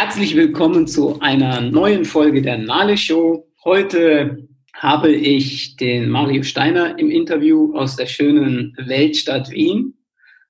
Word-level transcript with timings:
Herzlich 0.00 0.36
willkommen 0.36 0.86
zu 0.86 1.18
einer 1.18 1.60
neuen 1.60 2.04
Folge 2.04 2.40
der 2.40 2.56
Nale 2.56 2.96
Show. 2.96 3.48
Heute 3.64 4.46
habe 4.72 5.10
ich 5.10 5.74
den 5.74 6.08
Mario 6.08 6.44
Steiner 6.44 6.96
im 7.00 7.10
Interview 7.10 7.76
aus 7.76 7.96
der 7.96 8.06
schönen 8.06 8.76
Weltstadt 8.78 9.50
Wien. 9.50 9.94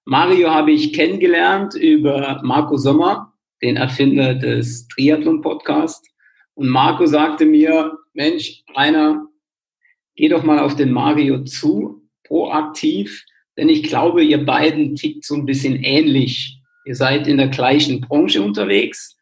Mario 0.05 0.51
habe 0.51 0.73
ich 0.73 0.93
kennengelernt 0.93 1.75
über 1.77 2.43
Marco 2.45 2.77
Sommer, 2.77 3.33
den 3.63 3.77
Erfinder 3.77 4.35
des 4.35 4.87
Triathlon 4.89 5.41
Podcast. 5.41 6.07
Und 6.53 6.69
Marco 6.69 7.07
sagte 7.07 7.47
mir, 7.47 7.97
Mensch, 8.13 8.65
Rainer, 8.77 9.29
geh 10.15 10.29
doch 10.29 10.43
mal 10.43 10.59
auf 10.59 10.77
den 10.77 10.93
Mario 10.93 11.43
zu, 11.45 12.03
proaktiv, 12.25 13.25
denn 13.57 13.71
ich 13.71 13.83
glaube, 13.85 14.23
ihr 14.23 14.45
beiden 14.45 14.95
tickt 14.95 15.25
so 15.25 15.37
ein 15.37 15.47
bisschen 15.47 15.83
ähnlich. 15.83 16.61
Ihr 16.85 16.95
seid 16.95 17.27
in 17.27 17.39
der 17.39 17.49
gleichen 17.49 18.03
Branche 18.03 18.43
unterwegs 18.43 19.15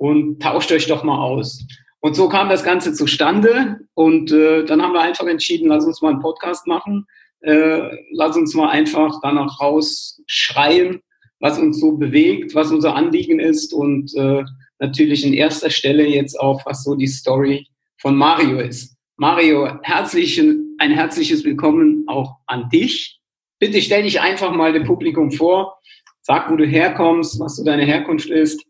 und 0.00 0.40
tauscht 0.40 0.72
euch 0.72 0.86
doch 0.86 1.04
mal 1.04 1.18
aus. 1.18 1.66
Und 2.00 2.16
so 2.16 2.30
kam 2.30 2.48
das 2.48 2.64
Ganze 2.64 2.94
zustande 2.94 3.80
und 3.92 4.32
äh, 4.32 4.64
dann 4.64 4.80
haben 4.80 4.94
wir 4.94 5.02
einfach 5.02 5.26
entschieden, 5.26 5.68
lass 5.68 5.84
uns 5.84 6.00
mal 6.00 6.12
einen 6.12 6.22
Podcast 6.22 6.66
machen, 6.66 7.06
äh, 7.42 7.82
lass 8.10 8.34
uns 8.34 8.54
mal 8.54 8.70
einfach 8.70 9.20
danach 9.22 9.60
rausschreien, 9.60 11.02
was 11.38 11.58
uns 11.58 11.78
so 11.78 11.98
bewegt, 11.98 12.54
was 12.54 12.70
unser 12.70 12.94
Anliegen 12.94 13.38
ist 13.38 13.74
und 13.74 14.14
äh, 14.16 14.42
natürlich 14.78 15.26
in 15.26 15.34
erster 15.34 15.68
Stelle 15.68 16.06
jetzt 16.06 16.40
auch, 16.40 16.64
was 16.64 16.82
so 16.82 16.94
die 16.94 17.06
Story 17.06 17.66
von 17.98 18.16
Mario 18.16 18.58
ist. 18.58 18.96
Mario, 19.16 19.68
herzlich, 19.82 20.40
ein 20.78 20.90
herzliches 20.92 21.44
Willkommen 21.44 22.04
auch 22.08 22.36
an 22.46 22.70
dich. 22.70 23.20
Bitte 23.58 23.82
stell 23.82 24.04
dich 24.04 24.22
einfach 24.22 24.52
mal 24.54 24.72
dem 24.72 24.84
Publikum 24.84 25.30
vor, 25.30 25.78
sag, 26.22 26.50
wo 26.50 26.56
du 26.56 26.64
herkommst, 26.64 27.38
was 27.38 27.56
so 27.56 27.64
deine 27.64 27.84
Herkunft 27.84 28.30
ist 28.30 28.64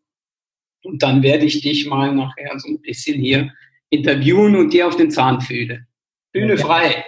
und 0.85 1.03
dann 1.03 1.23
werde 1.23 1.45
ich 1.45 1.61
dich 1.61 1.87
mal 1.87 2.15
nachher 2.15 2.59
so 2.59 2.69
ein 2.69 2.81
bisschen 2.81 3.21
hier 3.21 3.51
interviewen 3.91 4.57
und 4.57 4.73
dir 4.73 4.87
auf 4.87 4.97
den 4.97 5.11
Zahn 5.11 5.41
fühlen. 5.41 5.87
Bühne 6.33 6.55
okay. 6.55 6.63
frei. 6.63 7.05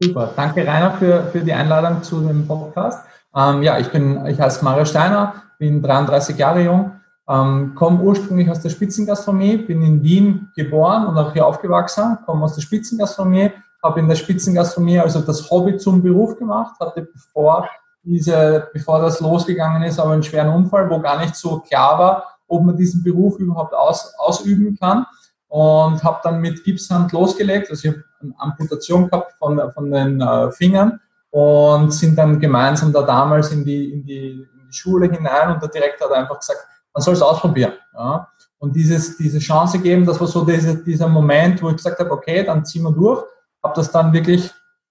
Super. 0.00 0.32
Danke, 0.36 0.66
Rainer, 0.66 0.92
für, 0.92 1.24
für 1.32 1.40
die 1.40 1.52
Einladung 1.52 2.02
zu 2.02 2.20
dem 2.20 2.46
Podcast. 2.46 3.04
Ähm, 3.34 3.62
ja, 3.62 3.78
ich 3.78 3.88
bin, 3.88 4.24
ich 4.26 4.38
heiße 4.38 4.64
Mario 4.64 4.84
Steiner, 4.84 5.42
bin 5.58 5.82
33 5.82 6.36
Jahre 6.38 6.62
jung, 6.62 6.92
ähm, 7.28 7.74
komme 7.74 8.00
ursprünglich 8.00 8.48
aus 8.48 8.60
der 8.60 8.70
Spitzengastronomie, 8.70 9.56
bin 9.56 9.82
in 9.82 10.02
Wien 10.02 10.48
geboren 10.54 11.06
und 11.06 11.18
auch 11.18 11.32
hier 11.32 11.46
aufgewachsen, 11.46 12.18
komme 12.24 12.44
aus 12.44 12.54
der 12.54 12.62
Spitzengastronomie, 12.62 13.50
habe 13.82 14.00
in 14.00 14.08
der 14.08 14.16
Spitzengastronomie 14.16 15.00
also 15.00 15.20
das 15.20 15.50
Hobby 15.50 15.76
zum 15.76 16.02
Beruf 16.02 16.38
gemacht, 16.38 16.78
hatte 16.80 17.02
bevor 17.02 17.68
diese, 18.02 18.68
bevor 18.72 19.00
das 19.00 19.20
losgegangen 19.20 19.82
ist, 19.82 19.98
aber 19.98 20.12
einen 20.12 20.22
schweren 20.22 20.48
Unfall, 20.48 20.88
wo 20.88 21.00
gar 21.00 21.20
nicht 21.20 21.34
so 21.34 21.58
klar 21.60 21.98
war, 21.98 22.37
ob 22.48 22.64
man 22.64 22.76
diesen 22.76 23.02
Beruf 23.02 23.38
überhaupt 23.38 23.74
aus, 23.74 24.14
ausüben 24.18 24.76
kann. 24.78 25.06
Und 25.48 26.02
habe 26.04 26.20
dann 26.24 26.40
mit 26.40 26.62
Gipshand 26.62 27.12
losgelegt. 27.12 27.70
Also 27.70 27.88
ich 27.88 27.94
habe 27.94 28.04
eine 28.20 28.34
Amputation 28.38 29.08
gehabt 29.08 29.32
von, 29.38 29.60
von 29.72 29.90
den 29.90 30.20
äh, 30.20 30.52
Fingern 30.52 31.00
und 31.30 31.92
sind 31.92 32.18
dann 32.18 32.38
gemeinsam 32.38 32.92
da 32.92 33.02
damals 33.02 33.52
in 33.52 33.64
die, 33.64 33.92
in 33.92 34.04
die, 34.04 34.30
in 34.30 34.66
die 34.68 34.72
Schule 34.72 35.10
hinein 35.10 35.54
und 35.54 35.62
der 35.62 35.70
Direktor 35.70 36.10
hat 36.10 36.16
einfach 36.16 36.38
gesagt, 36.38 36.60
man 36.92 37.02
soll 37.02 37.14
es 37.14 37.22
ausprobieren. 37.22 37.72
Ja. 37.94 38.28
Und 38.58 38.74
dieses, 38.74 39.16
diese 39.16 39.38
Chance 39.38 39.78
geben, 39.78 40.04
das 40.04 40.20
war 40.20 40.26
so 40.26 40.44
diese, 40.44 40.82
dieser 40.82 41.08
Moment, 41.08 41.62
wo 41.62 41.70
ich 41.70 41.76
gesagt 41.76 41.98
habe, 41.98 42.10
okay, 42.10 42.44
dann 42.44 42.64
ziehen 42.64 42.82
wir 42.82 42.92
durch. 42.92 43.24
Habe 43.62 43.74
das 43.76 43.90
dann 43.90 44.12
wirklich 44.12 44.50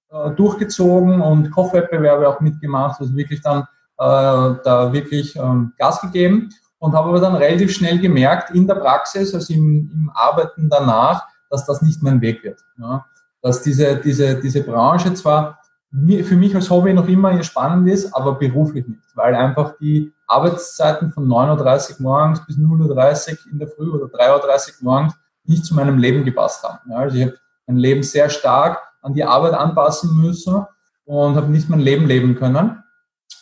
äh, 0.09 0.31
durchgezogen 0.31 1.21
und 1.21 1.51
Kochwettbewerbe 1.51 2.29
auch 2.29 2.39
mitgemacht, 2.39 2.99
also 3.01 3.15
wirklich 3.15 3.41
dann 3.41 3.61
äh, 3.61 4.55
da 4.63 4.89
wirklich 4.93 5.35
ähm, 5.35 5.73
Gas 5.77 6.01
gegeben 6.01 6.49
und 6.79 6.93
habe 6.93 7.09
aber 7.09 7.19
dann 7.19 7.35
relativ 7.35 7.73
schnell 7.73 7.99
gemerkt 7.99 8.51
in 8.51 8.67
der 8.67 8.75
Praxis, 8.75 9.33
also 9.33 9.53
im, 9.53 9.89
im 9.91 10.11
Arbeiten 10.13 10.69
danach, 10.69 11.25
dass 11.49 11.65
das 11.65 11.81
nicht 11.81 12.03
mein 12.03 12.21
Weg 12.21 12.43
wird. 12.43 12.59
Ja. 12.77 13.05
Dass 13.41 13.61
diese, 13.61 13.97
diese, 13.97 14.39
diese 14.39 14.63
Branche 14.63 15.13
zwar 15.13 15.59
für 15.89 16.35
mich 16.35 16.53
als 16.53 16.69
Hobby 16.69 16.93
noch 16.93 17.07
immer 17.07 17.41
spannend 17.43 17.87
ist, 17.87 18.13
aber 18.13 18.35
beruflich 18.35 18.85
nicht, 18.87 19.03
weil 19.15 19.33
einfach 19.33 19.75
die 19.79 20.13
Arbeitszeiten 20.27 21.11
von 21.11 21.27
9.30 21.27 21.91
Uhr 21.91 21.95
morgens 22.01 22.45
bis 22.45 22.57
0.30 22.57 23.31
Uhr 23.31 23.51
in 23.51 23.59
der 23.59 23.69
Früh 23.69 23.89
oder 23.89 24.05
3.30 24.05 24.33
Uhr 24.33 24.73
morgens 24.81 25.13
nicht 25.45 25.65
zu 25.65 25.73
meinem 25.73 25.97
Leben 25.97 26.25
gepasst 26.25 26.63
haben. 26.63 26.79
Ja, 26.91 26.97
also 26.97 27.15
ich 27.15 27.23
habe 27.23 27.37
mein 27.67 27.77
Leben 27.77 28.03
sehr 28.03 28.29
stark 28.29 28.79
an 29.01 29.13
die 29.13 29.23
Arbeit 29.23 29.53
anpassen 29.53 30.19
müssen 30.19 30.65
und 31.05 31.35
habe 31.35 31.47
nicht 31.47 31.69
mein 31.69 31.79
Leben 31.79 32.05
leben 32.05 32.35
können 32.35 32.83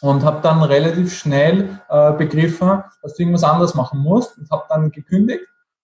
und 0.05 0.23
habe 0.23 0.39
dann 0.43 0.61
relativ 0.61 1.17
schnell 1.17 1.79
äh, 1.89 2.11
begriffen, 2.11 2.83
dass 3.01 3.15
du 3.15 3.23
irgendwas 3.23 3.43
anderes 3.43 3.73
machen 3.73 3.99
musst 3.99 4.37
und 4.37 4.49
habe 4.51 4.63
dann 4.69 4.91
gekündigt 4.91 5.43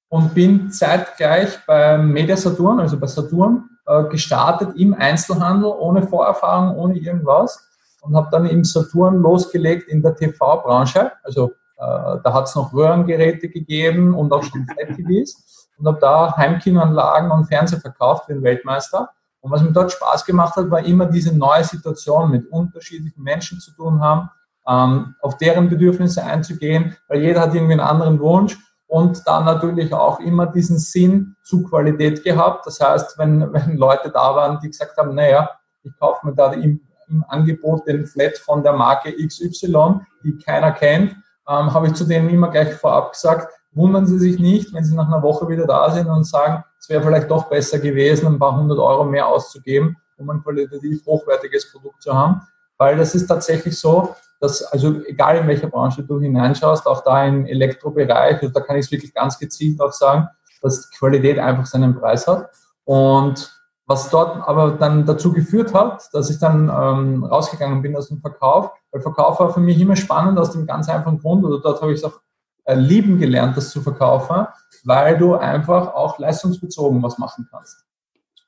und 0.10 0.36
bin 0.36 0.72
zeitgleich 0.72 1.58
beim 1.66 2.12
Media 2.12 2.38
Saturn, 2.38 2.80
also 2.80 3.00
bei 3.00 3.08
Saturn, 3.08 3.68
äh, 3.88 4.04
gestartet 4.04 4.76
im 4.76 4.94
Einzelhandel, 4.94 5.72
ohne 5.72 6.04
Vorerfahrung, 6.04 6.78
ohne 6.78 7.00
irgendwas 7.00 7.68
und 8.02 8.16
habe 8.16 8.28
dann 8.32 8.46
im 8.46 8.64
Saturn 8.64 9.24
losgelegt 9.24 9.90
in 9.90 10.04
der 10.04 10.16
TV-Branche. 10.16 11.14
Also 11.24 11.54
äh, 11.78 12.18
da 12.24 12.32
hat 12.32 12.48
es 12.48 12.54
noch 12.54 12.72
Röhrengeräte 12.74 13.50
gegeben 13.50 14.14
und 14.14 14.32
auch 14.32 14.44
schon 14.44 14.68
Flat-TVs 14.68 15.68
und 15.80 15.88
habe 15.88 15.98
da 16.00 16.38
Heimkinoanlagen 16.38 17.32
und 17.32 17.46
Fernseher 17.46 17.80
verkauft 17.80 18.26
für 18.26 18.34
den 18.34 18.44
Weltmeister 18.44 19.10
und 19.42 19.52
was 19.52 19.62
mir 19.62 19.72
dort 19.72 19.92
Spaß 19.92 20.26
gemacht 20.26 20.56
hat, 20.56 20.70
war 20.70 20.86
immer 20.86 21.08
diese 21.08 21.36
neue 21.36 21.64
Situation 21.64 22.30
mit 22.30 22.48
unterschiedlichen 22.52 23.22
Menschen 23.22 23.60
zu 23.60 23.72
tun 23.72 24.00
haben, 24.00 24.30
ähm, 24.68 25.16
auf 25.22 25.38
deren 25.38 25.70
Bedürfnisse 25.70 26.24
einzugehen, 26.24 26.96
weil 27.08 27.22
jeder 27.22 27.42
hat 27.42 27.56
irgendwie 27.56 27.74
einen 27.74 27.82
anderen 27.82 28.20
Wunsch 28.20 28.58
und 28.88 29.26
dann 29.26 29.46
natürlich 29.46 29.94
auch 29.94 30.20
immer 30.20 30.46
diesen 30.46 30.78
Sinn 30.78 31.36
zu 31.44 31.64
Qualität 31.64 32.24
gehabt. 32.24 32.68
Das 32.68 32.80
heißt, 32.80 33.18
wenn, 33.18 33.52
wenn 33.54 33.78
Leute 33.78 34.12
da 34.12 34.36
waren, 34.36 34.60
die 34.62 34.70
gesagt 34.70 34.98
haben, 34.98 35.16
naja, 35.16 35.50
ich 35.84 35.98
kaufe 35.98 36.26
mir 36.28 36.36
da 36.36 36.52
im, 36.54 36.80
im 37.08 37.26
Angebot 37.28 37.88
den 37.88 38.06
Flat 38.06 38.38
von 38.38 38.62
der 38.62 38.74
Marke 38.74 39.12
XY, 39.12 40.02
die 40.24 40.38
keiner 40.38 40.72
kennt, 40.72 41.16
ähm, 41.48 41.74
habe 41.74 41.88
ich 41.88 41.94
zu 41.94 42.06
denen 42.06 42.30
immer 42.30 42.50
gleich 42.50 42.76
vorab 42.76 43.14
gesagt, 43.14 43.52
wundern 43.72 44.06
Sie 44.06 44.20
sich 44.20 44.40
nicht, 44.40 44.72
wenn 44.74 44.84
Sie 44.84 44.96
nach 44.96 45.08
einer 45.08 45.24
Woche 45.24 45.48
wieder 45.48 45.66
da 45.66 45.90
sind 45.90 46.08
und 46.08 46.26
sagen, 46.26 46.64
wäre 46.92 47.02
vielleicht 47.02 47.32
doch 47.32 47.50
besser 47.50 47.80
gewesen, 47.80 48.28
ein 48.28 48.40
paar 48.40 48.56
hundert 48.56 48.78
Euro 48.78 49.04
mehr 49.04 49.28
auszugeben, 49.28 49.98
um 50.18 50.30
ein 50.30 50.44
qualitativ 50.44 51.06
hochwertiges 51.06 51.72
Produkt 51.72 52.04
zu 52.04 52.14
haben. 52.14 52.42
Weil 52.78 52.98
das 52.98 53.16
ist 53.16 53.28
tatsächlich 53.28 53.80
so, 53.80 54.16
dass, 54.40 54.64
also 54.64 55.02
egal 55.06 55.38
in 55.38 55.48
welcher 55.48 55.68
Branche 55.68 56.04
du 56.04 56.20
hineinschaust, 56.20 56.86
auch 56.88 57.04
da 57.04 57.26
im 57.26 57.46
Elektrobereich, 57.46 58.42
also 58.42 58.50
da 58.50 58.60
kann 58.60 58.76
ich 58.76 58.86
es 58.86 58.92
wirklich 58.92 59.14
ganz 59.14 59.38
gezielt 59.38 59.80
auch 59.82 59.94
sagen, 59.94 60.28
dass 60.62 60.90
Qualität 60.92 61.40
einfach 61.40 61.66
seinen 61.66 62.00
Preis 62.00 62.28
hat. 62.28 62.50
Und 62.84 63.52
was 63.86 64.10
dort 64.10 64.48
aber 64.48 64.72
dann 64.72 65.06
dazu 65.06 65.34
geführt 65.34 65.74
hat, 65.74 66.10
dass 66.14 66.30
ich 66.30 66.40
dann 66.40 66.70
ähm, 66.70 67.24
rausgegangen 67.24 67.82
bin 67.82 67.96
aus 67.96 68.08
dem 68.08 68.20
Verkauf, 68.20 68.72
weil 68.92 69.02
Verkauf 69.02 69.40
war 69.40 69.54
für 69.54 69.60
mich 69.60 69.80
immer 69.80 69.96
spannend 69.96 70.40
aus 70.40 70.52
dem 70.52 70.66
ganz 70.66 70.88
einfachen 70.90 71.20
Grund, 71.20 71.44
oder 71.44 71.60
dort 71.60 71.82
habe 71.82 71.92
ich 71.92 72.00
es 72.00 72.06
auch 72.06 72.20
äh, 72.64 72.76
lieben 72.76 73.20
gelernt, 73.20 73.58
das 73.58 73.70
zu 73.70 73.82
verkaufen, 73.82 74.48
weil 74.86 75.18
du 75.18 75.36
einfach 75.36 75.94
auch 75.94 76.20
leistungsbezogen 76.20 77.02
was 77.04 77.18
machen 77.18 77.48
kannst. 77.52 77.86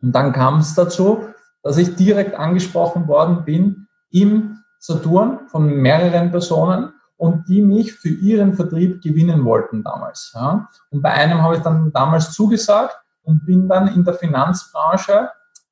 Und 0.01 0.11
dann 0.13 0.33
kam 0.33 0.59
es 0.59 0.75
dazu, 0.75 1.27
dass 1.61 1.77
ich 1.77 1.95
direkt 1.95 2.35
angesprochen 2.35 3.07
worden 3.07 3.45
bin 3.45 3.87
im 4.11 4.59
Saturn 4.79 5.47
von 5.47 5.65
mehreren 5.65 6.29
Personen 6.29 6.93
und 7.15 7.47
die 7.47 7.61
mich 7.61 7.93
für 7.93 8.09
ihren 8.09 8.53
Vertrieb 8.53 9.01
gewinnen 9.01 9.45
wollten 9.45 9.83
damals. 9.83 10.33
Ja. 10.35 10.67
Und 10.91 11.01
bei 11.01 11.11
einem 11.11 11.41
habe 11.41 11.55
ich 11.55 11.61
dann 11.61 11.91
damals 11.93 12.33
zugesagt 12.33 12.97
und 13.23 13.45
bin 13.45 13.69
dann 13.69 13.87
in 13.87 14.03
der 14.03 14.13
Finanzbranche 14.13 15.29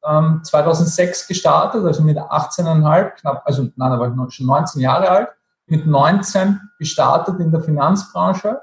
ähm, 0.08 0.42
2006 0.44 1.28
gestartet, 1.28 1.84
also 1.84 2.04
mit 2.04 2.18
18,5, 2.18 3.10
knapp, 3.20 3.44
also 3.46 3.64
nein, 3.64 3.92
da 3.92 4.00
war 4.00 4.08
ich 4.08 4.34
schon 4.34 4.48
19 4.48 4.82
Jahre 4.82 5.10
alt 5.10 5.30
mit 5.68 5.86
19 5.86 6.60
gestartet 6.78 7.40
in 7.40 7.52
der 7.52 7.62
Finanzbranche 7.62 8.62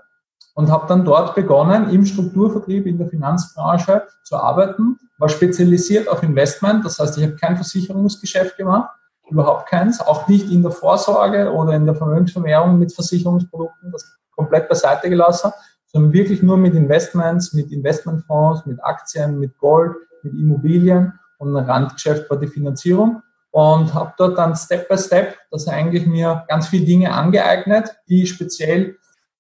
und 0.58 0.72
habe 0.72 0.88
dann 0.88 1.04
dort 1.04 1.36
begonnen, 1.36 1.88
im 1.90 2.04
Strukturvertrieb 2.04 2.84
in 2.84 2.98
der 2.98 3.06
Finanzbranche 3.06 4.02
zu 4.24 4.36
arbeiten, 4.36 4.98
war 5.18 5.28
spezialisiert 5.28 6.08
auf 6.08 6.24
Investment, 6.24 6.84
das 6.84 6.98
heißt, 6.98 7.16
ich 7.16 7.22
habe 7.22 7.36
kein 7.36 7.54
Versicherungsgeschäft 7.54 8.56
gemacht, 8.56 8.90
überhaupt 9.30 9.68
keins, 9.68 10.00
auch 10.00 10.26
nicht 10.26 10.50
in 10.50 10.62
der 10.62 10.72
Vorsorge 10.72 11.52
oder 11.52 11.74
in 11.74 11.86
der 11.86 11.94
Vermögensvermehrung 11.94 12.76
mit 12.76 12.92
Versicherungsprodukten, 12.92 13.92
das 13.92 14.04
komplett 14.34 14.68
beiseite 14.68 15.08
gelassen, 15.08 15.52
sondern 15.86 16.12
wirklich 16.12 16.42
nur 16.42 16.56
mit 16.56 16.74
Investments, 16.74 17.52
mit 17.52 17.70
Investmentfonds, 17.70 18.66
mit 18.66 18.84
Aktien, 18.84 19.38
mit 19.38 19.56
Gold, 19.58 19.94
mit 20.24 20.34
Immobilien 20.34 21.12
und 21.38 21.56
ein 21.56 21.66
Randgeschäft 21.66 22.28
war 22.28 22.36
die 22.36 22.48
Finanzierung 22.48 23.22
und 23.52 23.94
habe 23.94 24.12
dort 24.18 24.36
dann 24.36 24.56
Step 24.56 24.88
by 24.88 24.98
Step 24.98 25.36
das 25.52 25.68
eigentlich 25.68 26.04
mir 26.04 26.44
ganz 26.48 26.66
viele 26.66 26.84
Dinge 26.84 27.12
angeeignet, 27.12 27.94
die 28.08 28.26
speziell 28.26 28.96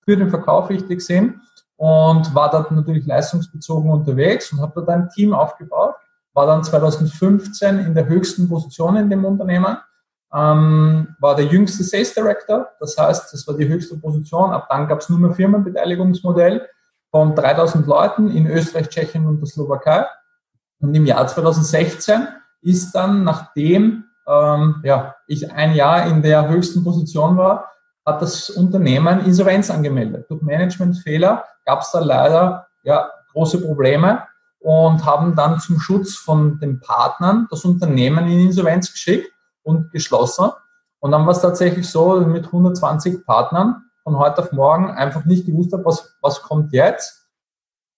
für 0.08 0.16
den 0.16 0.30
Verkauf 0.30 0.70
wichtig 0.70 1.02
sind 1.02 1.38
und 1.76 2.34
war 2.34 2.50
dort 2.50 2.70
natürlich 2.70 3.04
leistungsbezogen 3.04 3.90
unterwegs 3.90 4.50
und 4.50 4.62
habe 4.62 4.72
dort 4.74 4.88
ein 4.88 5.10
Team 5.10 5.34
aufgebaut, 5.34 5.96
war 6.32 6.46
dann 6.46 6.64
2015 6.64 7.80
in 7.80 7.94
der 7.94 8.06
höchsten 8.06 8.48
Position 8.48 8.96
in 8.96 9.10
dem 9.10 9.26
Unternehmen, 9.26 9.76
ähm, 10.32 11.14
war 11.20 11.36
der 11.36 11.44
jüngste 11.44 11.84
Sales 11.84 12.14
Director. 12.14 12.68
Das 12.80 12.96
heißt, 12.96 13.34
das 13.34 13.46
war 13.46 13.54
die 13.54 13.68
höchste 13.68 13.98
Position. 13.98 14.50
Ab 14.50 14.66
dann 14.70 14.88
gab 14.88 15.00
es 15.00 15.10
nur 15.10 15.18
mehr 15.18 15.34
Firmenbeteiligungsmodell 15.34 16.66
von 17.10 17.34
3000 17.34 17.86
Leuten 17.86 18.30
in 18.30 18.46
Österreich, 18.46 18.88
Tschechien 18.88 19.26
und 19.26 19.40
der 19.40 19.46
Slowakei. 19.46 20.06
Und 20.80 20.94
im 20.94 21.04
Jahr 21.04 21.26
2016 21.26 22.28
ist 22.62 22.92
dann, 22.92 23.24
nachdem 23.24 24.04
ähm, 24.26 24.80
ja, 24.84 25.16
ich 25.26 25.52
ein 25.52 25.74
Jahr 25.74 26.06
in 26.06 26.22
der 26.22 26.48
höchsten 26.48 26.82
Position 26.82 27.36
war, 27.36 27.66
hat 28.08 28.22
das 28.22 28.50
Unternehmen 28.50 29.24
Insolvenz 29.24 29.70
angemeldet. 29.70 30.26
Durch 30.28 30.42
Managementfehler 30.42 31.44
gab 31.64 31.82
es 31.82 31.90
da 31.90 32.00
leider 32.00 32.66
ja, 32.82 33.10
große 33.32 33.60
Probleme 33.60 34.22
und 34.60 35.04
haben 35.04 35.36
dann 35.36 35.60
zum 35.60 35.78
Schutz 35.78 36.16
von 36.16 36.58
den 36.58 36.80
Partnern 36.80 37.46
das 37.50 37.64
Unternehmen 37.64 38.26
in 38.26 38.40
Insolvenz 38.40 38.90
geschickt 38.90 39.30
und 39.62 39.92
geschlossen. 39.92 40.50
Und 41.00 41.12
dann 41.12 41.26
war 41.26 41.32
es 41.32 41.42
tatsächlich 41.42 41.88
so, 41.88 42.20
mit 42.20 42.46
120 42.46 43.24
Partnern 43.24 43.84
von 44.02 44.18
heute 44.18 44.42
auf 44.42 44.52
morgen 44.52 44.90
einfach 44.90 45.24
nicht 45.24 45.46
gewusst 45.46 45.72
habe, 45.72 45.84
was, 45.84 46.16
was 46.22 46.42
kommt 46.42 46.72
jetzt. 46.72 47.28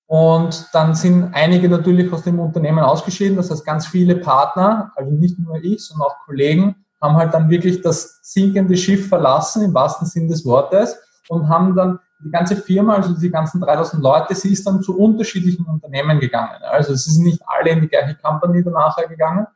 Und 0.07 0.67
dann 0.73 0.97
sind 0.97 1.33
einige 1.35 1.69
natürlich 1.69 2.13
aus 2.13 2.25
dem 2.25 2.41
Unternehmen 2.41 2.81
ausgeschieden. 2.81 3.37
Das 3.37 3.51
heißt, 3.51 3.65
ganz 3.65 3.87
viele 3.87 4.17
Partner, 4.17 4.91
also 4.97 5.13
nicht 5.13 5.39
nur 5.39 5.57
ich, 5.63 5.87
sondern 5.87 6.09
auch 6.09 6.17
Kollegen, 6.27 6.80
haben 7.01 7.17
halt 7.17 7.33
dann 7.35 7.49
wirklich 7.49 7.81
das 7.83 8.21
sinkende 8.23 8.77
Schiff 8.77 9.09
verlassen, 9.09 9.65
im 9.65 9.75
wahrsten 9.75 10.07
Sinn 10.07 10.29
des 10.29 10.45
Wortes, 10.45 10.99
und 11.29 11.49
haben 11.49 11.75
dann 11.75 11.99
die 12.23 12.31
ganze 12.31 12.57
Firma, 12.57 12.97
also 12.97 13.15
die 13.15 13.31
ganzen 13.31 13.61
3000 13.61 14.03
Leute, 14.03 14.35
sie 14.35 14.53
ist 14.53 14.67
dann 14.67 14.83
zu 14.83 14.99
unterschiedlichen 14.99 15.65
Unternehmen 15.65 16.21
gegangen. 16.21 16.63
Also 16.71 16.93
es 16.93 17.05
sind 17.05 17.25
nicht 17.25 17.41
alle 17.47 17.71
in 17.71 17.81
die 17.81 17.89
gleiche 17.89 18.17
Company 18.17 18.63
danach 18.63 18.97
gegangen. 19.09 19.47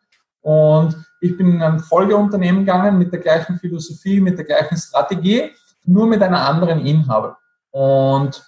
Und 0.41 0.96
ich 1.20 1.37
bin 1.37 1.55
in 1.55 1.62
ein 1.62 1.81
Folgeunternehmen 1.81 2.64
gegangen 2.64 2.99
mit 2.99 3.12
der 3.12 3.20
gleichen 3.20 3.58
Philosophie, 3.58 4.20
mit 4.20 4.38
der 4.38 4.44
gleichen 4.44 4.76
Strategie, 4.76 5.50
nur 5.85 6.06
mit 6.06 6.23
einer 6.23 6.41
anderen 6.41 6.81
Inhaber. 6.87 7.38
Und 7.70 8.43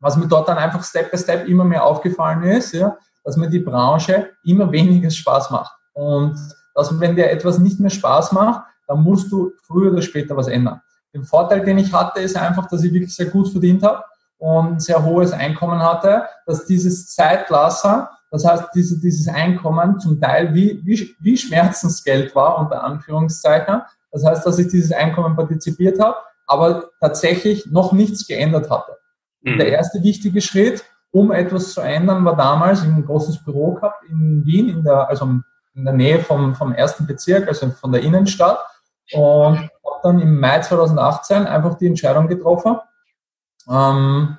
was 0.00 0.16
mir 0.16 0.26
dort 0.26 0.48
dann 0.48 0.58
einfach 0.58 0.82
Step 0.84 1.10
by 1.10 1.18
Step 1.18 1.48
immer 1.48 1.64
mehr 1.64 1.84
aufgefallen 1.84 2.42
ist, 2.42 2.72
ja, 2.72 2.96
dass 3.24 3.36
mir 3.36 3.48
die 3.48 3.60
Branche 3.60 4.30
immer 4.44 4.70
weniger 4.70 5.10
Spaß 5.10 5.50
macht. 5.50 5.72
Und 5.94 6.38
dass 6.76 7.00
wenn 7.00 7.16
dir 7.16 7.30
etwas 7.30 7.58
nicht 7.58 7.80
mehr 7.80 7.90
Spaß 7.90 8.32
macht, 8.32 8.62
dann 8.86 9.02
musst 9.02 9.32
du 9.32 9.52
früher 9.62 9.90
oder 9.90 10.02
später 10.02 10.36
was 10.36 10.46
ändern. 10.46 10.80
Den 11.12 11.24
Vorteil, 11.24 11.64
den 11.64 11.78
ich 11.78 11.92
hatte, 11.92 12.20
ist 12.20 12.36
einfach, 12.36 12.68
dass 12.68 12.84
ich 12.84 12.92
wirklich 12.92 13.16
sehr 13.16 13.26
gut 13.26 13.50
verdient 13.50 13.82
habe 13.82 14.04
und 14.38 14.74
ein 14.74 14.80
sehr 14.80 15.02
hohes 15.02 15.32
Einkommen 15.32 15.80
hatte, 15.80 16.24
dass 16.44 16.66
dieses 16.66 17.14
Zeitlasser, 17.14 18.10
das 18.30 18.44
heißt, 18.44 18.64
diese, 18.74 19.00
dieses 19.00 19.26
Einkommen 19.26 19.98
zum 19.98 20.20
Teil 20.20 20.52
wie, 20.54 20.80
wie, 20.84 21.16
wie 21.18 21.36
Schmerzensgeld 21.36 22.34
war, 22.34 22.58
unter 22.58 22.84
Anführungszeichen. 22.84 23.80
Das 24.12 24.24
heißt, 24.24 24.46
dass 24.46 24.58
ich 24.58 24.68
dieses 24.68 24.92
Einkommen 24.92 25.34
partizipiert 25.34 25.98
habe, 25.98 26.16
aber 26.46 26.90
tatsächlich 27.00 27.66
noch 27.66 27.92
nichts 27.92 28.26
geändert 28.26 28.70
hatte. 28.70 28.98
Mhm. 29.42 29.58
Der 29.58 29.68
erste 29.68 30.02
wichtige 30.02 30.42
Schritt, 30.42 30.84
um 31.10 31.32
etwas 31.32 31.72
zu 31.72 31.80
ändern, 31.80 32.24
war 32.26 32.36
damals 32.36 32.82
ein 32.82 33.04
großes 33.04 33.42
Büro 33.42 33.72
gehabt 33.72 34.04
in 34.10 34.44
Wien, 34.44 34.68
in 34.68 34.84
der, 34.84 35.08
also 35.08 35.40
in 35.76 35.84
der 35.84 35.94
Nähe 35.94 36.20
vom, 36.20 36.54
vom 36.54 36.72
ersten 36.72 37.06
Bezirk, 37.06 37.46
also 37.46 37.70
von 37.70 37.92
der 37.92 38.02
Innenstadt. 38.02 38.58
Und 39.12 39.58
habe 39.58 40.00
dann 40.02 40.20
im 40.20 40.40
Mai 40.40 40.60
2018 40.60 41.46
einfach 41.46 41.74
die 41.74 41.86
Entscheidung 41.86 42.26
getroffen, 42.26 42.76
ähm, 43.68 44.36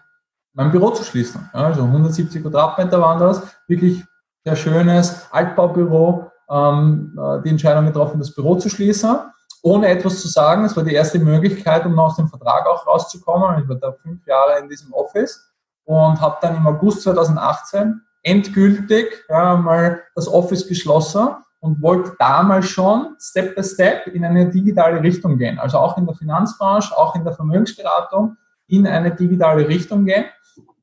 mein 0.54 0.72
Büro 0.72 0.89
zu 0.89 1.04
schließen. 1.04 1.50
Ja, 1.54 1.68
also 1.68 1.84
170 1.84 2.42
Quadratmeter 2.42 3.00
waren 3.00 3.19
das, 3.19 3.44
wirklich 3.68 4.04
sehr 4.44 4.56
schönes 4.56 5.28
Altbaubüro. 5.31 6.31
Ähm, 6.50 7.18
äh, 7.18 7.42
die 7.44 7.50
Entscheidung 7.50 7.86
getroffen, 7.86 8.19
das 8.19 8.34
Büro 8.34 8.56
zu 8.56 8.69
schließen 8.69 9.19
ohne 9.62 9.88
etwas 9.88 10.22
zu 10.22 10.28
sagen. 10.28 10.66
Es 10.66 10.75
war 10.75 10.84
die 10.84 10.94
erste 10.94 11.19
Möglichkeit, 11.19 11.86
um 11.86 11.98
aus 12.00 12.16
dem 12.16 12.28
Vertrag 12.28 12.66
auch 12.68 12.86
rauszukommen. 12.88 13.62
Ich 13.62 13.69
war 13.69 13.75
da 13.75 13.92
fünf 13.92 14.25
Jahre 14.25 14.60
in 14.60 14.69
diesem 14.69 14.94
Office 14.94 15.51
und 15.86 16.19
habe 16.22 16.38
dann 16.42 16.56
im 16.56 16.68
August 16.68 17.01
2018 17.04 18.01
endgültig 18.27 19.25
ja, 19.29 19.56
mal 19.56 20.01
das 20.15 20.27
Office 20.27 20.68
geschlossen 20.68 21.29
und 21.62 21.81
wollte 21.81 22.13
damals 22.19 22.68
schon 22.68 23.15
Step 23.19 23.56
by 23.56 23.63
Step 23.63 24.07
in 24.07 24.25
eine 24.25 24.50
digitale 24.50 25.01
Richtung 25.01 25.38
gehen. 25.38 25.57
Also 25.59 25.77
auch 25.77 25.97
in 25.97 26.06
der 26.06 26.15
Finanzbranche, 26.15 26.95
auch 26.95 27.15
in 27.15 27.24
der 27.24 27.33
Vermögensberatung 27.33 28.35
in 28.68 28.85
eine 28.85 29.15
digitale 29.15 29.68
Richtung 29.68 30.06
gehen. 30.06 30.25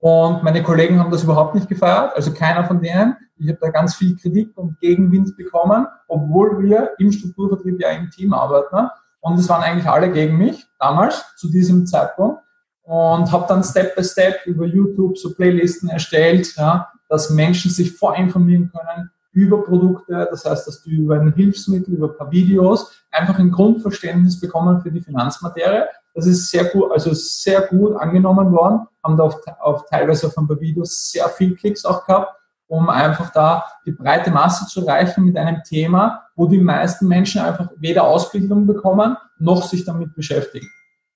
Und 0.00 0.43
meine 0.43 0.62
Kollegen 0.62 0.99
haben 0.99 1.11
das 1.11 1.23
überhaupt 1.23 1.55
nicht 1.55 1.69
gefeiert, 1.69 2.14
also 2.14 2.32
keiner 2.32 2.64
von 2.64 2.81
denen. 2.81 3.17
Ich 3.37 3.49
habe 3.49 3.58
da 3.61 3.70
ganz 3.70 3.94
viel 3.94 4.17
Kritik 4.17 4.56
und 4.56 4.79
Gegenwind 4.81 5.37
bekommen, 5.37 5.87
obwohl 6.08 6.62
wir 6.62 6.93
im 6.99 7.12
Strukturvertrieb 7.12 7.81
ja 7.81 7.91
im 7.91 8.11
Team 8.11 8.32
arbeiten. 8.32 8.88
Und 9.20 9.38
es 9.38 9.49
waren 9.49 9.62
eigentlich 9.62 9.88
alle 9.88 10.11
gegen 10.12 10.37
mich 10.37 10.67
damals, 10.79 11.25
zu 11.37 11.50
diesem 11.50 11.87
Zeitpunkt. 11.87 12.43
Und 12.85 13.33
habe 13.33 13.47
dann 13.49 13.65
Step 13.65 13.97
by 13.97 14.05
Step 14.05 14.45
über 14.47 14.67
YouTube 14.67 15.17
so 15.17 15.35
Playlisten 15.35 15.89
erstellt, 15.89 16.55
ja, 16.57 16.89
dass 17.09 17.31
Menschen 17.31 17.71
sich 17.71 17.97
vorinformieren 17.97 18.71
können 18.71 19.11
über 19.33 19.65
Produkte. 19.65 20.29
Das 20.31 20.45
heißt, 20.45 20.67
dass 20.67 20.83
du 20.83 20.91
über 20.91 21.15
ein 21.15 21.33
Hilfsmittel, 21.33 21.95
über 21.95 22.11
ein 22.11 22.17
paar 22.17 22.31
Videos 22.31 22.93
einfach 23.11 23.39
ein 23.39 23.51
Grundverständnis 23.51 24.39
bekommen 24.39 24.81
für 24.81 24.91
die 24.91 25.01
Finanzmaterie. 25.01 25.85
Das 26.15 26.27
ist 26.27 26.51
sehr 26.51 26.65
gut, 26.67 26.93
also 26.93 27.13
sehr 27.15 27.63
gut 27.63 27.97
angenommen 27.97 28.53
worden, 28.53 28.87
haben 29.03 29.17
da 29.17 29.25
auf, 29.25 29.41
auf 29.61 29.87
teilweise 29.87 30.27
auf 30.27 30.39
ein 30.39 30.47
paar 30.47 30.61
Videos 30.61 31.11
sehr 31.11 31.29
viel 31.31 31.57
Klicks 31.57 31.85
auch 31.85 32.07
gehabt 32.07 32.35
um 32.67 32.89
einfach 32.89 33.31
da 33.31 33.65
die 33.87 33.93
breite 33.93 34.31
Masse 34.31 34.67
zu 34.67 34.87
erreichen 34.87 35.25
mit 35.25 35.37
einem 35.37 35.63
Thema, 35.63 36.25
wo 36.35 36.47
die 36.47 36.59
meisten 36.59 37.07
Menschen 37.07 37.41
einfach 37.41 37.71
weder 37.77 38.05
Ausbildung 38.05 38.67
bekommen, 38.67 39.17
noch 39.39 39.63
sich 39.63 39.85
damit 39.85 40.15
beschäftigen. 40.15 40.69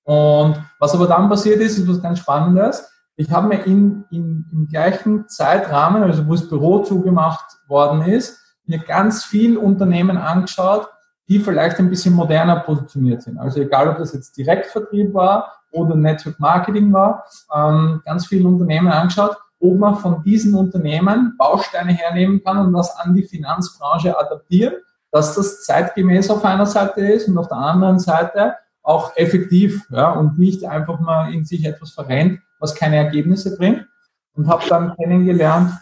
Und 0.09 0.55
was 0.79 0.95
aber 0.95 1.05
dann 1.05 1.29
passiert 1.29 1.59
ist, 1.59 1.77
ist 1.77 1.87
was 1.87 2.01
ganz 2.01 2.17
Spannendes. 2.17 2.91
Ich 3.15 3.29
habe 3.31 3.47
mir 3.47 3.63
in, 3.65 4.05
in, 4.09 4.45
im 4.51 4.67
gleichen 4.67 5.27
Zeitrahmen, 5.27 6.01
also 6.01 6.25
wo 6.27 6.31
das 6.31 6.49
Büro 6.49 6.79
zugemacht 6.79 7.45
worden 7.67 8.01
ist, 8.01 8.39
mir 8.65 8.79
ganz 8.79 9.23
viel 9.23 9.55
Unternehmen 9.55 10.17
angeschaut, 10.17 10.87
die 11.27 11.39
vielleicht 11.39 11.77
ein 11.77 11.91
bisschen 11.91 12.15
moderner 12.15 12.61
positioniert 12.61 13.21
sind. 13.21 13.37
Also 13.37 13.61
egal, 13.61 13.89
ob 13.89 13.97
das 13.99 14.13
jetzt 14.13 14.35
Direktvertrieb 14.35 15.13
war 15.13 15.53
oder 15.71 15.93
Network 15.93 16.39
Marketing 16.39 16.91
war, 16.91 17.25
ähm, 17.53 18.01
ganz 18.03 18.25
viele 18.25 18.47
Unternehmen 18.47 18.87
angeschaut 18.87 19.37
ob 19.61 19.77
man 19.77 19.97
von 19.97 20.23
diesen 20.23 20.55
Unternehmen 20.55 21.35
Bausteine 21.37 21.91
hernehmen 21.91 22.41
kann 22.43 22.57
und 22.57 22.73
das 22.73 22.95
an 22.97 23.13
die 23.13 23.23
Finanzbranche 23.23 24.17
adaptieren, 24.17 24.75
dass 25.11 25.35
das 25.35 25.65
zeitgemäß 25.65 26.29
auf 26.29 26.45
einer 26.45 26.65
Seite 26.65 27.01
ist 27.01 27.27
und 27.27 27.37
auf 27.37 27.49
der 27.49 27.57
anderen 27.57 27.99
Seite 27.99 28.55
auch 28.89 29.15
effektiv 29.15 29.85
ja, 29.89 30.11
und 30.11 30.39
nicht 30.39 30.65
einfach 30.65 30.99
mal 30.99 31.33
in 31.33 31.45
sich 31.45 31.65
etwas 31.65 31.91
verrennt, 31.91 32.39
was 32.59 32.75
keine 32.75 32.97
Ergebnisse 32.97 33.55
bringt. 33.55 33.85
Und 34.33 34.47
habe 34.47 34.63
dann 34.67 34.95
kennengelernt 34.95 35.73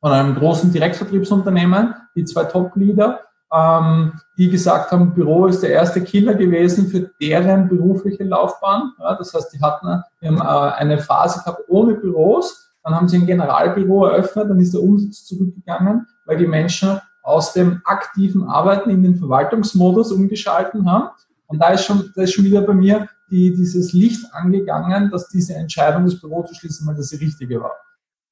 von 0.00 0.12
einem 0.12 0.34
großen 0.34 0.72
Direktvertriebsunternehmen, 0.72 1.94
die 2.16 2.24
zwei 2.24 2.44
Top-Leader, 2.44 3.20
ähm, 3.52 4.18
die 4.38 4.48
gesagt 4.48 4.90
haben, 4.90 5.14
Büro 5.14 5.46
ist 5.46 5.62
der 5.62 5.70
erste 5.70 6.02
Killer 6.02 6.34
gewesen 6.34 6.88
für 6.88 7.10
deren 7.20 7.68
berufliche 7.68 8.24
Laufbahn. 8.24 8.92
Ja, 8.98 9.14
das 9.14 9.34
heißt, 9.34 9.52
die 9.52 9.60
hatten 9.60 10.02
äh, 10.20 10.28
eine 10.28 10.98
Phase 10.98 11.40
gehabt 11.40 11.62
ohne 11.68 11.94
Büros 11.94 12.72
dann 12.82 12.96
haben 12.96 13.08
sie 13.08 13.18
ein 13.18 13.26
Generalbüro 13.26 14.06
eröffnet, 14.06 14.50
dann 14.50 14.58
ist 14.58 14.74
der 14.74 14.82
Umsatz 14.82 15.24
zurückgegangen, 15.24 16.06
weil 16.24 16.36
die 16.36 16.46
Menschen 16.46 17.00
aus 17.22 17.52
dem 17.52 17.80
aktiven 17.84 18.48
Arbeiten 18.48 18.90
in 18.90 19.02
den 19.02 19.16
Verwaltungsmodus 19.16 20.10
umgeschalten 20.10 20.90
haben. 20.90 21.10
Und 21.52 21.58
da 21.58 21.68
ist 21.68 21.84
schon, 21.84 22.10
da 22.16 22.22
ist 22.22 22.32
schon 22.32 22.46
wieder 22.46 22.62
bei 22.62 22.72
mir 22.72 23.08
die, 23.30 23.54
dieses 23.54 23.92
Licht 23.92 24.24
angegangen, 24.32 25.10
dass 25.10 25.28
diese 25.28 25.54
Entscheidung, 25.54 26.06
das 26.06 26.18
Büro 26.18 26.42
zu 26.44 26.54
schließen, 26.54 26.86
mal 26.86 26.94
das 26.94 27.10
die 27.10 27.16
richtige 27.16 27.60
war. 27.60 27.76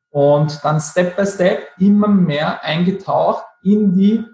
Und 0.09 0.59
dann 0.65 0.81
Step 0.81 1.17
by 1.17 1.27
Step 1.27 1.69
immer 1.79 2.09
mehr 2.09 2.65
eingetaucht 2.65 3.45
in 3.63 3.93
die 3.93 4.25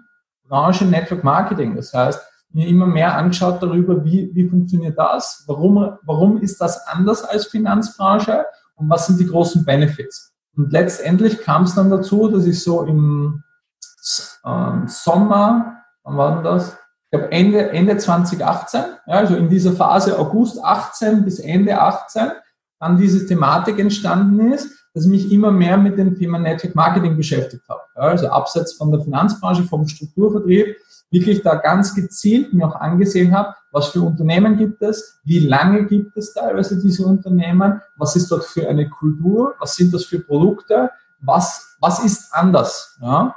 Branche 0.47 0.85
Network 0.85 1.25
Marketing. 1.25 1.75
Das 1.75 1.93
heißt, 1.93 2.21
mir 2.53 2.65
immer 2.65 2.87
mehr 2.87 3.13
angeschaut 3.13 3.61
darüber, 3.61 4.05
wie, 4.05 4.33
wie 4.33 4.47
funktioniert 4.47 4.97
das, 4.97 5.43
warum, 5.47 5.97
warum 6.03 6.41
ist 6.41 6.61
das 6.61 6.87
anders 6.87 7.25
als 7.25 7.47
Finanzbranche 7.47 8.45
und 8.75 8.89
was 8.89 9.07
sind 9.07 9.19
die 9.19 9.27
großen 9.27 9.65
Benefits. 9.65 10.33
Und 10.55 10.71
letztendlich 10.71 11.41
kam 11.41 11.63
es 11.63 11.75
dann 11.75 11.91
dazu, 11.91 12.29
dass 12.29 12.45
ich 12.45 12.63
so 12.63 12.83
im 12.83 13.43
ähm, 14.45 14.87
Sommer, 14.87 15.83
wann 16.03 16.17
war 16.17 16.35
denn 16.35 16.43
das? 16.45 16.77
Ich 17.09 17.17
glaube 17.17 17.31
Ende, 17.31 17.69
Ende 17.71 17.97
2018, 17.97 18.81
ja, 19.07 19.13
also 19.13 19.35
in 19.35 19.47
dieser 19.47 19.71
Phase 19.71 20.19
August 20.19 20.61
18 20.61 21.23
bis 21.23 21.39
Ende 21.39 21.79
18, 21.79 22.31
dann 22.79 22.97
diese 22.97 23.25
Thematik 23.25 23.79
entstanden 23.79 24.51
ist, 24.51 24.69
dass 24.93 25.05
ich 25.05 25.11
mich 25.11 25.31
immer 25.31 25.51
mehr 25.51 25.77
mit 25.77 25.97
dem 25.97 26.15
Thema 26.17 26.37
Network 26.37 26.75
Marketing 26.75 27.15
beschäftigt 27.15 27.63
habe. 27.69 27.81
Ja, 27.95 28.01
also 28.01 28.27
abseits 28.27 28.73
von 28.73 28.91
der 28.91 28.99
Finanzbranche, 28.99 29.63
vom 29.63 29.87
Strukturvertrieb, 29.87 30.75
wirklich 31.09 31.41
da 31.41 31.55
ganz 31.55 31.95
gezielt 31.95 32.53
mir 32.53 32.67
auch 32.67 32.75
angesehen 32.75 33.33
habe, 33.33 33.55
was 33.71 33.87
für 33.87 34.01
Unternehmen 34.01 34.57
gibt 34.57 34.81
es, 34.81 35.19
wie 35.23 35.39
lange 35.39 35.85
gibt 35.85 36.17
es 36.17 36.33
teilweise 36.33 36.81
diese 36.81 37.05
Unternehmen, 37.05 37.81
was 37.95 38.15
ist 38.15 38.29
dort 38.29 38.43
für 38.43 38.67
eine 38.67 38.89
Kultur, 38.89 39.55
was 39.59 39.75
sind 39.75 39.93
das 39.93 40.05
für 40.05 40.19
Produkte, 40.19 40.89
was, 41.21 41.77
was 41.79 42.03
ist 42.03 42.33
anders. 42.33 42.97
Ja? 43.01 43.35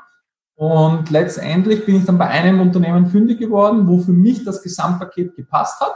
Und 0.60 1.08
letztendlich 1.08 1.86
bin 1.86 1.96
ich 1.96 2.04
dann 2.04 2.18
bei 2.18 2.26
einem 2.26 2.60
Unternehmen 2.60 3.06
fündig 3.06 3.38
geworden, 3.38 3.88
wo 3.88 3.96
für 3.96 4.12
mich 4.12 4.44
das 4.44 4.62
Gesamtpaket 4.62 5.34
gepasst 5.34 5.80
hat 5.80 5.94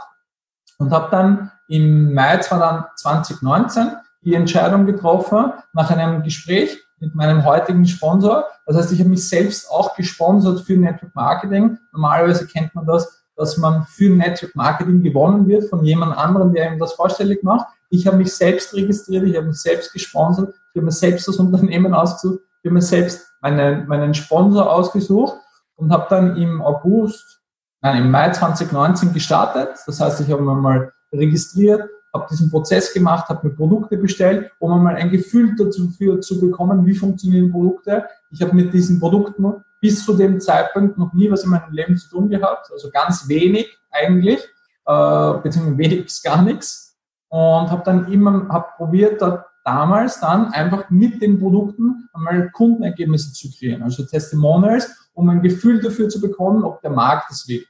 und 0.79 0.91
habe 0.91 1.07
dann 1.11 1.51
im 1.67 2.15
Mai 2.15 2.39
2019 2.39 3.91
die 4.21 4.33
Entscheidung 4.33 4.87
getroffen, 4.87 5.53
nach 5.71 5.91
einem 5.91 6.23
Gespräch 6.23 6.79
mit 6.99 7.13
meinem 7.13 7.45
heutigen 7.45 7.85
Sponsor. 7.85 8.45
Das 8.65 8.75
heißt, 8.75 8.91
ich 8.91 8.99
habe 9.01 9.11
mich 9.11 9.29
selbst 9.29 9.69
auch 9.69 9.95
gesponsert 9.95 10.61
für 10.61 10.75
Network 10.75 11.13
Marketing. 11.13 11.77
Normalerweise 11.93 12.47
kennt 12.47 12.73
man 12.73 12.87
das, 12.87 13.23
dass 13.35 13.57
man 13.57 13.85
für 13.85 14.09
Network 14.09 14.55
Marketing 14.55 15.03
gewonnen 15.03 15.47
wird 15.47 15.69
von 15.69 15.85
jemand 15.85 16.17
anderem, 16.17 16.51
der 16.55 16.73
ihm 16.73 16.79
das 16.79 16.93
vorstellig 16.93 17.43
macht. 17.43 17.67
Ich 17.91 18.07
habe 18.07 18.17
mich 18.17 18.33
selbst 18.33 18.73
registriert, 18.73 19.25
ich 19.27 19.37
habe 19.37 19.45
mich 19.45 19.61
selbst 19.61 19.93
gesponsert, 19.93 20.55
ich 20.73 20.79
habe 20.79 20.85
mir 20.85 20.91
selbst 20.91 21.27
das 21.27 21.35
Unternehmen 21.35 21.93
ausgesucht, 21.93 22.39
ich 22.63 22.69
habe 22.69 22.73
mir 22.73 22.81
selbst 22.81 23.27
meinen, 23.45 23.87
meinen 23.87 24.13
Sponsor 24.13 24.71
ausgesucht 24.71 25.37
und 25.75 25.91
habe 25.91 26.07
dann 26.09 26.35
im 26.37 26.61
August, 26.61 27.41
nein, 27.81 28.03
im 28.03 28.11
Mai 28.11 28.31
2019 28.31 29.13
gestartet. 29.13 29.69
Das 29.85 29.99
heißt, 29.99 30.21
ich 30.21 30.31
habe 30.31 30.41
mir 30.41 30.55
mal 30.55 30.91
registriert, 31.13 31.87
habe 32.13 32.27
diesen 32.31 32.49
Prozess 32.49 32.93
gemacht, 32.93 33.29
habe 33.29 33.47
mir 33.47 33.53
Produkte 33.53 33.97
bestellt, 33.97 34.51
um 34.59 34.83
mal 34.83 34.95
ein 34.95 35.11
Gefühl 35.11 35.55
dafür 35.55 36.21
zu 36.21 36.39
bekommen, 36.39 36.85
wie 36.85 36.95
funktionieren 36.95 37.51
Produkte. 37.51 38.05
Ich 38.31 38.41
habe 38.41 38.55
mit 38.55 38.73
diesen 38.73 38.99
Produkten 38.99 39.63
bis 39.79 40.03
zu 40.03 40.13
dem 40.13 40.41
Zeitpunkt 40.41 40.97
noch 40.97 41.13
nie 41.13 41.29
was 41.29 41.43
in 41.43 41.51
meinem 41.51 41.71
Leben 41.71 41.97
zu 41.97 42.09
tun 42.09 42.29
gehabt, 42.29 42.71
also 42.71 42.89
ganz 42.89 43.27
wenig 43.27 43.77
eigentlich, 43.91 44.39
äh, 44.87 45.33
beziehungsweise 45.43 45.77
wenig 45.77 46.05
bis 46.05 46.23
gar 46.23 46.41
nichts. 46.41 46.97
Und 47.27 47.69
habe 47.69 47.83
dann 47.85 48.11
immer 48.11 48.47
hab 48.49 48.77
probiert, 48.77 49.21
da 49.21 49.45
damals 49.65 50.19
dann 50.19 50.47
einfach 50.53 50.89
mit 50.89 51.21
den 51.21 51.39
Produkten 51.39 52.07
einmal 52.13 52.49
Kundenergebnisse 52.51 53.33
zu 53.33 53.51
kreieren, 53.51 53.81
also 53.81 54.05
Testimonials, 54.05 55.09
um 55.13 55.27
ein 55.29 55.41
Gefühl 55.41 55.81
dafür 55.81 56.07
zu 56.07 56.21
bekommen, 56.21 56.63
ob 56.63 56.81
der 56.81 56.91
Markt 56.91 57.31
es 57.31 57.47
will. 57.47 57.65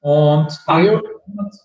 Und 0.00 0.48
Mario, 0.66 1.00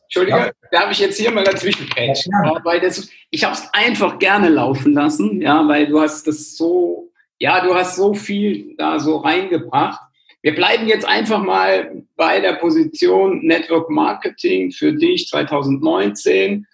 Entschuldige, 0.04 0.38
ja. 0.38 0.52
darf 0.72 0.92
ich 0.92 1.00
jetzt 1.00 1.20
hier 1.20 1.32
mal 1.32 1.44
dazwischen 1.44 1.90
quetschen? 1.90 2.32
Ja, 2.32 2.56
weil 2.64 2.80
das, 2.80 3.10
ich 3.30 3.44
habe 3.44 3.56
es 3.56 3.68
einfach 3.74 4.20
gerne 4.20 4.50
laufen 4.50 4.94
lassen, 4.94 5.42
ja, 5.42 5.68
weil 5.68 5.88
du 5.88 6.00
hast 6.00 6.28
das 6.28 6.56
so, 6.56 7.12
ja, 7.40 7.66
du 7.66 7.74
hast 7.76 7.96
so 7.96 8.14
viel 8.14 8.76
da 8.78 9.00
so 9.00 9.18
reingebracht. 9.18 10.00
Wir 10.44 10.56
bleiben 10.56 10.88
jetzt 10.88 11.06
einfach 11.06 11.42
mal 11.42 12.04
bei 12.16 12.40
der 12.40 12.54
Position 12.54 13.46
Network 13.46 13.90
Marketing 13.90 14.72
für 14.72 14.94
dich 14.94 15.28
2019. 15.28 16.66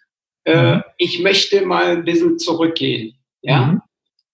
Äh, 0.45 0.75
mhm. 0.75 0.83
ich 0.97 1.19
möchte 1.19 1.65
mal 1.65 1.97
ein 1.97 2.05
bisschen 2.05 2.37
zurückgehen, 2.37 3.15
ja, 3.41 3.65
mhm. 3.65 3.81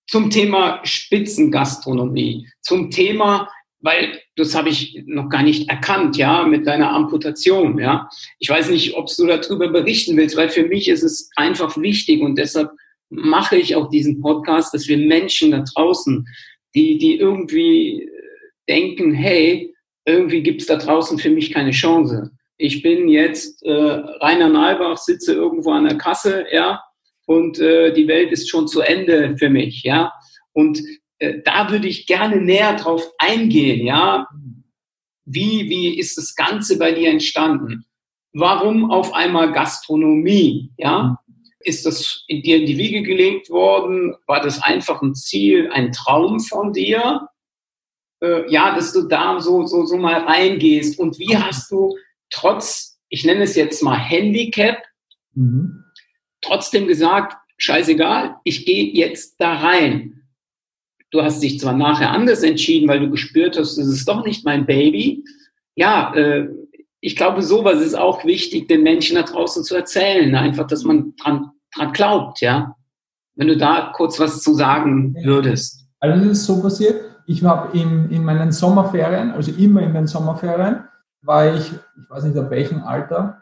zum 0.08 0.30
Thema 0.30 0.82
Spitzengastronomie, 0.84 2.48
zum 2.62 2.89
Thema 2.89 3.50
weil 3.82 4.20
das 4.36 4.56
habe 4.56 4.70
ich 4.70 5.04
noch 5.06 5.30
gar 5.30 5.44
nicht 5.44 5.70
erkannt, 5.70 6.18
ja, 6.18 6.46
mit 6.46 6.68
deiner 6.68 6.92
Amputation, 6.92 7.80
ja. 7.80 8.10
Ich 8.39 8.50
weiß 8.50 8.70
nicht, 8.70 8.96
ob 8.96 9.08
du 9.16 9.25
darüber 9.25 9.70
berichten 9.70 10.18
willst, 10.18 10.36
weil 10.36 10.50
für 10.50 10.63
mich 10.63 10.89
ist 10.89 11.04
es 11.04 11.30
einfach 11.36 11.78
wichtig 11.78 12.22
und 12.22 12.38
deshalb 12.38 12.72
mache 13.10 13.58
ich 13.58 13.75
auch 13.75 13.89
diesen 13.89 14.22
Podcast, 14.22 14.74
dass 14.74 14.88
wir 14.88 14.98
Menschen 14.98 15.51
da 15.51 15.63
draußen, 15.74 16.28
die, 16.75 16.98
die 16.98 17.18
irgendwie 17.18 18.10
denken, 18.68 19.13
hey, 19.13 19.74
irgendwie 20.06 20.44
gibt's 20.44 20.66
da 20.66 20.75
draußen 20.75 21.18
für 21.18 21.30
mich 21.30 21.51
keine 21.51 21.72
Chance. 21.72 22.32
Ich 22.62 22.84
bin 22.84 23.08
jetzt 23.08 23.63
äh, 23.63 23.72
Rainer 23.72 24.50
Nalbach, 24.50 24.98
sitze 24.98 25.34
irgendwo 25.34 25.72
an 25.72 25.86
der 25.86 25.98
Kasse, 25.98 26.46
ja, 26.51 26.84
und 27.25 27.58
äh, 27.60 27.94
die 27.94 28.08
Welt 28.08 28.34
ist 28.34 28.50
schon 28.50 28.68
zu 28.68 28.82
Ende 28.82 29.38
für 29.38 29.50
mich, 29.50 29.84
ja. 29.84 30.12
Und 30.51 30.82
äh, 31.20 31.42
da 31.46 31.72
würde 31.72 31.88
ich 31.88 32.06
gerne 32.06 32.42
näher 32.42 32.75
drauf 32.75 33.10
eingehen, 33.18 33.88
ja. 33.88 34.28
Wie, 35.24 35.70
wie 35.70 35.98
ist 35.98 36.18
das 36.18 36.36
Ganze 36.36 36.78
bei 36.78 36.92
dir 36.92 37.10
entstanden? 37.10 37.86
Warum 38.34 38.92
auf 38.92 39.13
einmal 39.13 39.54
Gastronomie, 39.54 40.74
ja? 40.78 41.18
Ist 41.62 41.86
das 41.86 42.25
in 42.28 42.42
dir 42.42 42.58
in 42.58 42.66
die 42.66 42.78
Wiege 42.78 43.04
gelegt 43.04 43.50
worden? 43.50 44.16
War 44.28 44.42
das 44.42 44.62
einfach 44.62 45.01
ein 45.01 45.16
Ziel, 45.16 45.70
ein 45.72 45.94
Traum 45.94 46.42
von 46.42 46.74
dir? 46.74 47.30
Äh, 48.22 48.51
ja, 48.51 48.75
dass 48.75 48.92
du 48.92 49.04
da 49.04 49.39
so, 49.39 49.66
so, 49.66 49.86
so 49.86 49.96
mal 49.96 50.24
reingehst. 50.24 51.00
Und 51.00 51.20
wie 51.20 51.38
hast 51.38 51.72
du 51.72 51.96
trotz, 52.29 53.00
ich 53.09 53.25
nenne 53.25 53.43
es 53.43 53.55
jetzt 53.55 53.81
mal 53.83 53.98
Handicap, 53.98 54.77
mhm. 55.33 55.83
trotzdem 56.41 56.88
gesagt, 56.88 57.36
scheißegal, 57.57 58.36
ich 58.43 58.65
gehe 58.65 58.93
jetzt 58.93 59.36
da 59.39 59.53
rein. 59.53 60.24
Du 61.12 61.21
hast 61.24 61.41
dich 61.41 61.59
zwar 61.59 61.74
nachher 61.74 62.12
anders 62.12 62.43
entschieden, 62.43 62.88
weil 62.88 63.00
du 63.00 63.09
gespürt 63.09 63.57
hast, 63.57 63.77
das 63.77 63.88
ist 63.88 64.07
doch 64.07 64.24
nicht 64.25 64.45
mein 64.45 64.65
Baby. 64.65 65.24
Ja, 65.75 66.13
äh, 66.13 66.48
ich 67.01 67.15
glaube, 67.15 67.41
sowas 67.41 67.81
ist 67.81 67.95
auch 67.95 68.25
wichtig, 68.25 68.67
den 68.67 68.83
Menschen 68.83 69.15
da 69.15 69.24
draußen 69.24 69.63
zu 69.63 69.75
erzählen. 69.75 70.36
Einfach, 70.36 70.67
dass 70.67 70.83
man 70.83 71.15
dran, 71.15 71.51
dran 71.75 71.93
glaubt, 71.93 72.41
ja. 72.41 72.75
Wenn 73.36 73.48
du 73.48 73.57
da 73.57 73.93
kurz 73.95 74.19
was 74.19 74.41
zu 74.41 74.53
sagen 74.53 75.15
würdest. 75.24 75.88
Also 76.00 76.25
es 76.25 76.39
ist 76.39 76.45
so 76.45 76.62
passiert, 76.62 77.01
ich 77.25 77.43
habe 77.43 77.77
in, 77.77 78.09
in 78.09 78.24
meinen 78.24 78.51
Sommerferien, 78.51 79.31
also 79.31 79.51
immer 79.51 79.81
in 79.81 79.93
den 79.93 80.07
Sommerferien, 80.07 80.83
war 81.21 81.53
ich, 81.53 81.73
ich 81.73 82.09
weiß 82.09 82.23
nicht 82.23 82.38
ab 82.38 82.49
welchem 82.49 82.83
Alter, 82.83 83.41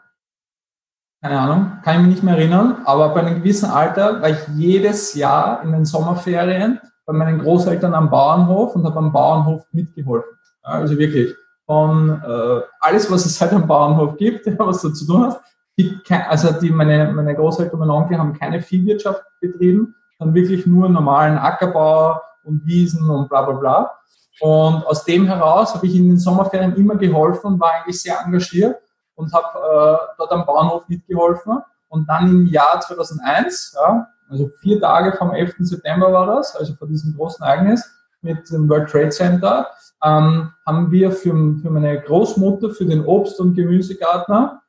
keine 1.20 1.40
Ahnung, 1.40 1.78
kann 1.82 1.96
ich 1.96 2.02
mich 2.02 2.10
nicht 2.10 2.22
mehr 2.22 2.36
erinnern, 2.36 2.82
aber 2.84 3.08
bei 3.08 3.20
einem 3.20 3.36
gewissen 3.36 3.70
Alter 3.70 4.22
war 4.22 4.30
ich 4.30 4.38
jedes 4.54 5.14
Jahr 5.14 5.62
in 5.62 5.72
den 5.72 5.84
Sommerferien 5.84 6.80
bei 7.06 7.12
meinen 7.12 7.40
Großeltern 7.40 7.94
am 7.94 8.10
Bauernhof 8.10 8.76
und 8.76 8.84
habe 8.84 8.98
am 8.98 9.12
Bauernhof 9.12 9.66
mitgeholfen. 9.72 10.30
Also 10.62 10.96
wirklich 10.96 11.34
von 11.66 12.22
äh, 12.22 12.60
alles, 12.80 13.10
was 13.10 13.26
es 13.26 13.40
halt 13.40 13.52
am 13.52 13.66
Bauernhof 13.66 14.16
gibt, 14.16 14.46
was 14.58 14.82
du 14.82 14.90
zu 14.90 15.06
tun 15.06 15.26
hast. 15.26 15.40
Kein, 16.06 16.22
also 16.22 16.52
die, 16.52 16.70
meine, 16.70 17.12
meine 17.12 17.34
Großeltern 17.34 17.80
und 17.80 17.90
Onkel 17.90 18.18
haben 18.18 18.32
keine 18.32 18.60
Viehwirtschaft 18.60 19.22
betrieben, 19.40 19.94
sondern 20.18 20.34
wirklich 20.34 20.66
nur 20.66 20.88
normalen 20.88 21.38
Ackerbau 21.38 22.20
und 22.44 22.64
Wiesen 22.66 23.08
und 23.08 23.28
bla 23.28 23.42
bla 23.42 23.54
bla. 23.54 23.97
Und 24.40 24.86
aus 24.86 25.04
dem 25.04 25.26
heraus 25.26 25.74
habe 25.74 25.86
ich 25.86 25.94
in 25.96 26.08
den 26.08 26.18
Sommerferien 26.18 26.76
immer 26.76 26.96
geholfen 26.96 27.58
war 27.58 27.72
eigentlich 27.72 28.00
sehr 28.00 28.20
engagiert 28.24 28.76
und 29.16 29.32
habe 29.32 29.58
äh, 29.58 30.14
dort 30.16 30.30
am 30.30 30.46
Bauernhof 30.46 30.88
mitgeholfen. 30.88 31.58
Und 31.88 32.08
dann 32.08 32.28
im 32.28 32.46
Jahr 32.46 32.80
2001, 32.80 33.76
ja, 33.76 34.06
also 34.28 34.50
vier 34.60 34.80
Tage 34.80 35.16
vom 35.16 35.32
11. 35.32 35.56
September 35.60 36.12
war 36.12 36.26
das, 36.26 36.54
also 36.54 36.74
vor 36.74 36.86
diesem 36.86 37.16
großen 37.16 37.44
Ereignis 37.44 37.90
mit 38.20 38.50
dem 38.50 38.68
World 38.68 38.90
Trade 38.90 39.08
Center, 39.08 39.66
ähm, 40.04 40.52
haben 40.66 40.90
wir 40.90 41.10
für, 41.10 41.32
für 41.32 41.70
meine 41.70 42.00
Großmutter, 42.00 42.70
für 42.70 42.84
den 42.84 43.04
Obst- 43.04 43.40
und 43.40 43.54
Gemüsegartner, 43.54 44.60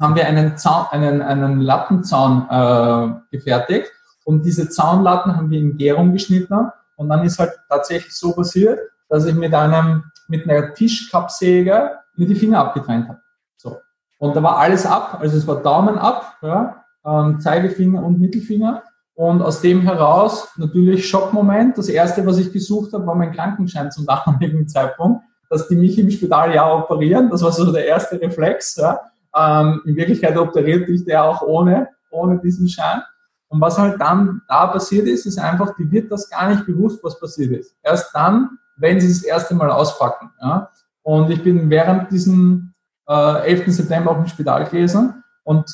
haben 0.00 0.14
wir 0.14 0.26
einen, 0.26 0.56
Zaun, 0.56 0.86
einen, 0.90 1.20
einen 1.20 1.60
Lattenzaun 1.60 2.46
äh, 2.48 3.36
gefertigt. 3.36 3.92
Und 4.24 4.44
diese 4.44 4.68
Zaunlatten 4.70 5.36
haben 5.36 5.50
wir 5.50 5.58
in 5.58 5.76
Gärung 5.76 6.12
geschnitten. 6.12 6.70
Und 6.96 7.08
dann 7.08 7.24
ist 7.24 7.38
halt 7.38 7.52
tatsächlich 7.68 8.16
so 8.16 8.32
passiert, 8.32 8.78
dass 9.10 9.26
ich 9.26 9.34
mit 9.34 9.52
einem, 9.52 10.04
mit 10.28 10.48
einer 10.48 10.72
Tischkappsäge 10.72 11.90
mir 12.16 12.26
die 12.26 12.34
Finger 12.34 12.60
abgetrennt 12.60 13.08
habe. 13.08 13.20
So. 13.56 13.76
Und 14.18 14.34
da 14.34 14.42
war 14.42 14.58
alles 14.58 14.86
ab, 14.86 15.18
also 15.20 15.36
es 15.36 15.46
war 15.46 15.62
Daumen 15.62 15.98
ab, 15.98 16.36
ja, 16.40 16.84
ähm, 17.04 17.40
Zeigefinger 17.40 18.02
und 18.02 18.18
Mittelfinger. 18.18 18.82
Und 19.14 19.42
aus 19.42 19.60
dem 19.60 19.82
heraus 19.82 20.48
natürlich 20.56 21.06
Schockmoment. 21.06 21.76
Das 21.76 21.90
erste, 21.90 22.24
was 22.24 22.38
ich 22.38 22.52
gesucht 22.52 22.94
habe, 22.94 23.06
war 23.06 23.14
mein 23.14 23.32
Krankenschein 23.32 23.90
zum 23.90 24.06
damaligen 24.06 24.66
Zeitpunkt, 24.66 25.22
dass 25.50 25.68
die 25.68 25.76
mich 25.76 25.98
im 25.98 26.10
Spital 26.10 26.54
ja 26.54 26.72
operieren. 26.72 27.28
Das 27.28 27.42
war 27.42 27.52
so 27.52 27.70
der 27.70 27.84
erste 27.84 28.18
Reflex. 28.18 28.76
Ja. 28.76 29.00
Ähm, 29.36 29.82
in 29.84 29.96
Wirklichkeit 29.96 30.38
operiert 30.38 30.88
dich 30.88 31.04
der 31.04 31.24
auch 31.24 31.42
ohne, 31.42 31.88
ohne 32.10 32.38
diesen 32.38 32.68
Schein. 32.68 33.02
Und 33.48 33.60
was 33.60 33.78
halt 33.78 34.00
dann 34.00 34.42
da 34.48 34.68
passiert 34.68 35.08
ist, 35.08 35.26
ist 35.26 35.38
einfach, 35.38 35.74
die 35.76 35.90
wird 35.90 36.10
das 36.10 36.30
gar 36.30 36.48
nicht 36.48 36.64
bewusst, 36.64 37.02
was 37.02 37.18
passiert 37.18 37.50
ist. 37.50 37.74
Erst 37.82 38.14
dann, 38.14 38.58
wenn 38.80 39.00
sie 39.00 39.08
das 39.08 39.22
erste 39.22 39.54
Mal 39.54 39.70
auspacken. 39.70 40.30
Ja. 40.40 40.70
Und 41.02 41.30
ich 41.30 41.42
bin 41.42 41.70
während 41.70 42.10
diesem 42.10 42.74
äh, 43.08 43.48
11. 43.48 43.74
September 43.74 44.12
auch 44.12 44.18
im 44.18 44.26
Spital 44.26 44.64
gewesen 44.64 45.22
und 45.44 45.70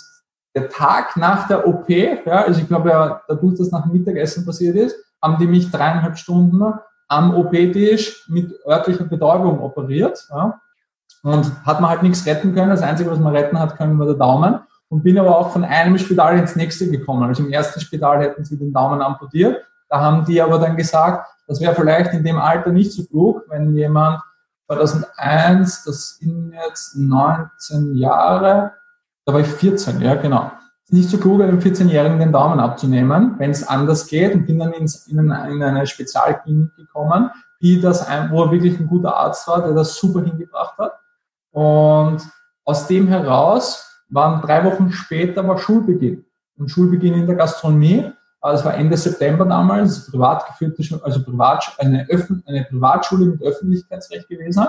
der 0.55 0.69
Tag 0.71 1.17
nach 1.17 1.49
der 1.49 1.67
OP, 1.67 1.89
ja, 1.89 2.45
also 2.45 2.61
ich 2.61 2.67
glaube 2.67 2.89
ja, 2.89 3.21
dadurch, 3.29 3.59
dass 3.59 3.71
nach 3.71 3.83
dem 3.83 3.93
Mittagessen 3.93 4.47
passiert 4.47 4.75
ist, 4.77 4.97
haben 5.23 5.39
die 5.39 5.47
mich 5.47 5.71
dreieinhalb 5.71 6.17
Stunden 6.17 6.63
am 7.09 7.35
OP-Tisch 7.35 8.27
mit 8.29 8.53
örtlicher 8.67 9.05
Betäubung 9.05 9.61
operiert. 9.61 10.27
Ja. 10.31 10.61
Und 11.23 11.65
hat 11.65 11.81
man 11.81 11.91
halt 11.91 12.03
nichts 12.03 12.25
retten 12.27 12.55
können. 12.55 12.71
Das 12.71 12.83
Einzige, 12.83 13.11
was 13.11 13.19
man 13.19 13.35
retten 13.35 13.59
hat 13.59 13.77
können, 13.77 13.99
war 13.99 14.07
der 14.07 14.15
Daumen. 14.15 14.61
Und 14.89 15.03
bin 15.03 15.19
aber 15.19 15.37
auch 15.37 15.51
von 15.51 15.65
einem 15.65 15.99
Spital 15.99 16.39
ins 16.39 16.55
nächste 16.55 16.89
gekommen. 16.91 17.25
Also 17.25 17.43
im 17.43 17.53
ersten 17.53 17.81
Spital 17.81 18.21
hätten 18.21 18.45
sie 18.45 18.57
den 18.57 18.73
Daumen 18.73 19.03
amputiert. 19.03 19.65
Da 19.89 20.01
haben 20.01 20.25
die 20.25 20.41
aber 20.41 20.59
dann 20.59 20.77
gesagt, 20.77 21.29
das 21.47 21.61
wäre 21.61 21.75
vielleicht 21.75 22.13
in 22.13 22.25
dem 22.25 22.39
Alter 22.39 22.71
nicht 22.71 22.93
so 22.93 23.05
klug, 23.05 23.45
wenn 23.49 23.75
jemand 23.75 24.21
2001, 24.67 25.85
das 25.85 26.17
sind 26.19 26.53
jetzt 26.53 26.97
19 26.97 27.95
Jahre, 27.97 28.73
da 29.25 29.33
war 29.33 29.41
ich 29.41 29.47
14, 29.47 30.01
ja, 30.01 30.15
genau. 30.17 30.51
nicht 30.91 31.09
so 31.09 31.19
klug, 31.19 31.43
einem 31.43 31.59
14-Jährigen 31.59 32.19
den 32.19 32.33
Daumen 32.33 32.61
abzunehmen, 32.61 33.35
wenn 33.39 33.51
es 33.51 33.67
anders 33.67 34.07
geht 34.07 34.35
und 34.35 34.47
bin 34.47 34.59
dann 34.59 34.73
ins, 34.73 35.07
in, 35.07 35.19
in 35.19 35.63
eine 35.63 35.87
Spezialklinik 35.87 36.75
gekommen, 36.77 37.31
die 37.61 37.81
das, 37.81 38.07
wo 38.31 38.51
wirklich 38.51 38.79
ein 38.79 38.87
guter 38.87 39.17
Arzt 39.17 39.47
war, 39.49 39.63
der 39.63 39.73
das 39.73 39.97
super 39.97 40.23
hingebracht 40.23 40.79
hat. 40.79 40.93
Und 41.53 42.19
aus 42.65 42.87
dem 42.87 43.09
heraus 43.09 44.05
waren 44.11 44.43
drei 44.43 44.65
Wochen 44.65 44.93
später 44.93 45.47
war 45.47 45.59
Schulbeginn. 45.59 46.25
Und 46.59 46.71
Schulbeginn 46.71 47.15
in 47.15 47.27
der 47.27 47.37
Gastronomie. 47.37 48.13
Es 48.53 48.65
war 48.65 48.75
Ende 48.75 48.97
September 48.97 49.45
damals, 49.45 50.11
privat 50.11 50.47
geführte, 50.47 51.01
also 51.03 51.23
privat, 51.23 51.75
eine, 51.79 52.07
Öffn 52.09 52.43
eine 52.47 52.65
Privatschule 52.65 53.27
mit 53.27 53.43
Öffentlichkeitsrecht 53.43 54.29
gewesen. 54.29 54.67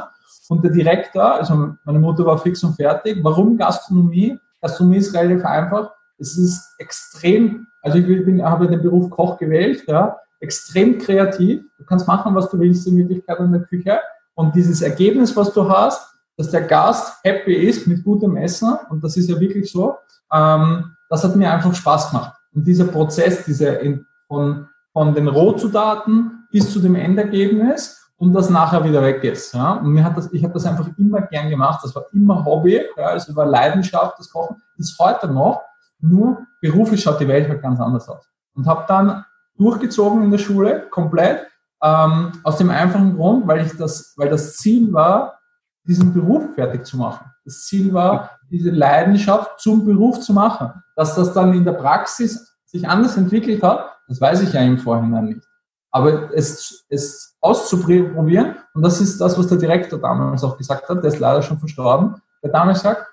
Und 0.50 0.64
der 0.64 0.72
Direktor, 0.72 1.34
also 1.36 1.74
meine 1.84 2.00
Mutter 2.00 2.26
war 2.26 2.38
fix 2.38 2.64
und 2.64 2.76
fertig. 2.76 3.20
Warum 3.22 3.58
Gastronomie? 3.58 4.40
Gastronomie 4.62 4.98
ist 4.98 5.14
relativ 5.14 5.46
einfach. 5.46 5.92
Es 6.18 6.38
ist 6.38 6.76
extrem, 6.80 7.68
also 7.82 7.98
ich 7.98 8.06
bin, 8.06 8.44
habe 8.44 8.68
den 8.68 8.82
Beruf 8.82 9.10
Koch 9.10 9.38
gewählt, 9.38 9.84
ja, 9.88 10.18
extrem 10.40 10.98
kreativ. 10.98 11.64
Du 11.78 11.86
kannst 11.86 12.08
machen, 12.08 12.34
was 12.34 12.50
du 12.50 12.60
willst 12.60 12.88
in 12.88 12.98
Wirklichkeit 12.98 13.40
in 13.40 13.52
der 13.52 13.62
Küche. 13.62 14.00
Und 14.36 14.56
dieses 14.56 14.82
Ergebnis, 14.82 15.36
was 15.36 15.54
du 15.54 15.70
hast, 15.70 16.16
dass 16.38 16.52
der 16.52 16.62
Gast 16.62 17.18
happy 17.24 17.54
ist 17.54 17.88
mit 17.88 18.04
gutem 18.04 18.38
Essen, 18.38 18.78
und 18.90 19.04
das 19.04 19.18
ist 19.18 19.30
ja 19.30 19.40
wirklich 19.40 19.72
so, 19.72 19.96
ähm, 20.32 20.96
das 21.10 21.24
hat 21.24 21.36
mir 21.36 21.52
einfach 21.52 21.74
Spaß 21.74 22.12
gemacht. 22.12 22.37
Und 22.58 22.64
dieser 22.64 22.86
Prozess, 22.86 23.46
diese 23.46 23.68
in, 23.68 24.08
von, 24.28 24.68
von 24.92 25.14
den 25.14 25.28
Rohzutaten 25.28 26.48
bis 26.52 26.74
zu 26.74 26.80
dem 26.80 26.96
Endergebnis 26.96 28.12
und 28.18 28.34
das 28.34 28.50
nachher 28.50 28.84
wieder 28.84 29.04
weg 29.04 29.24
ist. 29.24 29.54
Ja? 29.54 29.74
Und 29.74 29.92
mir 29.92 30.04
hat 30.04 30.18
das, 30.18 30.34
ich 30.34 30.44
habe 30.44 30.56
das 30.56 30.66
einfach 30.66 30.90
immer 30.98 31.22
gern 31.22 31.52
gemacht. 31.52 31.82
Das 31.84 31.96
war 31.96 32.06
immer 32.14 32.44
Hobby, 32.44 32.82
ja? 32.98 33.06
also 33.06 33.36
war 33.36 33.46
Leidenschaft, 33.46 34.18
das 34.18 34.32
Kochen 34.32 34.60
ist 34.78 34.98
heute 34.98 35.28
noch. 35.28 35.62
Nur 36.00 36.48
beruflich 36.60 37.04
schaut 37.04 37.20
die 37.20 37.28
Welt 37.28 37.48
halt 37.48 37.62
ganz 37.62 37.80
anders 37.80 38.10
aus. 38.10 38.28
Und 38.56 38.66
habe 38.66 38.86
dann 38.88 39.24
durchgezogen 39.60 40.24
in 40.24 40.32
der 40.32 40.40
Schule, 40.40 40.88
komplett, 40.90 41.46
ähm, 41.84 42.32
aus 42.44 42.58
dem 42.58 42.72
einfachen 42.72 43.16
Grund, 43.16 43.48
weil 43.48 43.68
ich 43.68 43.78
das, 43.78 44.16
weil 44.18 44.30
das 44.30 44.58
Ziel 44.58 44.92
war, 44.92 45.38
diesen 45.84 46.12
Beruf 46.12 46.56
fertig 46.56 46.88
zu 46.88 46.98
machen. 46.98 47.32
Das 47.46 47.66
Ziel 47.66 47.94
war, 47.94 48.32
diese 48.50 48.72
Leidenschaft 48.72 49.60
zum 49.60 49.86
Beruf 49.86 50.22
zu 50.22 50.34
machen. 50.34 50.72
Dass 50.96 51.14
das 51.14 51.34
dann 51.34 51.54
in 51.54 51.64
der 51.64 51.74
Praxis 51.74 52.47
sich 52.68 52.88
anders 52.88 53.18
entwickelt 53.18 53.64
hat, 53.64 53.98
das 54.08 54.22
weiß 54.22 54.42
ich 54.42 54.54
ja 54.54 54.62
im 54.62 54.78
Vorhinein 54.78 55.26
nicht. 55.26 55.48
Aber 55.92 56.34
es, 56.34 56.86
es 56.90 57.38
auszuprobieren, 57.42 58.56
und 58.74 58.82
das 58.82 59.02
ist 59.02 59.20
das, 59.20 59.38
was 59.38 59.48
der 59.48 59.58
Direktor 59.58 60.00
damals 60.00 60.44
auch 60.44 60.58
gesagt 60.58 60.88
hat, 60.88 61.04
der 61.04 61.12
ist 61.12 61.20
leider 61.20 61.42
schon 61.42 61.58
verstorben, 61.58 62.22
der 62.44 62.52
damals 62.52 62.82
sagt, 62.82 63.08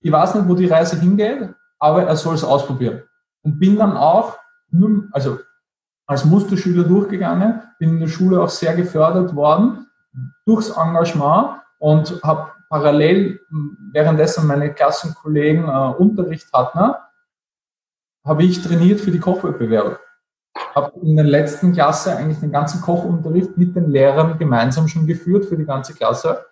ich 0.00 0.10
weiß 0.10 0.34
nicht, 0.34 0.48
wo 0.48 0.54
die 0.54 0.66
Reise 0.66 0.98
hingeht, 0.98 1.54
aber 1.78 2.04
er 2.04 2.16
soll 2.16 2.34
es 2.34 2.44
ausprobieren. 2.44 3.02
Und 3.42 3.58
bin 3.58 3.76
dann 3.76 3.96
auch, 3.96 4.36
nur, 4.70 5.04
also 5.12 5.38
als 6.06 6.24
Musterschüler 6.24 6.84
durchgegangen, 6.84 7.62
bin 7.78 7.90
in 7.90 8.00
der 8.00 8.08
Schule 8.08 8.40
auch 8.40 8.48
sehr 8.48 8.74
gefördert 8.74 9.34
worden 9.34 9.86
durchs 10.44 10.70
Engagement 10.70 11.60
und 11.78 12.20
habe 12.22 12.50
parallel, 12.68 13.40
währenddessen 13.92 14.46
meine 14.46 14.72
Klassenkollegen 14.72 15.64
äh, 15.64 15.94
Unterricht 15.96 16.52
hatten, 16.52 16.94
habe 18.24 18.44
ich 18.44 18.62
trainiert 18.62 19.00
für 19.00 19.10
die 19.10 19.20
Kochwettbewerbe. 19.20 19.98
Habe 20.74 20.92
in 21.02 21.16
der 21.16 21.24
letzten 21.24 21.72
Klasse 21.72 22.16
eigentlich 22.16 22.40
den 22.40 22.52
ganzen 22.52 22.80
Kochunterricht 22.80 23.56
mit 23.56 23.76
den 23.76 23.90
Lehrern 23.90 24.38
gemeinsam 24.38 24.88
schon 24.88 25.06
geführt 25.06 25.44
für 25.44 25.56
die 25.56 25.66
ganze 25.66 25.94
Klasse. 25.94 26.44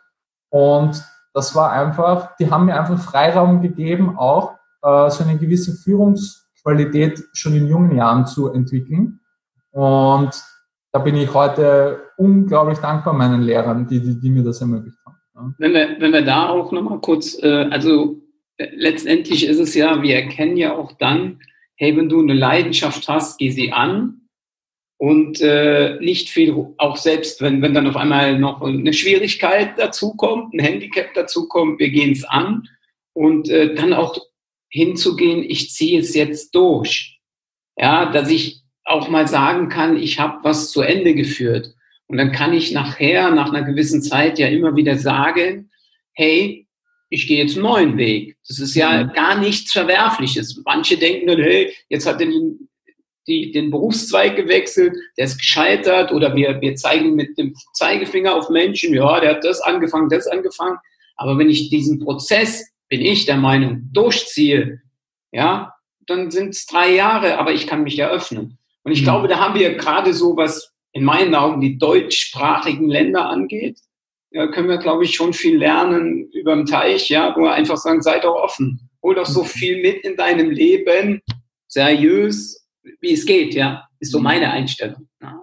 Und 0.51 1.03
das 1.35 1.55
war 1.55 1.73
einfach, 1.73 2.37
die 2.37 2.51
haben 2.51 2.67
mir 2.67 2.79
einfach 2.79 2.99
Freiraum 2.99 3.63
gegeben, 3.63 4.19
auch 4.19 4.55
äh, 4.83 5.09
so 5.11 5.25
eine 5.25 5.39
gewisse 5.39 5.73
Führungsqualität 5.73 7.25
schon 7.33 7.55
in 7.55 7.69
jungen 7.69 7.97
Jahren 7.97 8.27
zu 8.27 8.53
entwickeln. 8.53 9.21
Und 9.71 10.31
da 10.93 10.99
bin 10.99 11.17
ich 11.17 11.33
heute 11.33 12.01
unglaublich 12.19 12.79
dankbar 12.79 13.15
meinen 13.15 13.43
Lehrern, 13.43 13.87
die, 13.87 14.01
die, 14.01 14.21
die 14.21 14.31
mir 14.31 14.43
das 14.43 14.61
ermöglicht 14.61 14.99
haben. 15.07 15.55
Wenn 15.59 15.73
wir, 15.73 15.97
wenn 15.99 16.13
wir 16.13 16.25
da 16.25 16.49
auch 16.51 16.71
nochmal 16.71 17.01
kurz, 17.01 17.43
äh, 17.43 17.69
also 17.71 18.21
äh, 18.59 18.69
letztendlich 18.75 19.47
ist 19.47 19.59
es 19.59 19.75
ja, 19.75 20.03
wir 20.03 20.17
erkennen 20.17 20.59
ja 20.59 20.75
auch 20.77 20.93
dann, 20.93 21.41
hey, 21.77 21.97
wenn 21.97 22.09
du 22.09 22.21
eine 22.21 22.35
Leidenschaft 22.35 23.09
hast, 23.09 23.39
geh 23.39 23.51
sie 23.51 23.73
an 23.73 24.29
und 24.99 25.41
äh, 25.41 25.99
nicht 26.01 26.29
viel, 26.29 26.75
auch 26.79 26.97
selbst 26.97 27.41
wenn, 27.41 27.61
wenn 27.61 27.75
dann 27.75 27.89
auf 27.89 27.97
einmal 27.97 28.39
noch 28.39 28.63
eine 28.63 28.93
Schwierigkeit 28.93 29.79
dazukommt, 29.79 30.55
ein 30.55 30.61
Handicap 30.61 31.13
dazukommt, 31.15 31.81
wir 31.81 31.91
gehen 31.91 32.13
es 32.13 32.25
an 32.25 32.69
und 33.13 33.49
äh, 33.49 33.75
dann 33.75 33.93
auch 33.93 34.17
hinzugehen, 34.69 35.43
ich 35.43 35.71
ziehe 35.71 36.01
es 36.01 36.15
jetzt 36.15 36.55
durch. 36.55 37.21
Ja, 37.77 38.13
dass 38.13 38.31
ich 38.31 38.63
auch 38.85 39.09
mal 39.09 39.27
sagen 39.27 39.69
kann, 39.69 39.97
ich 39.97 40.19
habe 40.19 40.39
was 40.43 40.71
zu 40.71 40.83
Ende 40.83 41.15
geführt. 41.15 41.75
Und 42.07 42.19
dann 42.19 42.33
kann 42.33 42.53
ich 42.53 42.73
nachher, 42.73 43.31
nach 43.31 43.53
einer 43.53 43.63
gewissen 43.63 44.03
Zeit 44.03 44.39
ja 44.39 44.49
immer 44.49 44.77
wieder 44.77 44.99
sagen, 44.99 45.71
hey, 46.13 46.62
ich 47.13 47.27
gehe 47.27 47.43
jetzt 47.43 47.57
einen 47.57 47.65
neuen 47.65 47.97
Weg. 47.99 48.37
Das 48.49 48.59
ist 48.59 48.75
ja 48.75 49.05
mhm. 49.05 49.13
gar 49.13 49.39
nichts 49.39 49.73
Verwerfliches. 49.73 50.63
Manche 50.65 50.97
denken 50.97 51.27
dann, 51.27 51.43
hey, 51.43 51.73
jetzt 51.91 52.07
hat 52.07 52.21
er 52.21 52.27
den, 52.27 52.71
die, 53.27 53.53
den 53.53 53.71
Berufszweig 53.71 54.35
gewechselt, 54.35 54.95
der 55.19 55.27
ist 55.27 55.39
gescheitert 55.39 56.11
oder 56.11 56.35
wir, 56.35 56.59
wir 56.63 56.75
zeigen 56.75 57.15
mit 57.15 57.37
dem 57.37 57.55
Zeigefinger 57.75 58.35
auf 58.35 58.49
Menschen, 58.49 58.95
ja, 58.95 59.21
der 59.21 59.33
hat 59.33 59.45
das 59.45 59.61
angefangen, 59.61 60.09
das 60.09 60.27
angefangen. 60.27 60.79
Aber 61.17 61.37
wenn 61.37 61.51
ich 61.51 61.69
diesen 61.69 61.99
Prozess, 61.99 62.67
bin 62.89 63.03
ich 63.03 63.27
der 63.27 63.37
Meinung, 63.37 63.91
durchziehe, 63.93 64.81
ja, 65.33 65.75
dann 66.07 66.31
sind 66.31 66.55
es 66.55 66.65
drei 66.65 66.95
Jahre, 66.95 67.37
aber 67.37 67.53
ich 67.53 67.67
kann 67.67 67.83
mich 67.83 67.97
ja 67.97 68.09
öffnen. 68.09 68.57
Und 68.85 68.93
ich 68.93 69.03
mhm. 69.03 69.05
glaube, 69.05 69.29
da 69.29 69.39
haben 69.39 69.59
wir 69.59 69.75
gerade 69.75 70.15
so 70.15 70.35
was 70.39 70.73
in 70.93 71.05
meinen 71.05 71.35
Augen 71.35 71.61
die 71.61 71.77
deutschsprachigen 71.77 72.89
Länder 72.89 73.29
angeht, 73.29 73.79
ja, 74.33 74.47
können 74.49 74.69
wir, 74.69 74.79
glaube 74.79 75.05
ich, 75.05 75.15
schon 75.15 75.33
viel 75.33 75.59
lernen 75.59 76.31
über 76.33 76.55
den 76.55 76.67
Teich, 76.67 77.09
ja, 77.09 77.35
wo 77.37 77.43
wir 77.43 77.53
einfach 77.53 77.77
sagen, 77.77 78.03
sei 78.03 78.19
doch 78.19 78.35
offen. 78.35 78.89
Hol 79.03 79.15
doch 79.15 79.27
so 79.27 79.43
mhm. 79.43 79.49
viel 79.49 79.83
mit 79.83 80.05
in 80.05 80.17
deinem 80.17 80.51
Leben, 80.51 81.21
seriös, 81.69 82.67
wie 83.01 83.13
es 83.13 83.27
geht, 83.27 83.55
ja. 83.55 83.87
Ist 84.01 84.13
so 84.13 84.19
mhm. 84.19 84.25
meine 84.25 84.51
Einstellung. 84.51 85.09
Ja. 85.21 85.43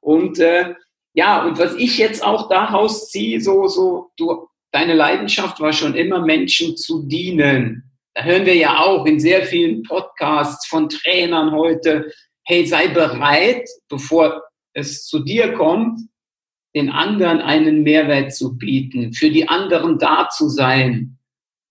Und 0.00 0.38
äh, 0.38 0.74
ja, 1.12 1.44
und 1.44 1.58
was 1.58 1.74
ich 1.74 1.98
jetzt 1.98 2.24
auch 2.24 2.48
daraus 2.48 3.10
ziehe, 3.10 3.40
so, 3.40 3.66
so, 3.66 4.10
du, 4.16 4.48
deine 4.70 4.94
Leidenschaft 4.94 5.60
war 5.60 5.72
schon 5.72 5.94
immer, 5.94 6.24
Menschen 6.24 6.76
zu 6.76 7.06
dienen. 7.06 7.90
Da 8.14 8.22
hören 8.22 8.46
wir 8.46 8.54
ja 8.54 8.78
auch 8.80 9.04
in 9.06 9.18
sehr 9.18 9.42
vielen 9.42 9.82
Podcasts 9.82 10.66
von 10.68 10.88
Trainern 10.88 11.52
heute, 11.52 12.12
hey, 12.44 12.64
sei 12.64 12.88
bereit, 12.88 13.68
bevor 13.88 14.42
es 14.72 15.04
zu 15.06 15.20
dir 15.20 15.52
kommt, 15.54 16.00
den 16.74 16.90
anderen 16.90 17.40
einen 17.40 17.82
Mehrwert 17.82 18.34
zu 18.34 18.56
bieten, 18.56 19.12
für 19.12 19.30
die 19.30 19.48
anderen 19.48 19.98
da 19.98 20.28
zu 20.28 20.48
sein. 20.48 21.18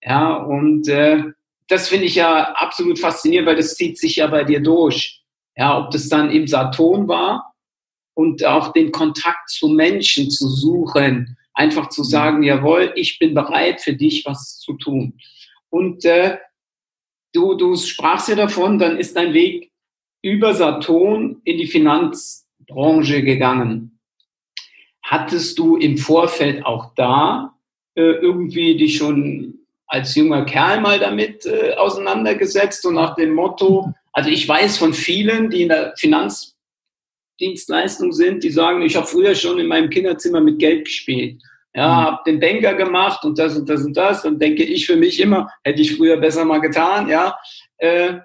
Ja, 0.02 0.36
und 0.36 0.88
äh, 0.88 1.24
das 1.68 1.88
finde 1.88 2.06
ich 2.06 2.16
ja 2.16 2.54
absolut 2.54 3.00
faszinierend, 3.00 3.48
weil 3.48 3.56
das 3.56 3.76
zieht 3.76 3.98
sich 3.98 4.18
ja 4.18 4.28
bei 4.28 4.44
dir 4.44 4.62
durch. 4.62 5.22
Ja, 5.56 5.78
ob 5.78 5.92
das 5.92 6.10
dann 6.10 6.32
im 6.32 6.48
Saturn 6.48 7.08
war 7.08 7.54
und 8.14 8.46
auch 8.46 8.74
den 8.74 8.92
Kontakt 8.92 9.50
zu 9.50 9.70
Menschen 9.70 10.30
zu 10.30 10.50
suchen, 10.50 11.38
einfach 11.54 11.90
zu 11.90 12.02
mhm. 12.02 12.06
sagen, 12.06 12.44
jawohl, 12.44 12.94
ich 12.96 13.20
bin 13.20 13.34
bereit 13.34 13.82
für 13.82 13.94
dich 13.94 14.26
was 14.26 14.60
zu 14.60 14.74
tun. 14.74 15.20
Und 15.70 16.06
äh, 16.06 16.38
du, 17.34 17.56
du 17.56 17.76
sprachst 17.76 18.30
ja 18.30 18.36
davon, 18.36 18.80
dann 18.80 18.98
ist 18.98 19.16
dein 19.16 19.34
Weg 19.34 19.72
über 20.22 20.54
Saturn 20.54 21.42
in 21.44 21.58
die 21.58 21.68
Finanz 21.68 22.48
Branche 22.68 23.24
gegangen. 23.24 23.99
Hattest 25.10 25.58
du 25.58 25.76
im 25.76 25.98
Vorfeld 25.98 26.64
auch 26.64 26.94
da 26.96 27.56
äh, 27.96 28.02
irgendwie 28.02 28.78
dich 28.78 28.98
schon 28.98 29.56
als 29.88 30.14
junger 30.14 30.46
Kerl 30.46 30.82
mal 30.82 31.00
damit 31.00 31.48
äh, 31.48 31.74
auseinandergesetzt 31.74 32.86
und 32.86 32.94
nach 32.94 33.16
dem 33.16 33.34
Motto, 33.34 33.92
also 34.14 34.30
ich 34.30 34.48
weiß 34.48 34.78
von 34.78 34.94
vielen, 34.94 35.50
die 35.50 35.64
in 35.64 35.70
der 35.70 35.96
Finanzdienstleistung 35.98 38.14
sind, 38.14 38.44
die 38.44 38.52
sagen, 38.52 38.84
ich 38.84 38.96
habe 38.96 39.08
früher 39.08 39.34
schon 39.34 39.58
in 39.58 39.66
meinem 39.66 39.90
Kinderzimmer 39.90 40.42
mit 40.42 40.60
Geld 40.60 40.86
gespielt. 40.86 41.42
Ja, 41.74 41.88
mhm. 41.88 41.96
habe 41.96 42.22
den 42.28 42.40
Banker 42.40 42.76
gemacht 42.76 43.26
und 43.26 43.40
das 43.40 43.58
und 43.58 43.68
das 43.68 43.84
und 43.84 43.98
das. 43.98 44.24
Und 44.26 44.40
denke 44.40 44.64
ich 44.64 44.86
für 44.86 44.96
mich 44.96 45.20
immer, 45.20 45.50
hätte 45.64 45.82
ich 45.82 45.98
früher 45.98 46.18
besser 46.18 46.46
mal 46.46 46.62
getan. 46.62 47.10
Ja, 47.10 47.36
äh, 47.78 48.20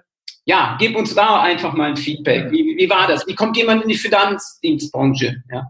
ja, 0.45 0.77
gib 0.79 0.95
uns 0.95 1.15
da 1.15 1.41
einfach 1.41 1.73
mal 1.73 1.89
ein 1.89 1.97
Feedback. 1.97 2.51
Wie, 2.51 2.77
wie 2.77 2.89
war 2.91 3.07
das? 3.07 3.25
Wie 3.25 3.33
kommt 3.33 3.57
jemand 3.57 3.81
in 3.81 3.89
die 3.89 3.97
Finanzdienstbranche? 3.97 5.41
Ja. 5.51 5.67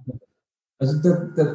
Also 0.79 0.99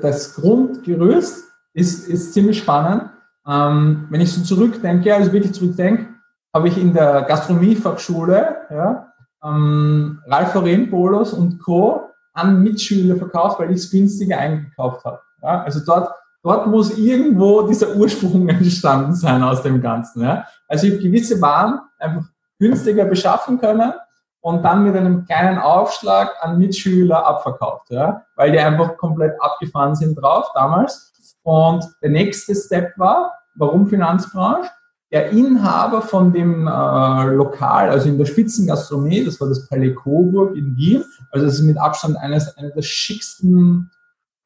das 0.00 0.35
Grundgerüst 0.35 1.44
ist, 1.74 2.09
ist 2.09 2.33
ziemlich 2.33 2.59
spannend. 2.59 3.11
Ähm, 3.46 4.06
wenn 4.11 4.20
ich 4.20 4.33
so 4.33 4.42
zurückdenke, 4.42 5.14
also 5.14 5.33
wirklich 5.33 5.52
zurückdenke, 5.52 6.09
habe 6.54 6.68
ich 6.68 6.78
in 6.78 6.92
der 6.92 7.22
Gastronomiefachschule 7.22 8.56
ja, 8.70 9.12
ähm, 9.44 10.20
Ralf 10.26 10.54
Lauren 10.54 10.90
Polos 10.90 11.33
und 11.33 11.62
Co. 11.62 12.09
an 12.33 12.62
Mitschüler 12.62 13.16
verkauft, 13.16 13.61
weil 13.61 13.70
ich 13.70 13.78
es 13.78 13.90
günstiger 13.90 14.38
eingekauft 14.38 15.04
habe. 15.04 15.20
Ja, 15.42 15.62
also 15.62 15.80
dort, 15.85 16.11
dort 16.42 16.66
muss 16.66 16.98
irgendwo 16.98 17.62
dieser 17.62 17.94
Ursprung 17.94 18.48
entstanden 18.48 19.14
sein 19.14 19.42
aus 19.42 19.62
dem 19.62 19.80
Ganzen. 19.80 20.22
Ja. 20.22 20.46
Also 20.68 20.87
ich 20.87 20.94
habe 20.94 21.02
gewisse 21.02 21.40
Waren 21.40 21.80
einfach 21.98 22.24
günstiger 22.59 23.04
beschaffen 23.04 23.59
können 23.59 23.92
und 24.40 24.62
dann 24.62 24.85
mit 24.85 24.96
einem 24.96 25.26
kleinen 25.26 25.59
Aufschlag 25.59 26.35
an 26.40 26.59
Mitschüler 26.59 27.26
abverkauft, 27.26 27.90
ja, 27.90 28.22
weil 28.37 28.53
die 28.53 28.59
einfach 28.59 28.96
komplett 28.96 29.40
abgefahren 29.40 29.94
sind 29.94 30.14
drauf 30.14 30.46
damals. 30.55 31.12
Und 31.42 31.85
der 32.03 32.11
nächste 32.11 32.55
Step 32.55 32.98
war, 32.98 33.33
warum 33.55 33.87
Finanzbranche? 33.87 34.70
Der 35.12 35.31
Inhaber 35.31 36.03
von 36.03 36.33
dem 36.33 36.68
äh, 36.68 37.24
Lokal, 37.35 37.90
also 37.90 38.09
in 38.09 38.16
der 38.16 38.26
Spitzengastronomie, 38.26 39.24
das 39.24 39.40
war 39.40 39.48
das 39.48 39.68
Palais 39.68 39.94
Coburg 39.94 40.57
in 40.57 40.76
Wien, 40.76 41.05
also 41.33 41.46
das 41.46 41.57
ist 41.57 41.62
mit 41.62 41.79
Abstand 41.79 42.16
eines, 42.16 42.57
einer 42.57 42.70
der 42.70 42.83
schicksten 42.83 43.90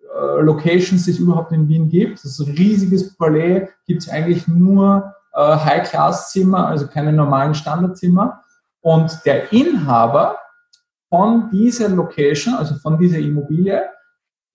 äh, 0.01 0.41
Locations, 0.41 1.05
die 1.05 1.11
es 1.11 1.19
überhaupt 1.19 1.53
in 1.53 1.69
Wien 1.69 1.89
gibt. 1.89 2.25
Das 2.25 2.39
ist 2.39 2.41
ein 2.41 2.55
riesiges 2.55 3.15
Palais, 3.17 3.69
gibt 3.87 4.03
es 4.03 4.09
eigentlich 4.09 4.49
nur 4.49 5.13
äh, 5.35 5.41
High-Class-Zimmer, 5.41 6.67
also 6.67 6.87
keine 6.87 7.13
normalen 7.13 7.55
Standardzimmer. 7.55 8.44
Und 8.85 9.25
der 9.25 9.51
Inhaber 9.51 10.37
von 11.09 11.49
dieser 11.51 11.89
Location, 11.89 12.55
also 12.55 12.75
von 12.75 12.99
dieser 12.99 13.17
Immobilie, 13.19 13.83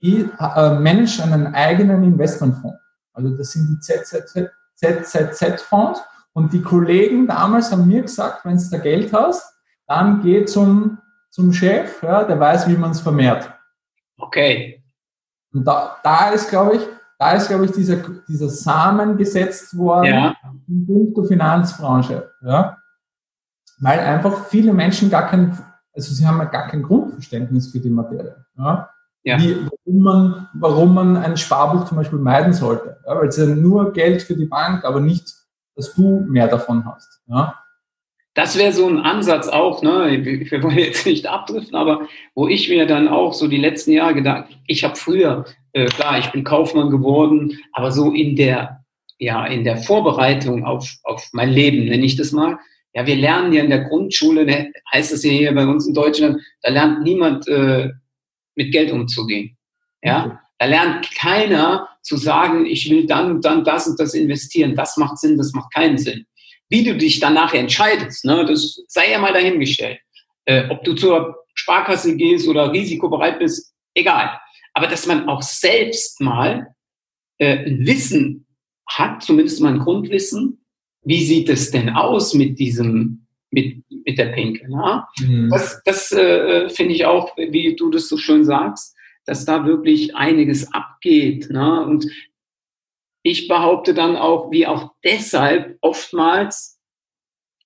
die, 0.03 0.29
äh, 0.39 0.79
managt 0.79 1.19
einen 1.19 1.55
eigenen 1.55 2.03
Investmentfonds. 2.03 2.77
Also 3.11 3.35
das 3.35 3.51
sind 3.51 3.67
die 3.69 3.79
ZZZ-Fonds. 4.75 5.99
Und 6.33 6.53
die 6.53 6.61
Kollegen 6.61 7.25
damals 7.25 7.71
haben 7.71 7.87
mir 7.87 8.03
gesagt, 8.03 8.45
wenn 8.45 8.55
du 8.57 8.63
da 8.69 8.77
Geld 8.77 9.11
hast, 9.11 9.51
dann 9.87 10.21
geh 10.21 10.45
zum, 10.45 10.99
zum 11.31 11.51
Chef, 11.51 12.03
ja, 12.03 12.23
der 12.23 12.39
weiß, 12.39 12.67
wie 12.67 12.77
man 12.77 12.91
es 12.91 13.01
vermehrt. 13.01 13.51
Okay. 14.19 14.83
Und 15.51 15.65
da, 15.65 15.97
da 16.03 16.29
ist, 16.29 16.49
glaube 16.49 16.75
ich, 16.75 16.83
da 17.17 17.31
ist, 17.31 17.47
glaube 17.47 17.65
ich, 17.65 17.71
dieser, 17.71 17.97
dieser 18.27 18.49
Samen 18.49 19.17
gesetzt 19.17 19.75
worden 19.75 20.05
ja. 20.05 20.35
in 20.67 21.13
der 21.15 21.25
Finanzbranche. 21.25 22.31
Ja? 22.43 22.77
Weil 23.79 23.99
einfach 23.99 24.47
viele 24.47 24.73
Menschen 24.73 25.09
gar 25.09 25.27
kein, 25.27 25.57
also 25.93 26.13
sie 26.13 26.25
haben 26.25 26.37
gar 26.37 26.67
kein 26.67 26.83
Grundverständnis 26.83 27.71
für 27.71 27.79
die 27.79 27.89
Materie. 27.89 28.35
Ja? 28.57 28.89
Ja. 29.23 29.39
Wie, 29.39 29.55
warum, 29.55 29.99
man, 30.01 30.49
warum 30.53 30.93
man 30.93 31.17
ein 31.17 31.37
Sparbuch 31.37 31.85
zum 31.85 31.97
Beispiel 31.97 32.19
meiden 32.19 32.53
sollte. 32.53 32.97
Ja? 33.05 33.15
Weil 33.15 33.27
es 33.27 33.37
ja 33.37 33.45
nur 33.45 33.93
Geld 33.93 34.21
für 34.21 34.35
die 34.35 34.45
Bank, 34.45 34.85
aber 34.85 34.99
nicht, 34.99 35.33
dass 35.75 35.93
du 35.93 36.25
mehr 36.27 36.47
davon 36.47 36.85
hast. 36.85 37.21
Ja? 37.27 37.55
Das 38.33 38.57
wäre 38.57 38.71
so 38.71 38.87
ein 38.87 38.99
Ansatz 38.99 39.47
auch, 39.47 39.81
ne? 39.81 40.23
wir 40.23 40.63
wollen 40.63 40.77
jetzt 40.77 41.05
nicht 41.05 41.27
abdriften, 41.27 41.75
aber 41.75 42.07
wo 42.35 42.47
ich 42.47 42.69
mir 42.69 42.85
dann 42.85 43.07
auch 43.07 43.33
so 43.33 43.47
die 43.47 43.57
letzten 43.57 43.91
Jahre 43.91 44.13
gedacht, 44.13 44.45
ich 44.67 44.83
habe 44.83 44.95
früher, 44.95 45.45
äh, 45.73 45.85
klar, 45.85 46.19
ich 46.19 46.31
bin 46.31 46.43
Kaufmann 46.43 46.89
geworden, 46.89 47.57
aber 47.73 47.91
so 47.91 48.11
in 48.11 48.35
der, 48.35 48.83
ja, 49.17 49.45
in 49.45 49.63
der 49.63 49.77
Vorbereitung 49.77 50.63
auf, 50.63 50.89
auf 51.03 51.27
mein 51.33 51.49
Leben, 51.49 51.85
nenne 51.85 52.05
ich 52.05 52.15
das 52.15 52.31
mal, 52.31 52.57
ja, 52.99 53.05
wir 53.05 53.15
lernen 53.15 53.53
ja 53.53 53.63
in 53.63 53.69
der 53.69 53.85
Grundschule, 53.85 54.45
ne, 54.45 54.73
heißt 54.91 55.13
es 55.13 55.23
ja 55.23 55.31
hier 55.31 55.55
bei 55.55 55.65
uns 55.65 55.87
in 55.87 55.93
Deutschland, 55.93 56.41
da 56.61 56.69
lernt 56.69 57.01
niemand 57.01 57.47
äh, 57.47 57.89
mit 58.55 58.73
Geld 58.73 58.91
umzugehen. 58.91 59.57
Ja, 60.01 60.41
da 60.57 60.65
lernt 60.65 61.09
keiner 61.15 61.87
zu 62.01 62.17
sagen, 62.17 62.65
ich 62.65 62.89
will 62.89 63.05
dann 63.05 63.31
und 63.31 63.45
dann 63.45 63.63
das 63.63 63.87
und 63.87 63.99
das 63.99 64.13
investieren. 64.13 64.75
Das 64.75 64.97
macht 64.97 65.17
Sinn, 65.17 65.37
das 65.37 65.53
macht 65.53 65.73
keinen 65.73 65.97
Sinn. 65.97 66.25
Wie 66.67 66.83
du 66.83 66.97
dich 66.97 67.21
danach 67.21 67.53
entscheidest, 67.53 68.25
ne, 68.25 68.45
das 68.45 68.81
sei 68.87 69.11
ja 69.11 69.19
mal 69.19 69.33
dahingestellt. 69.33 69.99
Äh, 70.43 70.67
ob 70.69 70.83
du 70.83 70.93
zur 70.93 71.45
Sparkasse 71.53 72.17
gehst 72.17 72.49
oder 72.49 72.73
risikobereit 72.73 73.39
bist, 73.39 73.73
egal. 73.93 74.37
Aber 74.73 74.87
dass 74.87 75.05
man 75.05 75.29
auch 75.29 75.41
selbst 75.41 76.19
mal 76.19 76.75
äh, 77.37 77.65
ein 77.65 77.85
Wissen 77.85 78.45
hat, 78.87 79.23
zumindest 79.23 79.61
mal 79.61 79.73
ein 79.73 79.79
Grundwissen, 79.79 80.65
wie 81.03 81.23
sieht 81.23 81.49
es 81.49 81.71
denn 81.71 81.89
aus 81.89 82.33
mit 82.33 82.59
diesem, 82.59 83.25
mit, 83.51 83.83
mit 83.89 84.17
der 84.17 84.27
Pinke? 84.27 84.69
Ne? 84.69 85.03
Mhm. 85.19 85.49
Das, 85.49 85.81
das 85.85 86.11
äh, 86.11 86.69
finde 86.69 86.93
ich 86.93 87.05
auch, 87.05 87.35
wie 87.37 87.75
du 87.75 87.89
das 87.89 88.07
so 88.07 88.17
schön 88.17 88.43
sagst, 88.45 88.95
dass 89.25 89.45
da 89.45 89.65
wirklich 89.65 90.15
einiges 90.15 90.71
abgeht. 90.73 91.49
Ne? 91.49 91.85
Und 91.85 92.07
ich 93.23 93.47
behaupte 93.47 93.93
dann 93.93 94.15
auch, 94.15 94.51
wie 94.51 94.65
auch 94.65 94.93
deshalb 95.03 95.77
oftmals 95.81 96.79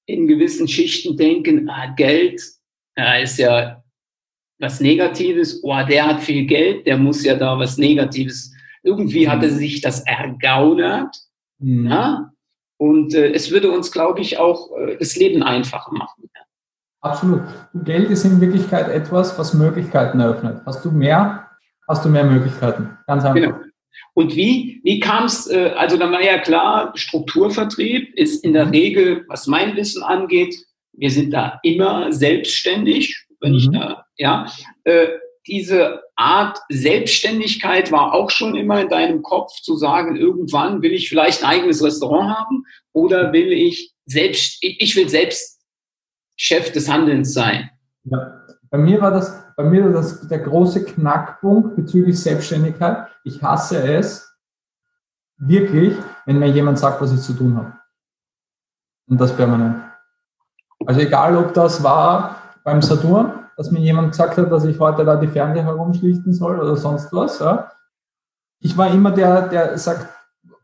in 0.05 0.27
gewissen 0.27 0.67
Schichten 0.67 1.15
denken, 1.15 1.69
ah, 1.69 1.93
Geld 1.95 2.41
ja, 2.97 3.15
ist 3.15 3.37
ja 3.37 3.83
was 4.59 4.79
Negatives, 4.79 5.63
oh, 5.63 5.75
der 5.87 6.05
hat 6.07 6.21
viel 6.21 6.45
Geld, 6.45 6.85
der 6.85 6.97
muss 6.97 7.23
ja 7.23 7.35
da 7.35 7.57
was 7.57 7.77
Negatives. 7.77 8.53
Irgendwie 8.83 9.27
hat 9.27 9.43
er 9.43 9.51
mhm. 9.51 9.57
sich 9.57 9.81
das 9.81 10.05
ergaunert. 10.05 11.15
Mhm. 11.59 11.87
Ja? 11.87 12.32
Und 12.83 13.13
äh, 13.13 13.31
es 13.31 13.49
würde 13.49 13.71
uns, 13.71 13.93
glaube 13.93 14.19
ich, 14.19 14.39
auch 14.39 14.69
äh, 14.77 14.97
das 14.97 15.15
Leben 15.15 15.41
einfacher 15.41 15.93
machen. 15.93 16.29
Absolut. 16.99 17.43
Geld 17.73 18.09
ist 18.09 18.25
in 18.25 18.41
Wirklichkeit 18.41 18.89
etwas, 18.89 19.39
was 19.39 19.53
Möglichkeiten 19.53 20.19
eröffnet. 20.19 20.61
Hast 20.65 20.83
du 20.83 20.91
mehr, 20.91 21.47
hast 21.87 22.03
du 22.03 22.09
mehr 22.09 22.25
Möglichkeiten. 22.25 22.97
Ganz 23.07 23.23
einfach. 23.23 23.35
Genau. 23.35 23.57
Und 24.15 24.35
wie, 24.35 24.81
wie 24.83 24.99
kam 24.99 25.23
es, 25.23 25.49
äh, 25.49 25.71
also 25.77 25.95
da 25.95 26.11
war 26.11 26.21
ja 26.21 26.39
klar, 26.39 26.91
Strukturvertrieb 26.95 28.13
ist 28.15 28.43
in 28.43 28.51
der 28.51 28.69
Regel, 28.69 29.23
was 29.29 29.47
mein 29.47 29.77
Wissen 29.77 30.03
angeht, 30.03 30.53
wir 30.91 31.09
sind 31.09 31.31
da 31.31 31.61
immer 31.63 32.11
selbstständig, 32.11 33.27
wenn 33.39 33.53
mhm. 33.53 33.57
ich 33.59 33.71
da, 33.71 34.05
ja, 34.17 34.45
äh, 34.83 35.07
diese 35.47 36.01
Art 36.15 36.59
Selbstständigkeit 36.69 37.91
war 37.91 38.13
auch 38.13 38.29
schon 38.29 38.55
immer 38.55 38.81
in 38.81 38.89
deinem 38.89 39.21
Kopf 39.21 39.51
zu 39.61 39.75
sagen, 39.75 40.15
irgendwann 40.15 40.81
will 40.81 40.93
ich 40.93 41.09
vielleicht 41.09 41.43
ein 41.43 41.49
eigenes 41.49 41.83
Restaurant 41.83 42.37
haben 42.37 42.65
oder 42.93 43.33
will 43.33 43.51
ich 43.51 43.93
selbst, 44.05 44.57
ich 44.61 44.95
will 44.95 45.09
selbst 45.09 45.61
Chef 46.35 46.71
des 46.71 46.89
Handelns 46.89 47.33
sein. 47.33 47.69
Ja. 48.05 48.39
Bei 48.69 48.77
mir 48.77 49.01
war 49.01 49.11
das, 49.11 49.43
bei 49.55 49.63
mir 49.63 49.83
war 49.83 49.91
das 49.91 50.27
der 50.27 50.39
große 50.39 50.85
Knackpunkt 50.85 51.75
bezüglich 51.75 52.19
Selbstständigkeit. 52.19 53.07
Ich 53.23 53.41
hasse 53.41 53.83
es 53.83 54.33
wirklich, 55.37 55.95
wenn 56.25 56.39
mir 56.39 56.47
jemand 56.47 56.79
sagt, 56.79 57.01
was 57.01 57.13
ich 57.13 57.21
zu 57.21 57.33
tun 57.33 57.55
habe. 57.55 57.73
Und 59.07 59.19
das 59.19 59.35
permanent. 59.35 59.83
Also 60.85 61.01
egal, 61.01 61.37
ob 61.37 61.53
das 61.53 61.83
war 61.83 62.41
beim 62.63 62.81
Saturn, 62.81 63.42
dass 63.57 63.71
mir 63.71 63.79
jemand 63.79 64.11
gesagt 64.11 64.37
hat, 64.37 64.51
dass 64.51 64.65
ich 64.65 64.79
heute 64.79 65.05
da 65.05 65.15
die 65.15 65.27
Fernseher 65.27 65.65
herumschlichten 65.65 66.33
soll 66.33 66.59
oder 66.59 66.75
sonst 66.75 67.11
was. 67.11 67.39
Ja. 67.39 67.69
Ich 68.59 68.77
war 68.77 68.91
immer 68.91 69.11
der, 69.11 69.47
der 69.47 69.77
sagt, 69.77 70.07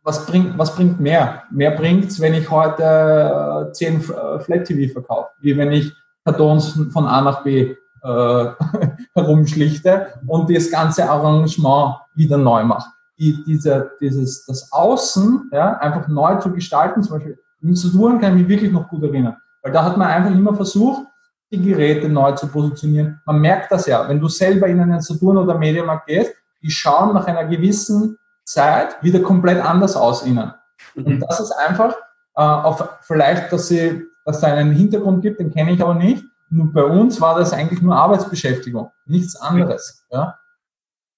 was 0.04 0.25
bringt, 0.25 0.58
was 0.58 0.75
bringt 0.75 0.99
mehr? 0.99 1.43
Mehr 1.52 1.71
bringt's, 1.71 2.19
wenn 2.19 2.34
ich 2.34 2.49
heute 2.49 2.84
äh, 2.84 3.71
zehn 3.73 3.97
äh, 3.97 4.39
Flat 4.39 4.65
TV 4.65 4.91
verkaufe, 4.91 5.30
wie 5.41 5.58
wenn 5.58 5.71
ich 5.71 5.93
Kartons 6.25 6.80
von 6.91 7.08
A 7.08 7.21
nach 7.21 7.43
B 7.43 7.75
äh, 8.04 8.45
herumschlichte 9.13 10.08
und 10.25 10.49
das 10.54 10.71
ganze 10.71 11.10
Arrangement 11.10 11.95
wieder 12.15 12.38
neu 12.38 12.63
mache. 12.63 12.89
Die, 13.19 13.43
diese, 13.45 13.91
dieses, 13.99 14.45
das 14.45 14.71
Außen 14.71 15.49
ja, 15.52 15.73
einfach 15.78 16.08
neu 16.08 16.36
zu 16.36 16.52
gestalten, 16.52 17.04
zum 17.04 17.17
Beispiel 17.17 17.38
im 17.62 17.75
Saturn 17.75 18.19
kann 18.19 18.34
ich 18.34 18.41
mich 18.41 18.47
wirklich 18.47 18.71
noch 18.71 18.88
gut 18.88 19.04
erinnern, 19.04 19.36
weil 19.62 19.73
da 19.73 19.84
hat 19.84 19.97
man 19.97 20.08
einfach 20.08 20.32
immer 20.32 20.56
versucht, 20.56 21.06
die 21.51 21.62
Geräte 21.62 22.07
neu 22.09 22.33
zu 22.33 22.47
positionieren. 22.47 23.21
Man 23.25 23.39
merkt 23.39 23.71
das 23.71 23.85
ja, 23.88 24.07
wenn 24.07 24.19
du 24.19 24.27
selber 24.27 24.67
in 24.67 24.79
einen 24.79 25.01
Saturn 25.01 25.38
oder 25.38 25.57
Mediamarkt 25.57 26.07
gehst, 26.07 26.33
die 26.62 26.69
schauen 26.69 27.13
nach 27.13 27.25
einer 27.25 27.45
gewissen 27.45 28.17
Zeit 28.43 29.01
wieder 29.01 29.19
komplett 29.21 29.63
anders 29.63 29.95
aus 29.95 30.23
innen. 30.23 30.53
Mhm. 30.95 31.05
Und 31.05 31.19
das 31.21 31.39
ist 31.39 31.51
einfach 31.51 31.95
äh, 32.35 32.41
auf 32.41 32.88
vielleicht, 33.01 33.51
dass 33.51 33.67
sie, 33.67 34.05
dass 34.25 34.41
da 34.41 34.47
einen 34.47 34.73
Hintergrund 34.73 35.21
gibt, 35.21 35.39
den 35.39 35.51
kenne 35.53 35.71
ich 35.71 35.81
aber 35.81 35.95
nicht, 35.95 36.23
nur 36.49 36.71
bei 36.73 36.83
uns 36.83 37.21
war 37.21 37.38
das 37.38 37.53
eigentlich 37.53 37.81
nur 37.81 37.95
Arbeitsbeschäftigung, 37.95 38.91
nichts 39.05 39.35
anderes. 39.35 40.05
Ja? 40.12 40.35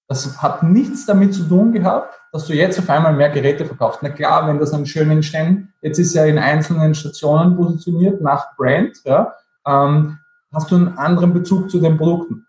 Das 0.08 0.41
hat 0.41 0.63
nichts 0.63 1.06
damit 1.06 1.34
zu 1.34 1.44
tun 1.44 1.72
gehabt, 1.72 2.20
dass 2.34 2.46
du 2.46 2.54
jetzt 2.54 2.78
auf 2.80 2.89
einmal 2.89 3.13
mehr 3.13 3.30
Geräte 3.30 3.65
verkaufst. 3.65 4.00
Na 4.02 4.10
klar, 4.10 4.48
wenn 4.48 4.60
das 4.60 4.74
an 4.74 4.86
schönen 4.86 5.24
Stellen, 5.24 5.74
jetzt 5.82 6.00
ist 6.00 6.13
ja 6.13 6.26
in 6.26 6.38
einzelnen 6.38 6.94
Stationen 6.96 7.56
positioniert 7.56 8.22
nach 8.22 8.56
Brand, 8.58 8.98
ja, 9.06 9.34
ähm, 9.65 10.17
hast 10.52 10.72
du 10.72 10.76
einen 10.76 10.98
anderen 10.98 11.34
Bezug 11.34 11.70
zu 11.70 11.80
den 11.80 11.98
Produkten. 11.98 12.46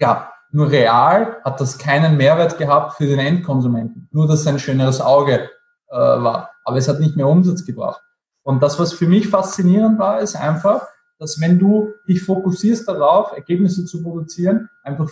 Ja, 0.00 0.32
nur 0.50 0.70
real 0.70 1.40
hat 1.44 1.60
das 1.60 1.78
keinen 1.78 2.16
Mehrwert 2.16 2.58
gehabt 2.58 2.94
für 2.94 3.06
den 3.06 3.18
Endkonsumenten. 3.18 4.08
Nur, 4.12 4.26
dass 4.26 4.40
es 4.40 4.46
ein 4.46 4.58
schöneres 4.58 5.00
Auge 5.00 5.48
äh, 5.88 5.96
war. 5.96 6.50
Aber 6.64 6.76
es 6.76 6.88
hat 6.88 7.00
nicht 7.00 7.16
mehr 7.16 7.28
Umsatz 7.28 7.64
gebracht. 7.64 8.02
Und 8.42 8.62
das, 8.62 8.78
was 8.78 8.92
für 8.92 9.06
mich 9.06 9.28
faszinierend 9.28 9.98
war, 9.98 10.20
ist 10.20 10.36
einfach, 10.36 10.86
dass 11.18 11.40
wenn 11.40 11.58
du 11.58 11.92
dich 12.08 12.22
fokussierst 12.22 12.88
darauf, 12.88 13.32
Ergebnisse 13.32 13.84
zu 13.84 14.02
produzieren, 14.02 14.68
einfach 14.82 15.08